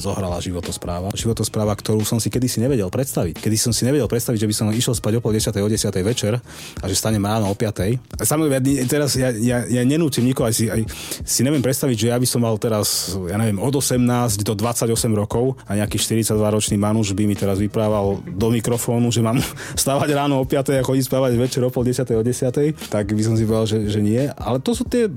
zohrala 0.01 0.41
životospráva. 0.41 1.13
Životospráva, 1.13 1.77
ktorú 1.77 2.01
som 2.01 2.17
si 2.17 2.33
kedysi 2.33 2.65
nevedel 2.65 2.89
predstaviť. 2.89 3.37
Kedy 3.37 3.57
som 3.61 3.71
si 3.77 3.85
nevedel 3.85 4.09
predstaviť, 4.09 4.41
že 4.41 4.49
by 4.49 4.55
som 4.57 4.65
išiel 4.73 4.97
spať 4.97 5.13
o 5.17 5.21
pol 5.21 5.37
10. 5.37 5.53
o 5.61 5.69
10. 5.69 5.93
večer 6.01 6.41
a 6.81 6.85
že 6.89 6.95
stanem 6.97 7.21
ráno 7.21 7.45
o 7.45 7.53
5. 7.53 8.25
Samozrejme, 8.25 8.57
teraz 8.89 9.13
ja, 9.13 9.29
ja, 9.29 9.69
ja 9.69 9.81
nenútim 9.85 10.25
nikoho, 10.25 10.49
aj 10.49 10.55
si, 10.57 10.65
aj 10.65 10.81
si 11.21 11.45
neviem 11.45 11.61
predstaviť, 11.61 11.93
že 11.93 12.07
ja 12.09 12.17
by 12.17 12.25
som 12.25 12.41
mal 12.41 12.57
teraz, 12.57 13.13
ja 13.29 13.37
neviem, 13.37 13.61
od 13.61 13.77
18 13.77 14.01
do 14.41 14.57
28 14.57 14.89
rokov 15.13 15.61
a 15.69 15.77
nejaký 15.77 16.01
42-ročný 16.01 16.81
manuš 16.81 17.13
by 17.13 17.29
mi 17.29 17.37
teraz 17.37 17.61
vyprával 17.61 17.98
rozprával 17.99 18.23
do 18.25 18.47
mikrofónu, 18.51 19.11
že 19.11 19.21
mám 19.21 19.37
stávať 19.75 20.15
ráno 20.15 20.39
o 20.39 20.45
5 20.47 20.79
a 20.79 20.85
chodiť 20.85 21.03
spávať 21.05 21.31
večer 21.35 21.61
o 21.63 21.69
pol 21.71 21.83
10 21.83 22.07
o 22.15 22.23
10, 22.23 22.89
tak 22.89 23.05
by 23.11 23.21
som 23.23 23.35
si 23.35 23.43
povedal, 23.43 23.67
že, 23.67 23.79
že 23.91 23.99
nie. 23.99 24.21
Ale 24.39 24.63
to 24.63 24.71
sú 24.71 24.87
tie 24.87 25.11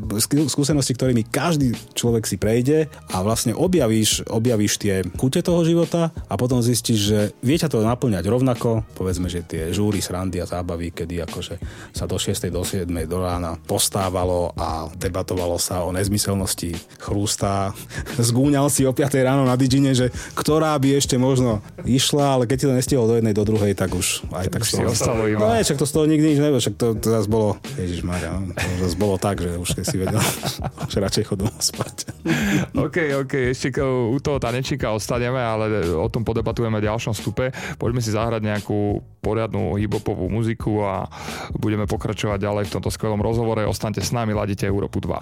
skúsenosti, 0.50 0.92
ktorými 0.94 1.26
každý 1.30 1.74
človek 1.94 2.26
si 2.26 2.36
prejde 2.36 2.90
a 3.10 3.22
vlastne 3.22 3.54
objavíš, 3.54 4.26
objavíš 4.26 4.82
tie 4.82 5.06
kute 5.16 5.40
toho 5.40 5.62
života 5.62 6.10
a 6.26 6.34
potom 6.34 6.62
zistíš, 6.62 7.00
že 7.00 7.20
vie 7.40 7.56
ťa 7.56 7.70
to 7.70 7.84
naplňať 7.84 8.24
rovnako. 8.26 8.82
Povedzme, 8.98 9.30
že 9.30 9.46
tie 9.46 9.70
žúry, 9.70 10.02
srandy 10.02 10.42
a 10.42 10.48
zábavy, 10.48 10.90
kedy 10.90 11.22
akože 11.28 11.54
sa 11.94 12.04
do 12.08 12.18
6. 12.18 12.50
do 12.50 12.62
7. 12.66 12.88
do 13.06 13.18
rána 13.22 13.58
postávalo 13.66 14.52
a 14.58 14.90
debatovalo 14.98 15.56
sa 15.56 15.86
o 15.86 15.94
nezmyselnosti 15.94 16.74
chrústa. 16.98 17.70
Zgúňal 18.18 18.66
si 18.72 18.82
o 18.88 18.92
5. 18.92 19.12
ráno 19.22 19.46
na 19.46 19.54
Digine, 19.54 19.94
že 19.94 20.10
ktorá 20.34 20.74
by 20.78 20.98
ešte 20.98 21.20
možno 21.20 21.60
išla, 21.84 22.38
ale 22.38 22.44
keď 22.48 22.56
ti 22.58 22.66
nestihol 22.74 23.06
do 23.06 23.14
jednej, 23.20 23.34
do 23.36 23.44
druhej, 23.44 23.72
tak 23.76 23.92
už 23.92 24.26
aj 24.32 24.46
tak 24.50 24.62
si 24.64 24.80
ostalo 24.82 25.28
iba. 25.28 25.40
No, 25.40 25.56
však 25.56 25.78
to 25.78 25.86
z 25.88 25.92
toho 25.92 26.04
nikdy 26.08 26.36
nič 26.36 26.40
nebude, 26.40 26.60
však 26.60 26.76
to, 26.76 26.86
to 26.98 27.06
zase 27.08 27.28
bolo, 27.28 27.56
Ježiš 27.76 28.00
Maria, 28.04 28.36
no, 28.36 28.52
to 28.52 28.82
zase 28.88 28.96
bolo 28.98 29.16
tak, 29.20 29.40
že 29.40 29.54
už 29.56 29.68
keď 29.76 29.84
si 29.84 29.96
vedel, 30.00 30.22
že 30.92 30.98
radšej 30.98 31.24
chodil 31.28 31.48
spať. 31.60 31.94
OK, 32.84 32.96
OK, 33.24 33.32
ešte 33.52 33.80
u 33.84 34.18
toho 34.18 34.38
tanečníka 34.40 34.90
ostaneme, 34.92 35.38
ale 35.38 35.94
o 35.94 36.08
tom 36.08 36.24
podebatujeme 36.24 36.80
v 36.80 36.86
ďalšom 36.88 37.14
stupe. 37.14 37.52
Poďme 37.78 38.00
si 38.00 38.10
zahrať 38.12 38.42
nejakú 38.42 39.00
poriadnu 39.22 39.78
hip-hopovú 39.78 40.26
muziku 40.26 40.82
a 40.82 41.06
budeme 41.54 41.86
pokračovať 41.86 42.42
ďalej 42.42 42.64
v 42.66 42.74
tomto 42.74 42.90
skvelom 42.90 43.22
rozhovore. 43.22 43.62
Ostaňte 43.62 44.02
s 44.02 44.10
nami, 44.10 44.34
ladíte 44.34 44.66
Európu 44.66 44.98
2. 44.98 45.14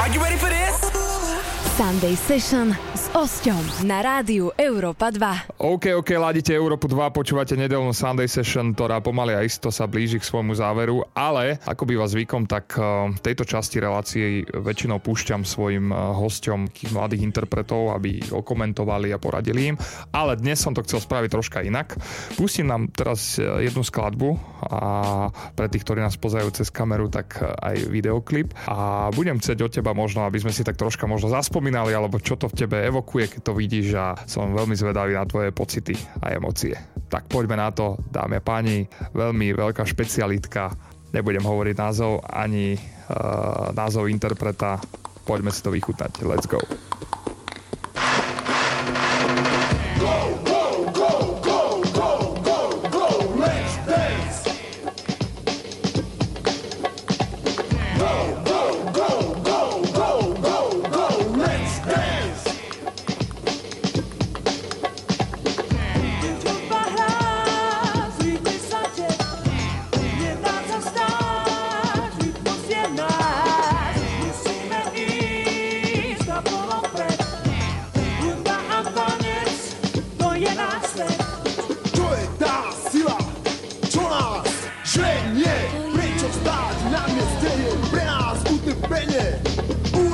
Are 0.00 0.39
Sunday 1.80 2.12
Session 2.12 2.76
s 2.92 3.08
Osťom 3.16 3.88
na 3.88 4.04
rádiu 4.04 4.52
Európa 4.60 5.08
2. 5.08 5.56
OK, 5.64 5.96
OK, 5.96 6.12
ladíte 6.12 6.52
Európu 6.52 6.84
2, 6.84 7.08
počúvate 7.08 7.56
nedelnú 7.56 7.96
Sunday 7.96 8.28
Session, 8.28 8.76
ktorá 8.76 9.00
pomaly 9.00 9.32
a 9.32 9.40
isto 9.40 9.72
sa 9.72 9.88
blíži 9.88 10.20
k 10.20 10.28
svojmu 10.28 10.52
záveru, 10.60 11.08
ale 11.16 11.56
ako 11.64 11.88
býva 11.88 12.04
zvykom, 12.04 12.44
tak 12.44 12.76
eh, 12.76 12.84
v 13.16 13.20
tejto 13.24 13.48
časti 13.48 13.80
relácie 13.80 14.44
väčšinou 14.44 15.00
púšťam 15.00 15.40
svojim 15.48 15.88
eh, 15.88 15.96
hosťom 15.96 16.68
mladých 16.92 17.24
interpretov, 17.24 17.96
aby 17.96 18.28
okomentovali 18.28 19.16
a 19.16 19.16
poradili 19.16 19.72
im, 19.72 19.80
ale 20.12 20.36
dnes 20.36 20.60
som 20.60 20.76
to 20.76 20.84
chcel 20.84 21.00
spraviť 21.00 21.32
troška 21.32 21.64
inak. 21.64 21.96
Pustím 22.36 22.68
nám 22.68 22.92
teraz 22.92 23.40
eh, 23.40 23.72
jednu 23.72 23.80
skladbu 23.80 24.36
a 24.68 24.80
pre 25.56 25.72
tých, 25.72 25.88
ktorí 25.88 26.04
nás 26.04 26.20
pozerajú 26.20 26.60
cez 26.60 26.68
kameru, 26.68 27.08
tak 27.08 27.40
aj 27.40 27.88
videoklip 27.88 28.52
a 28.68 29.08
budem 29.16 29.40
chcieť 29.40 29.58
od 29.64 29.72
teba 29.72 29.96
možno, 29.96 30.28
aby 30.28 30.44
sme 30.44 30.52
si 30.52 30.60
tak 30.60 30.76
troška 30.76 31.08
možno 31.08 31.32
zaspomínali 31.32 31.69
spomínali, 31.70 31.94
alebo 31.94 32.18
čo 32.18 32.34
to 32.34 32.50
v 32.50 32.66
tebe 32.66 32.82
evokuje, 32.82 33.30
keď 33.30 33.40
to 33.46 33.54
vidíš 33.54 33.94
a 33.94 34.18
som 34.26 34.50
veľmi 34.50 34.74
zvedavý 34.74 35.14
na 35.14 35.22
tvoje 35.22 35.54
pocity 35.54 35.94
a 36.18 36.34
emócie. 36.34 36.74
Tak 37.06 37.30
poďme 37.30 37.62
na 37.62 37.70
to, 37.70 37.94
dámy 38.10 38.38
a 38.38 38.42
páni, 38.42 38.90
veľmi 39.14 39.54
veľká 39.54 39.86
špecialitka, 39.86 40.74
nebudem 41.14 41.46
hovoriť 41.46 41.74
názov 41.78 42.26
ani 42.26 42.74
uh, 42.74 43.70
názov 43.70 44.10
interpreta, 44.10 44.82
poďme 45.22 45.54
si 45.54 45.62
to 45.62 45.70
vychutnať, 45.70 46.26
let's 46.26 46.50
go. 46.50 46.58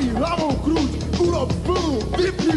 Charlie, 0.00 0.12
Ramon 0.18 0.56
Kroes, 0.62 0.90
Poel 1.16 1.34
op 1.34 1.52
Bummel, 1.64 2.02
Wippi 2.16 2.56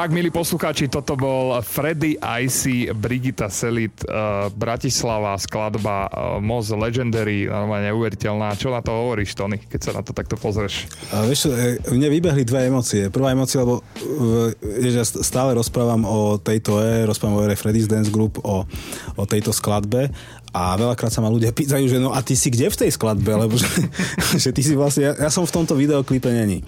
Tak, 0.00 0.16
milí 0.16 0.32
poslucháči, 0.32 0.88
toto 0.88 1.12
bol 1.12 1.60
Freddy 1.60 2.16
IC, 2.16 2.88
Brigita 2.96 3.52
Selit, 3.52 3.92
uh, 4.08 4.48
Bratislava, 4.48 5.36
skladba 5.36 6.08
uh, 6.08 6.40
Moz 6.40 6.72
Legendary, 6.72 7.44
normálne 7.44 7.92
neuveriteľná. 7.92 8.56
Čo 8.56 8.72
na 8.72 8.80
to 8.80 8.96
hovoríš, 8.96 9.36
Tony, 9.36 9.60
keď 9.60 9.80
sa 9.84 9.92
na 9.92 10.00
to 10.00 10.16
takto 10.16 10.40
pozrieš? 10.40 10.88
A 11.12 11.28
vieš, 11.28 11.52
e, 11.52 11.84
mne 11.92 12.16
vybehli 12.16 12.48
dve 12.48 12.72
emócie. 12.72 13.12
Prvá 13.12 13.36
emócia, 13.36 13.60
lebo 13.60 13.84
vieš, 14.64 14.94
ja 14.96 15.04
stále 15.04 15.52
rozprávam 15.52 16.08
o 16.08 16.40
tejto 16.40 16.80
E, 16.80 17.04
rozprávam 17.04 17.36
o 17.36 17.44
ére 17.44 17.52
Freddy's 17.52 17.84
Dance 17.84 18.08
Group, 18.08 18.40
o, 18.40 18.64
o 19.20 19.24
tejto 19.28 19.52
skladbe 19.52 20.08
a 20.50 20.74
veľakrát 20.74 21.14
sa 21.14 21.22
ma 21.22 21.30
ľudia 21.30 21.54
pýtajú, 21.54 21.86
že 21.86 22.02
no 22.02 22.10
a 22.10 22.18
ty 22.26 22.34
si 22.34 22.50
kde 22.50 22.70
v 22.70 22.80
tej 22.86 22.90
skladbe, 22.94 23.30
lebo 23.30 23.54
že, 23.54 23.70
že 24.42 24.50
ty 24.50 24.62
si 24.66 24.74
vlastne, 24.74 25.10
ja, 25.10 25.12
ja 25.26 25.30
som 25.30 25.46
v 25.46 25.54
tomto 25.54 25.78
videoklipe 25.78 26.26
není. 26.26 26.66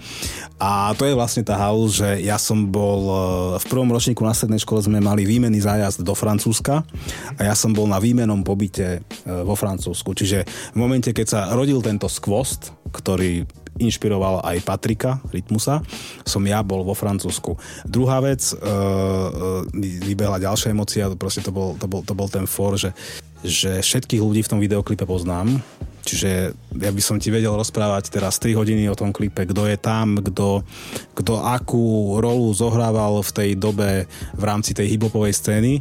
A 0.55 0.95
to 0.95 1.03
je 1.03 1.17
vlastne 1.17 1.43
tá 1.43 1.59
house, 1.59 1.99
že 1.99 2.23
ja 2.23 2.39
som 2.39 2.71
bol 2.71 3.01
e, 3.03 3.15
v 3.59 3.65
prvom 3.67 3.91
ročníku 3.91 4.23
na 4.23 4.31
strednej 4.31 4.63
škole 4.63 4.79
sme 4.79 5.03
mali 5.03 5.27
výmenný 5.27 5.59
zájazd 5.59 6.07
do 6.07 6.15
Francúzska 6.15 6.87
a 7.35 7.41
ja 7.43 7.51
som 7.51 7.75
bol 7.75 7.83
na 7.83 7.99
výmenom 7.99 8.47
pobyte 8.47 8.87
e, 8.87 9.27
vo 9.27 9.59
Francúzsku. 9.59 10.15
Čiže 10.15 10.47
v 10.71 10.77
momente, 10.79 11.11
keď 11.11 11.27
sa 11.27 11.39
rodil 11.51 11.83
tento 11.83 12.07
skvost, 12.07 12.71
ktorý 12.95 13.43
inšpiroval 13.81 14.45
aj 14.45 14.61
Patrika 14.61 15.17
Rytmusa, 15.33 15.81
som 16.21 16.45
ja 16.45 16.61
bol 16.61 16.85
vo 16.85 16.93
Francúzsku. 16.93 17.57
Druhá 17.81 18.21
vec, 18.21 18.53
uh, 18.53 19.65
mi 19.73 19.97
vybehla 19.97 20.37
ďalšia 20.37 20.69
emocia, 20.69 21.09
proste 21.17 21.41
to 21.41 21.49
bol, 21.49 21.73
to 21.81 21.89
bol, 21.89 22.05
to 22.05 22.13
bol 22.13 22.29
ten 22.29 22.45
for, 22.45 22.77
že, 22.77 22.93
že 23.43 23.83
všetkých 23.83 24.23
ľudí 24.23 24.41
v 24.41 24.51
tom 24.51 24.59
videoklipe 24.63 25.03
poznám, 25.03 25.59
čiže 26.07 26.55
ja 26.55 26.91
by 26.91 27.01
som 27.03 27.19
ti 27.19 27.31
vedel 27.31 27.55
rozprávať 27.55 28.11
teraz 28.11 28.39
3 28.39 28.55
hodiny 28.55 28.87
o 28.87 28.97
tom 28.97 29.11
klipe, 29.11 29.43
kto 29.43 29.67
je 29.67 29.77
tam, 29.79 30.19
kto, 30.19 30.63
akú 31.43 32.17
rolu 32.19 32.51
zohrával 32.55 33.23
v 33.23 33.31
tej 33.31 33.49
dobe 33.59 34.07
v 34.35 34.43
rámci 34.43 34.71
tej 34.71 34.95
hiphopovej 34.95 35.35
scény, 35.35 35.73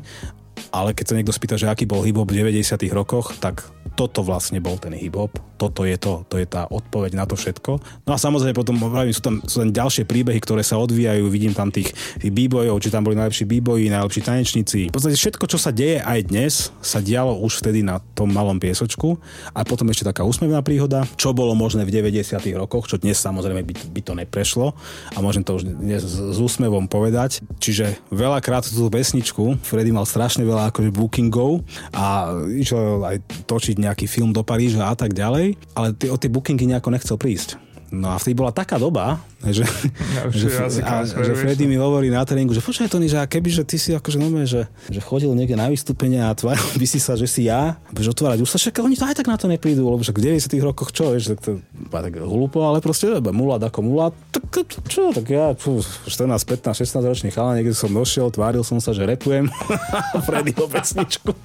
ale 0.71 0.95
keď 0.95 1.05
sa 1.07 1.17
niekto 1.19 1.35
spýta, 1.35 1.55
že 1.59 1.69
aký 1.69 1.85
bol 1.85 2.03
hip-hop 2.07 2.31
v 2.31 2.43
90 2.45 2.79
rokoch, 2.95 3.35
tak 3.39 3.67
toto 3.93 4.25
vlastne 4.25 4.59
bol 4.59 4.81
ten 4.81 4.97
hip-hop, 4.97 5.37
toto 5.61 5.87
je 5.87 5.95
to, 5.95 6.27
to 6.27 6.43
je 6.43 6.47
tá 6.49 6.67
odpoveď 6.67 7.15
na 7.15 7.23
to 7.23 7.39
všetko. 7.39 7.79
No 8.03 8.11
a 8.15 8.19
samozrejme 8.19 8.57
potom 8.57 8.75
sú 9.15 9.23
tam, 9.23 9.39
sú 9.47 9.63
tam 9.63 9.71
ďalšie 9.71 10.09
príbehy, 10.09 10.43
ktoré 10.43 10.67
sa 10.67 10.81
odvíjajú, 10.83 11.23
vidím 11.31 11.55
tam 11.55 11.71
tých, 11.71 11.95
tých 12.19 12.33
b-bojov, 12.35 12.83
či 12.83 12.91
tam 12.91 13.07
boli 13.07 13.15
najlepší 13.15 13.47
b-boji, 13.47 13.93
najlepší 13.93 14.21
tanečníci. 14.27 14.81
V 14.91 14.95
podstate 14.95 15.15
všetko, 15.15 15.45
čo 15.47 15.59
sa 15.63 15.71
deje 15.71 16.03
aj 16.03 16.19
dnes, 16.27 16.75
sa 16.83 16.99
dialo 16.99 17.39
už 17.39 17.63
vtedy 17.63 17.87
na 17.87 18.03
tom 18.19 18.35
malom 18.35 18.59
piesočku 18.59 19.21
a 19.55 19.63
potom 19.63 19.87
ešte 19.93 20.09
taká 20.09 20.27
úsmevná 20.27 20.65
príhoda, 20.67 21.07
čo 21.15 21.31
bolo 21.31 21.55
možné 21.55 21.87
v 21.87 21.95
90 21.95 22.43
rokoch, 22.59 22.91
čo 22.91 22.99
dnes 22.99 23.21
samozrejme 23.23 23.63
by, 23.63 23.75
by 23.93 24.01
to 24.03 24.13
neprešlo 24.19 24.75
a 25.15 25.19
môžem 25.23 25.47
to 25.47 25.61
už 25.61 25.69
dnes 25.69 26.03
s, 26.03 26.17
s 26.19 26.39
úsmevom 26.43 26.91
povedať. 26.91 27.39
Čiže 27.63 28.03
veľakrát 28.11 28.67
tú 28.67 28.91
pesničku, 28.91 29.63
Freddy 29.63 29.95
mal 29.95 30.09
strašne 30.09 30.43
veľa 30.43 30.75
akože 30.75 30.91
bookingov 30.91 31.63
a 31.95 32.35
išiel 32.51 33.05
aj 33.05 33.17
točiť 33.47 33.82
nejaký 33.83 34.07
film 34.07 34.31
do 34.31 34.47
Paríža 34.47 34.87
a 34.87 34.95
tak 34.95 35.13
ďalej, 35.13 35.59
ale 35.75 35.93
ty, 35.99 36.07
o 36.07 36.17
tie 36.17 36.31
bookingy 36.31 36.71
nejako 36.71 36.95
nechcel 36.95 37.19
prísť. 37.19 37.59
No 37.93 38.09
a 38.09 38.17
vtedy 38.17 38.33
bola 38.33 38.57
taká 38.57 38.81
doba, 38.81 39.21
že, 39.45 39.69
Ja 40.17 40.25
že, 40.33 40.49
a, 40.81 41.05
že 41.05 41.33
Freddy 41.37 41.69
mi 41.69 41.77
hovorí 41.77 42.09
na 42.09 42.25
tréningu, 42.25 42.57
že 42.57 42.65
počkaj 42.65 42.89
Tony, 42.89 43.05
že 43.05 43.21
keby, 43.21 43.53
že 43.53 43.69
ty 43.69 43.77
si 43.77 43.93
akože 43.93 44.17
normálne, 44.17 44.49
že, 44.49 44.65
že 44.89 45.05
chodil 45.05 45.29
niekde 45.37 45.61
na 45.61 45.69
vystúpenie 45.69 46.25
a 46.25 46.33
tváril 46.33 46.65
by 46.81 46.87
si 46.89 46.97
sa, 46.97 47.21
že 47.21 47.29
si 47.29 47.53
ja, 47.53 47.77
budeš 47.93 48.17
otvárať 48.17 48.41
ústa, 48.41 48.57
však 48.57 48.81
oni 48.81 48.97
to 48.97 49.05
aj 49.05 49.21
tak 49.21 49.29
na 49.29 49.37
to 49.37 49.45
neprídu, 49.45 49.85
lebo 49.85 50.01
však 50.01 50.17
v 50.17 50.41
90 50.41 50.57
rokoch 50.65 50.89
čo, 50.89 51.13
vieš, 51.13 51.37
tak 51.37 51.45
to 51.45 51.61
tak 51.93 52.17
hlúpo, 52.17 52.65
ale 52.65 52.81
proste 52.81 53.13
mulát 53.29 53.61
ako 53.61 53.79
mulát, 53.85 54.17
tak 54.33 54.65
čo, 54.89 55.13
tak 55.13 55.29
ja 55.29 55.53
pú, 55.53 55.85
14, 55.85 56.33
15, 56.33 56.73
16 56.73 57.13
ročný 57.13 57.29
chala, 57.29 57.61
niekde 57.61 57.77
som 57.77 57.93
došiel, 57.93 58.33
tváril 58.33 58.65
som 58.65 58.81
sa, 58.81 58.97
že 58.97 59.05
repujem 59.05 59.53
Freddyho 60.27 60.65
pesničku. 60.65 61.37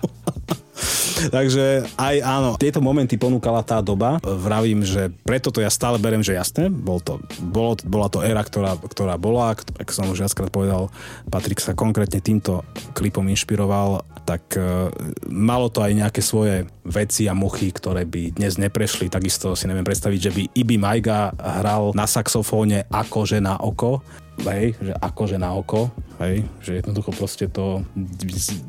Takže 1.35 1.87
aj 1.97 2.15
áno, 2.21 2.49
tieto 2.61 2.79
momenty 2.79 3.17
ponúkala 3.17 3.65
tá 3.65 3.81
doba. 3.81 4.21
Vravím, 4.21 4.85
že 4.85 5.09
preto 5.25 5.49
to 5.49 5.59
ja 5.63 5.71
stále 5.71 5.97
berem, 5.97 6.21
že 6.21 6.37
jasné, 6.37 6.69
bol 6.69 7.01
to, 7.01 7.17
bolo, 7.41 7.73
bola 7.85 8.07
to 8.07 8.21
éra, 8.21 8.45
ktorá, 8.45 8.77
ktorá 8.77 9.17
bola, 9.17 9.57
ako 9.57 9.91
som 9.91 10.09
už 10.09 10.25
viackrát 10.25 10.53
povedal, 10.53 10.93
Patrik 11.27 11.59
sa 11.59 11.73
konkrétne 11.73 12.21
týmto 12.21 12.61
klipom 12.93 13.25
inšpiroval, 13.27 14.05
tak 14.27 14.59
e, 14.59 14.91
malo 15.31 15.71
to 15.71 15.81
aj 15.81 15.91
nejaké 15.95 16.21
svoje 16.21 16.67
veci 16.83 17.25
a 17.25 17.33
muchy, 17.33 17.71
ktoré 17.71 18.03
by 18.03 18.37
dnes 18.37 18.59
neprešli. 18.59 19.07
Takisto 19.07 19.55
si 19.55 19.65
neviem 19.65 19.87
predstaviť, 19.87 20.19
že 20.19 20.31
by 20.35 20.43
Ibi 20.53 20.77
Majga 20.77 21.33
hral 21.63 21.95
na 21.95 22.05
saxofóne 22.05 22.85
akože 22.91 23.39
na 23.39 23.57
oko 23.57 24.03
hej, 24.45 24.77
že 24.77 24.93
akože 24.93 25.37
na 25.41 25.53
oko, 25.57 25.89
hej, 26.21 26.45
že 26.61 26.81
jednoducho 26.81 27.09
proste 27.13 27.49
to 27.49 27.81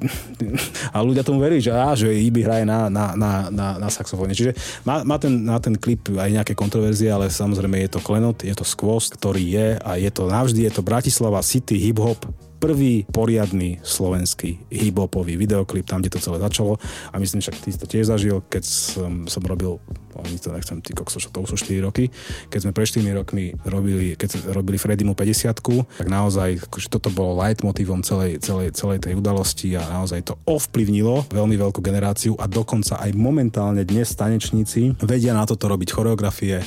a 0.95 0.97
ľudia 1.05 1.27
tomu 1.27 1.45
verí, 1.45 1.61
že, 1.61 1.73
á, 1.73 1.93
že 1.93 2.09
Ibi 2.09 2.41
hraje 2.45 2.65
na, 2.65 2.89
na, 2.89 3.13
na, 3.13 3.33
na, 3.53 3.67
na 3.77 3.89
saxofóne. 3.93 4.33
Čiže 4.33 4.57
má, 4.89 5.05
má, 5.05 5.21
ten, 5.21 5.33
má 5.45 5.61
ten 5.61 5.77
klip 5.77 6.09
aj 6.13 6.31
nejaké 6.33 6.53
kontroverzie, 6.57 7.13
ale 7.13 7.29
samozrejme 7.29 7.85
je 7.85 7.91
to 7.93 8.01
klenot, 8.01 8.41
je 8.45 8.55
to 8.57 8.65
skvost, 8.65 9.17
ktorý 9.21 9.45
je 9.45 9.69
a 9.77 9.91
je 10.01 10.11
to 10.13 10.29
navždy, 10.29 10.65
je 10.65 10.73
to 10.73 10.83
Bratislava 10.87 11.45
City 11.45 11.77
Hip 11.77 12.01
Hop 12.01 12.48
prvý 12.59 13.07
poriadny 13.07 13.79
slovenský 13.87 14.59
hip-hopový 14.69 15.39
videoklip, 15.39 15.87
tam, 15.87 16.03
kde 16.03 16.19
to 16.19 16.23
celé 16.23 16.43
začalo. 16.43 16.77
A 17.15 17.17
myslím, 17.23 17.41
však 17.41 17.57
ty 17.63 17.71
to 17.73 17.87
tiež 17.87 18.11
zažil, 18.11 18.43
keď 18.51 18.63
som, 18.67 19.25
som 19.31 19.43
robil, 19.47 19.79
ani 20.19 20.39
to 20.43 20.51
nechcem, 20.51 20.83
ty 20.83 20.91
kokso, 20.91 21.23
to 21.23 21.39
už 21.47 21.55
sú 21.55 21.71
4 21.71 21.87
roky, 21.87 22.11
keď 22.51 22.59
sme 22.67 22.73
pre 22.75 22.85
4 22.85 23.07
rokmi 23.15 23.55
robili, 23.63 24.19
keď 24.19 24.51
robili 24.51 24.75
Freddymu 24.75 25.15
50 25.15 25.55
tak 25.55 26.09
naozaj 26.11 26.67
akože 26.67 26.89
toto 26.91 27.09
bolo 27.15 27.39
leitmotívom 27.39 28.03
celej, 28.03 28.43
celej, 28.43 28.75
celej 28.75 29.07
tej 29.07 29.15
udalosti 29.15 29.79
a 29.79 29.83
naozaj 29.87 30.27
to 30.27 30.35
ovplyvnilo 30.45 31.31
veľmi 31.31 31.55
veľkú 31.55 31.79
generáciu 31.79 32.35
a 32.43 32.51
dokonca 32.51 32.99
aj 32.99 33.15
momentálne 33.15 33.87
dnes 33.87 34.11
tanečníci 34.19 34.99
vedia 34.99 35.33
na 35.33 35.47
toto 35.47 35.71
robiť 35.71 35.95
choreografie 35.95 36.59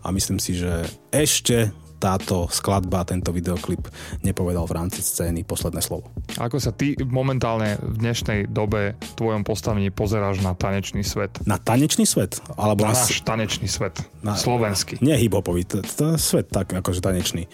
a 0.00 0.08
myslím 0.08 0.40
si, 0.40 0.56
že 0.56 0.88
ešte 1.12 1.83
táto 2.04 2.44
skladba, 2.52 3.08
tento 3.08 3.32
videoklip 3.32 3.88
nepovedal 4.20 4.68
v 4.68 4.76
rámci 4.76 5.00
scény 5.00 5.40
posledné 5.48 5.80
slovo. 5.80 6.12
Ako 6.36 6.60
sa 6.60 6.68
ty 6.68 6.92
momentálne 7.00 7.80
v 7.80 7.96
dnešnej 7.96 8.52
dobe 8.52 8.92
v 9.00 9.12
tvojom 9.16 9.40
postavení 9.40 9.88
pozeráš 9.88 10.44
na 10.44 10.52
tanečný 10.52 11.00
svet? 11.00 11.32
Na 11.48 11.56
tanečný 11.56 12.04
svet? 12.04 12.44
Alebo 12.60 12.84
Na 12.84 12.92
na, 12.92 13.00
náš 13.00 13.24
tanečný 13.24 13.64
svet. 13.72 14.04
na- 14.20 14.36
Slovenský. 14.36 15.00
Nie 15.00 15.16
hip-hopový, 15.16 15.64
to, 15.64 15.80
to 15.80 16.20
svet 16.20 16.52
tak 16.52 16.76
akože 16.76 17.00
tanečný. 17.00 17.48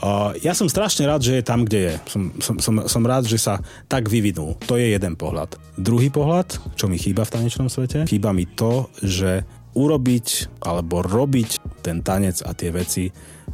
Uh, 0.00 0.32
ja 0.40 0.56
som 0.56 0.64
strašne 0.72 1.04
rád, 1.04 1.20
že 1.20 1.36
je 1.36 1.44
tam, 1.44 1.68
kde 1.68 1.80
je. 1.92 1.94
Som, 2.08 2.22
som, 2.40 2.56
som, 2.56 2.74
som 2.88 3.02
rád, 3.04 3.28
že 3.28 3.36
sa 3.36 3.60
tak 3.84 4.08
vyvinul. 4.08 4.56
To 4.64 4.80
je 4.80 4.96
jeden 4.96 5.12
pohľad. 5.20 5.60
Druhý 5.76 6.08
pohľad, 6.08 6.56
čo 6.80 6.88
mi 6.88 6.96
chýba 6.96 7.28
v 7.28 7.36
tanečnom 7.36 7.68
svete, 7.68 8.08
chýba 8.08 8.32
mi 8.32 8.48
to, 8.48 8.88
že 9.04 9.44
urobiť 9.70 10.58
alebo 10.66 10.98
robiť 11.04 11.60
ten 11.84 12.02
tanec 12.02 12.42
a 12.42 12.50
tie 12.56 12.74
veci 12.74 13.10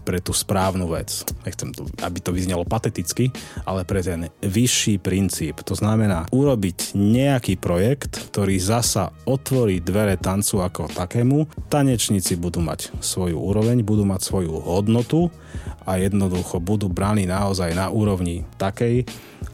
pre 0.07 0.23
tú 0.23 0.31
správnu 0.31 0.87
vec. 0.87 1.27
Nechcem, 1.43 1.75
to, 1.75 1.91
aby 2.07 2.23
to 2.23 2.31
vyznelo 2.31 2.63
pateticky, 2.63 3.35
ale 3.67 3.83
pre 3.83 4.07
ten 4.07 4.31
vyšší 4.47 5.03
princíp. 5.03 5.67
To 5.67 5.75
znamená 5.75 6.31
urobiť 6.31 6.95
nejaký 6.95 7.59
projekt, 7.59 8.31
ktorý 8.31 8.63
zasa 8.63 9.11
otvorí 9.27 9.83
dvere 9.83 10.15
tancu 10.15 10.63
ako 10.63 10.87
takému. 10.95 11.51
Tanečníci 11.67 12.39
budú 12.39 12.63
mať 12.63 12.95
svoju 13.03 13.35
úroveň, 13.35 13.83
budú 13.83 14.07
mať 14.07 14.23
svoju 14.23 14.55
hodnotu 14.63 15.27
a 15.83 15.99
jednoducho 15.99 16.63
budú 16.63 16.87
braní 16.87 17.27
naozaj 17.27 17.75
na 17.75 17.91
úrovni 17.91 18.47
takej, 18.63 19.03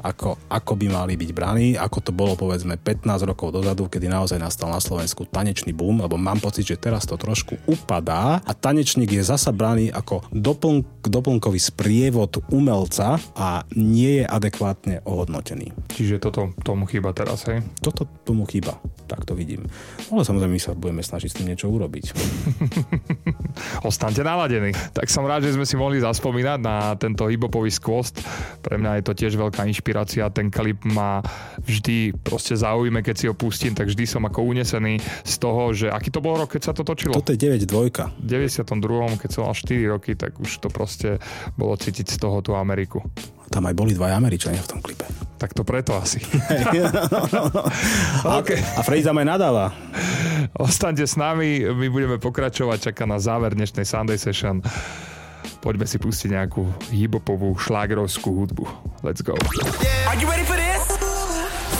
ako, 0.01 0.41
ako 0.49 0.73
by 0.81 0.87
mali 0.89 1.15
byť 1.21 1.31
braní, 1.37 1.69
ako 1.77 1.99
to 2.01 2.13
bolo 2.15 2.35
povedzme 2.35 2.81
15 2.81 3.29
rokov 3.29 3.53
dozadu, 3.53 3.87
kedy 3.87 4.09
naozaj 4.09 4.41
nastal 4.41 4.73
na 4.73 4.81
Slovensku 4.81 5.29
tanečný 5.29 5.77
boom, 5.77 6.01
lebo 6.01 6.17
mám 6.17 6.41
pocit, 6.41 6.65
že 6.65 6.81
teraz 6.81 7.05
to 7.05 7.21
trošku 7.21 7.61
upadá 7.69 8.41
a 8.43 8.53
tanečník 8.57 9.13
je 9.13 9.23
zasa 9.27 9.53
braný 9.53 9.93
ako 9.93 10.25
dopln, 10.33 10.87
doplnkový 11.03 11.59
sprievod 11.59 12.41
umelca 12.49 13.19
a 13.37 13.67
nie 13.75 14.23
je 14.23 14.25
adekvátne 14.25 15.05
ohodnotený. 15.05 15.75
Čiže 15.93 16.23
toto 16.23 16.55
tomu 16.63 16.87
chýba 16.87 17.13
teraz, 17.13 17.45
hej? 17.51 17.61
Toto 17.83 18.07
tomu 18.23 18.47
chýba, 18.47 18.79
tak 19.11 19.27
to 19.27 19.35
vidím. 19.35 19.67
Ale 20.09 20.23
samozrejme 20.23 20.55
my 20.55 20.63
sa 20.63 20.73
budeme 20.79 21.03
snažiť 21.03 21.29
s 21.29 21.37
tým 21.41 21.49
niečo 21.51 21.69
urobiť. 21.69 22.05
Ostaňte 23.89 24.23
naladení. 24.23 24.73
Tak 24.93 25.09
som 25.09 25.27
rád, 25.27 25.45
že 25.45 25.55
sme 25.57 25.67
si 25.67 25.75
mohli 25.75 25.99
zaspomínať 25.99 26.59
na 26.63 26.95
tento 26.97 27.27
hibopový 27.27 27.69
skvost. 27.73 28.21
Pre 28.63 28.77
mňa 28.79 29.01
je 29.01 29.05
to 29.05 29.13
tiež 29.17 29.35
veľká 29.35 29.67
inšpirácia. 29.69 29.82
Ten 30.33 30.49
klip 30.49 30.87
ma 30.87 31.21
vždy 31.67 32.15
proste 32.23 32.55
zaujíme, 32.55 33.03
keď 33.03 33.15
si 33.19 33.27
ho 33.29 33.35
pustím, 33.35 33.75
tak 33.75 33.91
vždy 33.91 34.07
som 34.07 34.23
ako 34.25 34.47
unesený 34.47 35.03
z 35.03 35.35
toho, 35.37 35.75
že 35.75 35.91
aký 35.91 36.09
to 36.09 36.23
bol 36.23 36.39
rok, 36.39 36.55
keď 36.55 36.63
sa 36.63 36.73
to 36.73 36.87
točilo? 36.87 37.13
Toto 37.13 37.35
je 37.35 37.39
9 37.39 37.67
dvojka. 37.67 38.15
v 38.23 38.49
92. 38.49 39.21
keď 39.21 39.29
som 39.31 39.45
mal 39.45 39.55
4 39.55 39.93
roky, 39.93 40.15
tak 40.15 40.39
už 40.39 40.51
to 40.63 40.69
proste 40.71 41.19
bolo 41.59 41.75
cítiť 41.77 42.07
z 42.09 42.17
toho 42.17 42.41
tú 42.41 42.55
Ameriku. 42.55 43.03
Tam 43.53 43.69
aj 43.69 43.77
boli 43.77 43.93
dva 43.93 44.17
Američania 44.17 44.65
v 44.65 44.69
tom 44.73 44.81
klipe. 44.81 45.05
Tak 45.37 45.53
to 45.53 45.61
preto 45.61 45.93
asi. 45.93 46.25
A, 48.25 48.41
OK. 48.41 48.55
a 48.55 48.81
Freddy 48.81 49.05
tam 49.05 49.19
aj 49.19 49.27
nadáva. 49.27 49.67
Ostaňte 50.57 51.05
s 51.05 51.19
nami, 51.19 51.67
my 51.67 51.87
budeme 51.91 52.17
pokračovať, 52.17 52.93
čaká 52.93 53.05
na 53.05 53.19
záver 53.19 53.53
dnešnej 53.53 53.85
Sunday 53.85 54.17
Session. 54.17 54.63
Poďme 55.63 55.87
si 55.87 55.99
pustiť 55.99 56.35
nejakú 56.35 56.67
hibopovú 56.91 57.55
šlágerovskú 57.59 58.31
hudbu. 58.35 58.65
Let's 59.07 59.23
go. 59.23 59.35
Are 60.07 60.42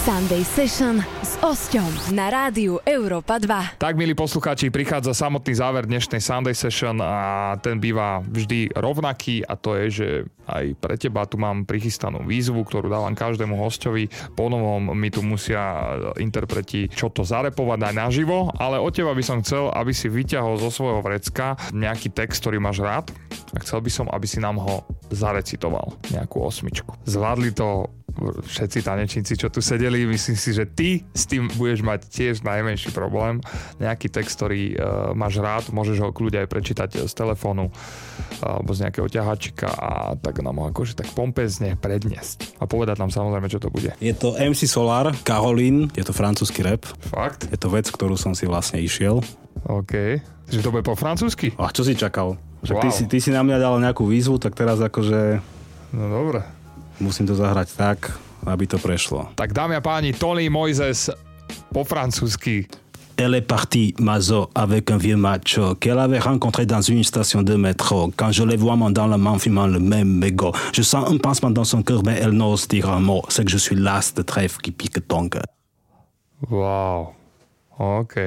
Sunday 0.03 0.43
Session 0.43 0.99
s 0.99 1.39
Osťom 1.39 2.11
na 2.11 2.27
rádiu 2.27 2.75
Európa 2.83 3.39
2. 3.39 3.79
Tak, 3.79 3.95
milí 3.95 4.11
poslucháči, 4.11 4.67
prichádza 4.67 5.15
samotný 5.15 5.55
záver 5.55 5.87
dnešnej 5.87 6.19
Sunday 6.19 6.51
Session 6.51 6.99
a 6.99 7.55
ten 7.63 7.79
býva 7.79 8.19
vždy 8.19 8.75
rovnaký 8.75 9.47
a 9.47 9.55
to 9.55 9.79
je, 9.79 9.85
že 9.87 10.07
aj 10.43 10.75
pre 10.83 10.99
teba 10.99 11.23
tu 11.23 11.39
mám 11.39 11.63
prichystanú 11.63 12.19
výzvu, 12.27 12.67
ktorú 12.67 12.91
dávam 12.91 13.15
každému 13.15 13.55
hostovi. 13.55 14.11
Po 14.35 14.51
novom 14.51 14.91
mi 14.91 15.07
tu 15.07 15.23
musia 15.23 15.95
interpreti 16.19 16.91
čo 16.91 17.07
to 17.07 17.23
zarepovať 17.23 17.79
aj 17.87 17.95
naživo, 17.95 18.51
ale 18.59 18.83
od 18.83 18.91
teba 18.91 19.15
by 19.15 19.23
som 19.23 19.39
chcel, 19.39 19.71
aby 19.71 19.95
si 19.95 20.11
vyťahol 20.11 20.59
zo 20.59 20.67
svojho 20.67 20.99
vrecka 20.99 21.55
nejaký 21.71 22.11
text, 22.11 22.43
ktorý 22.43 22.59
máš 22.59 22.83
rád 22.83 23.07
a 23.55 23.63
chcel 23.63 23.79
by 23.79 23.87
som, 23.87 24.11
aby 24.11 24.27
si 24.27 24.43
nám 24.43 24.59
ho 24.59 24.83
zarecitoval, 25.15 25.95
nejakú 26.11 26.43
osmičku. 26.43 26.91
Zvládli 27.07 27.55
to 27.55 27.87
všetci 28.21 28.85
tanečníci, 28.85 29.33
čo 29.33 29.49
tu 29.49 29.57
sedeli, 29.57 30.05
myslím 30.05 30.37
si, 30.37 30.53
že 30.53 30.69
ty 30.69 31.01
s 31.11 31.25
tým 31.25 31.49
budeš 31.57 31.81
mať 31.81 32.05
tiež 32.07 32.45
najmenší 32.45 32.93
problém. 32.93 33.41
Nejaký 33.81 34.13
text, 34.13 34.37
ktorý 34.37 34.73
uh, 34.73 34.77
máš 35.17 35.41
rád, 35.41 35.73
môžeš 35.73 35.97
ho 35.99 36.09
kľudia 36.13 36.45
aj 36.45 36.49
prečítať 36.49 36.89
z 37.09 37.13
telefónu 37.13 37.73
alebo 38.43 38.69
z 38.75 38.85
nejakého 38.85 39.07
ťahačika 39.09 39.67
a 39.71 39.89
tak 40.13 40.43
nám 40.45 40.61
ho 40.61 40.69
akože 40.69 40.93
tak 40.93 41.09
pompezne 41.17 41.73
predniesť. 41.73 42.61
A 42.61 42.69
povedať 42.69 43.01
nám 43.01 43.09
samozrejme, 43.09 43.49
čo 43.49 43.57
to 43.57 43.73
bude. 43.73 43.95
Je 43.97 44.13
to 44.13 44.37
MC 44.37 44.69
Solar, 44.69 45.09
Kaholin, 45.25 45.89
je 45.97 46.03
to 46.05 46.13
francúzsky 46.13 46.61
rap. 46.61 46.85
Fakt? 47.09 47.49
Je 47.49 47.57
to 47.57 47.71
vec, 47.73 47.89
ktorú 47.89 48.13
som 48.13 48.37
si 48.37 48.45
vlastne 48.45 48.77
išiel. 48.77 49.25
OK. 49.65 50.21
Že 50.51 50.59
to 50.61 50.69
bude 50.75 50.83
po 50.85 50.93
francúzsky? 50.93 51.55
A 51.55 51.71
čo 51.71 51.81
si 51.87 51.95
čakal? 51.97 52.37
Že 52.61 52.73
ty, 52.79 52.87
Wow. 52.87 52.95
si, 52.95 53.03
ty 53.07 53.17
si 53.19 53.29
na 53.31 53.41
mňa 53.43 53.57
dal 53.59 53.75
nejakú 53.79 54.05
výzvu, 54.07 54.39
tak 54.39 54.55
teraz 54.55 54.79
akože 54.79 55.39
No 55.93 56.09
dobre. 56.09 56.41
Musím 56.99 57.27
to 57.27 57.35
zahrať 57.35 57.73
tak, 57.77 57.99
aby 58.45 58.67
to 58.67 58.77
prešlo. 58.77 59.31
Tak 59.35 59.53
dámy 59.53 59.75
a 59.75 59.81
páni, 59.81 60.13
Tony 60.13 60.49
Moises 60.49 61.09
po 61.73 61.83
francúzsky. 61.83 62.67
Elle 63.15 63.35
est 63.35 63.47
partie, 63.47 63.93
Mazo, 63.99 64.49
avec 64.55 64.89
un 64.89 64.97
vieux 64.97 65.15
macho 65.15 65.75
qu'elle 65.75 65.99
avait 65.99 66.19
rencontré 66.19 66.65
dans 66.65 66.81
une 66.81 67.03
station 67.03 67.43
de 67.43 67.55
métro. 67.55 68.11
Quand 68.17 68.31
je 68.31 68.43
les 68.43 68.57
vois 68.57 68.75
dans 68.89 69.05
la 69.05 69.17
main 69.17 69.37
fumant 69.37 69.67
le 69.67 69.79
même 69.79 70.17
mégot, 70.17 70.51
je 70.73 70.81
sens 70.81 71.07
un 71.09 71.17
pincement 71.17 71.51
dans 71.51 71.63
son 71.63 71.83
cœur, 71.83 72.01
mais 72.03 72.17
elle 72.19 72.31
n'ose 72.31 72.67
dire 72.67 72.89
un 72.89 72.99
mot. 72.99 73.21
C'est 73.29 73.45
que 73.45 73.51
je 73.51 73.57
suis 73.57 73.75
l'as 73.75 74.13
de 74.15 74.23
trèfle 74.23 74.61
qui 74.61 74.71
pique 74.71 75.07
ton 75.07 75.29
cœur. 75.29 75.45
Wow. 76.49 77.13
OK. 77.77 78.17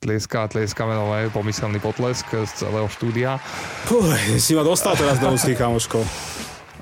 Tlieská, 0.00 0.48
tlieskame 0.48 0.94
nové, 0.98 1.30
pomyselný 1.30 1.78
potlesk 1.78 2.26
z 2.26 2.50
celého 2.58 2.90
štúdia. 2.90 3.38
Puh, 3.86 4.02
si 4.42 4.58
ma 4.58 4.66
dostal 4.66 4.98
teraz 4.98 5.22
do 5.22 5.30
ústí, 5.30 5.54
kamoško. 5.54 6.02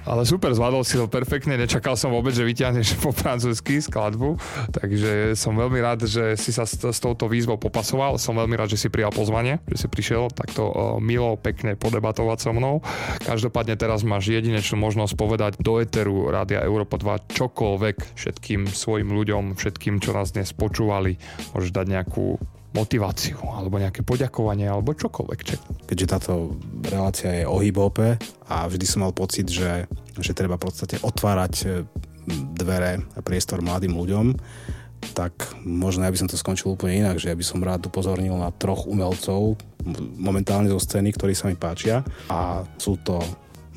Ale 0.08 0.24
super, 0.24 0.56
zvládol 0.56 0.88
si 0.88 0.96
to 0.96 1.04
perfektne, 1.04 1.60
nečakal 1.60 1.92
som 1.92 2.08
vôbec, 2.08 2.32
že 2.32 2.40
vyťahneš 2.40 2.96
po 3.04 3.12
francúzsky 3.12 3.84
skladbu, 3.84 4.40
takže 4.72 5.36
som 5.36 5.52
veľmi 5.52 5.76
rád, 5.84 6.08
že 6.08 6.32
si 6.40 6.48
sa 6.48 6.64
s, 6.64 6.80
s 6.80 6.96
touto 6.96 7.28
výzvou 7.28 7.60
popasoval, 7.60 8.16
som 8.16 8.32
veľmi 8.32 8.56
rád, 8.56 8.72
že 8.72 8.80
si 8.80 8.88
prijal 8.88 9.12
pozvanie, 9.12 9.60
že 9.68 9.84
si 9.84 9.86
prišiel 9.92 10.32
takto 10.32 10.96
milo, 11.04 11.36
pekne 11.36 11.76
podebatovať 11.76 12.38
so 12.40 12.56
mnou. 12.56 12.80
Každopádne 13.28 13.76
teraz 13.76 14.00
máš 14.00 14.32
jedinečnú 14.32 14.80
možnosť 14.80 15.12
povedať 15.12 15.52
do 15.60 15.76
Eteru 15.76 16.32
Rádia 16.32 16.64
Európa 16.64 16.96
2 16.96 17.28
čokoľvek 17.28 18.16
všetkým 18.16 18.64
svojim 18.64 19.12
ľuďom, 19.12 19.60
všetkým, 19.60 20.00
čo 20.00 20.16
nás 20.16 20.32
dnes 20.32 20.56
počúvali, 20.56 21.20
môžeš 21.52 21.68
dať 21.68 21.84
nejakú 21.84 22.40
motiváciu, 22.76 23.40
alebo 23.48 23.80
nejaké 23.80 24.04
poďakovanie, 24.04 24.68
alebo 24.68 24.92
čokoľvek. 24.92 25.40
Čo... 25.40 25.54
Keďže 25.88 26.06
táto 26.06 26.32
relácia 26.84 27.30
je 27.42 27.44
o 27.48 27.56
hip-hope 27.60 28.20
a 28.48 28.56
vždy 28.68 28.84
som 28.84 29.04
mal 29.08 29.16
pocit, 29.16 29.48
že, 29.48 29.88
že 30.20 30.36
treba 30.36 30.60
v 30.60 30.68
podstate 30.68 31.00
otvárať 31.00 31.54
e, 31.64 31.66
dvere 32.56 33.00
a 33.16 33.20
priestor 33.24 33.64
mladým 33.64 33.96
ľuďom, 33.96 34.36
tak 35.14 35.32
možno 35.64 36.04
ja 36.04 36.12
by 36.12 36.18
som 36.18 36.28
to 36.28 36.36
skončil 36.36 36.74
úplne 36.74 37.06
inak, 37.06 37.16
že 37.22 37.30
ja 37.30 37.38
by 37.38 37.44
som 37.46 37.62
rád 37.62 37.86
upozornil 37.86 38.34
na 38.34 38.50
troch 38.50 38.84
umelcov 38.84 39.56
momentálne 40.18 40.68
zo 40.68 40.82
scény, 40.82 41.14
ktorí 41.14 41.32
sa 41.32 41.48
mi 41.48 41.56
páčia 41.56 42.02
a 42.28 42.66
sú 42.76 42.98
to 43.00 43.22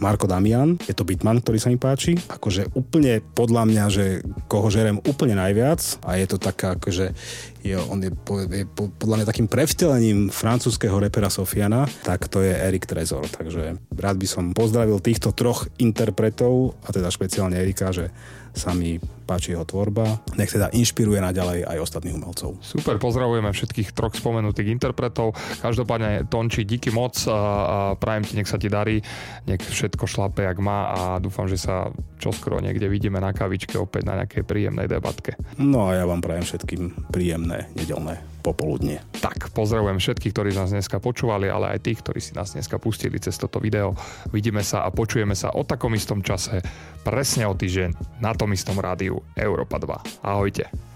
Marko 0.02 0.26
Damian, 0.26 0.82
je 0.82 0.98
to 0.98 1.06
Bitman, 1.06 1.46
ktorý 1.46 1.62
sa 1.62 1.70
mi 1.70 1.78
páči. 1.78 2.18
Akože 2.18 2.74
úplne 2.74 3.22
podľa 3.22 3.70
mňa, 3.70 3.86
že 3.94 4.06
koho 4.50 4.68
žerem 4.74 4.98
úplne 5.06 5.38
najviac 5.38 5.78
a 6.02 6.18
je 6.18 6.26
to 6.26 6.42
taká, 6.42 6.74
akože 6.74 7.14
je, 7.62 7.78
on 7.78 8.02
je, 8.02 8.10
je 8.50 8.66
po- 8.66 8.90
podľa 8.90 9.22
mňa 9.22 9.30
takým 9.30 9.46
prevtelením 9.46 10.34
francúzského 10.34 10.98
repera 10.98 11.30
Sofiana, 11.30 11.86
tak 12.02 12.26
to 12.34 12.42
je 12.42 12.50
Erik 12.50 12.90
Trezor. 12.90 13.30
Takže 13.30 13.78
rád 13.94 14.18
by 14.18 14.28
som 14.28 14.58
pozdravil 14.58 14.98
týchto 14.98 15.38
troch 15.38 15.70
interpretov, 15.78 16.74
a 16.82 16.90
teda 16.90 17.14
špeciálne 17.14 17.62
Erika, 17.62 17.94
že 17.94 18.10
sa 18.52 18.76
mi 18.76 19.00
páči 19.32 19.56
jeho 19.56 19.64
tvorba. 19.64 20.20
Nech 20.36 20.52
teda 20.52 20.68
inšpiruje 20.76 21.24
naďalej 21.24 21.64
aj 21.64 21.78
ostatných 21.80 22.20
umelcov. 22.20 22.60
Super, 22.60 23.00
pozdravujeme 23.00 23.48
všetkých 23.48 23.96
troch 23.96 24.12
spomenutých 24.12 24.76
interpretov. 24.76 25.40
Každopádne, 25.64 26.28
Tonči, 26.28 26.68
díky 26.68 26.92
moc 26.92 27.16
a, 27.28 27.32
a 27.32 27.78
prajem 27.96 28.28
ti, 28.28 28.34
nech 28.36 28.52
sa 28.52 28.60
ti 28.60 28.68
darí, 28.68 29.00
nech 29.48 29.64
všetko 29.64 30.04
šlape, 30.04 30.44
jak 30.44 30.60
má 30.60 30.80
a 30.92 31.00
dúfam, 31.24 31.48
že 31.48 31.56
sa 31.56 31.96
čoskoro 32.20 32.60
niekde 32.60 32.92
vidíme 32.92 33.24
na 33.24 33.32
kavičke 33.32 33.80
opäť 33.80 34.04
na 34.08 34.20
nejakej 34.24 34.44
príjemnej 34.44 34.92
debatke. 34.92 35.40
No 35.56 35.88
a 35.88 35.96
ja 35.96 36.04
vám 36.04 36.20
prajem 36.20 36.44
všetkým 36.44 37.12
príjemné 37.12 37.72
nedelné 37.76 38.31
popoludnie. 38.42 39.00
Tak, 39.22 39.54
pozdravujem 39.54 40.02
všetkých, 40.02 40.34
ktorí 40.34 40.52
nás 40.58 40.74
dneska 40.74 40.98
počúvali, 40.98 41.48
ale 41.48 41.78
aj 41.78 41.86
tých, 41.86 42.02
ktorí 42.02 42.20
si 42.20 42.34
nás 42.34 42.58
dneska 42.58 42.82
pustili 42.82 43.22
cez 43.22 43.38
toto 43.38 43.62
video. 43.62 43.94
Vidíme 44.34 44.66
sa 44.66 44.84
a 44.84 44.90
počujeme 44.90 45.38
sa 45.38 45.54
o 45.54 45.62
takom 45.62 45.94
istom 45.94 46.26
čase, 46.26 46.60
presne 47.06 47.46
o 47.46 47.54
týždeň, 47.54 48.20
na 48.20 48.34
tom 48.34 48.50
istom 48.52 48.82
rádiu 48.82 49.22
Európa 49.38 49.78
2. 49.78 50.26
Ahojte. 50.26 50.90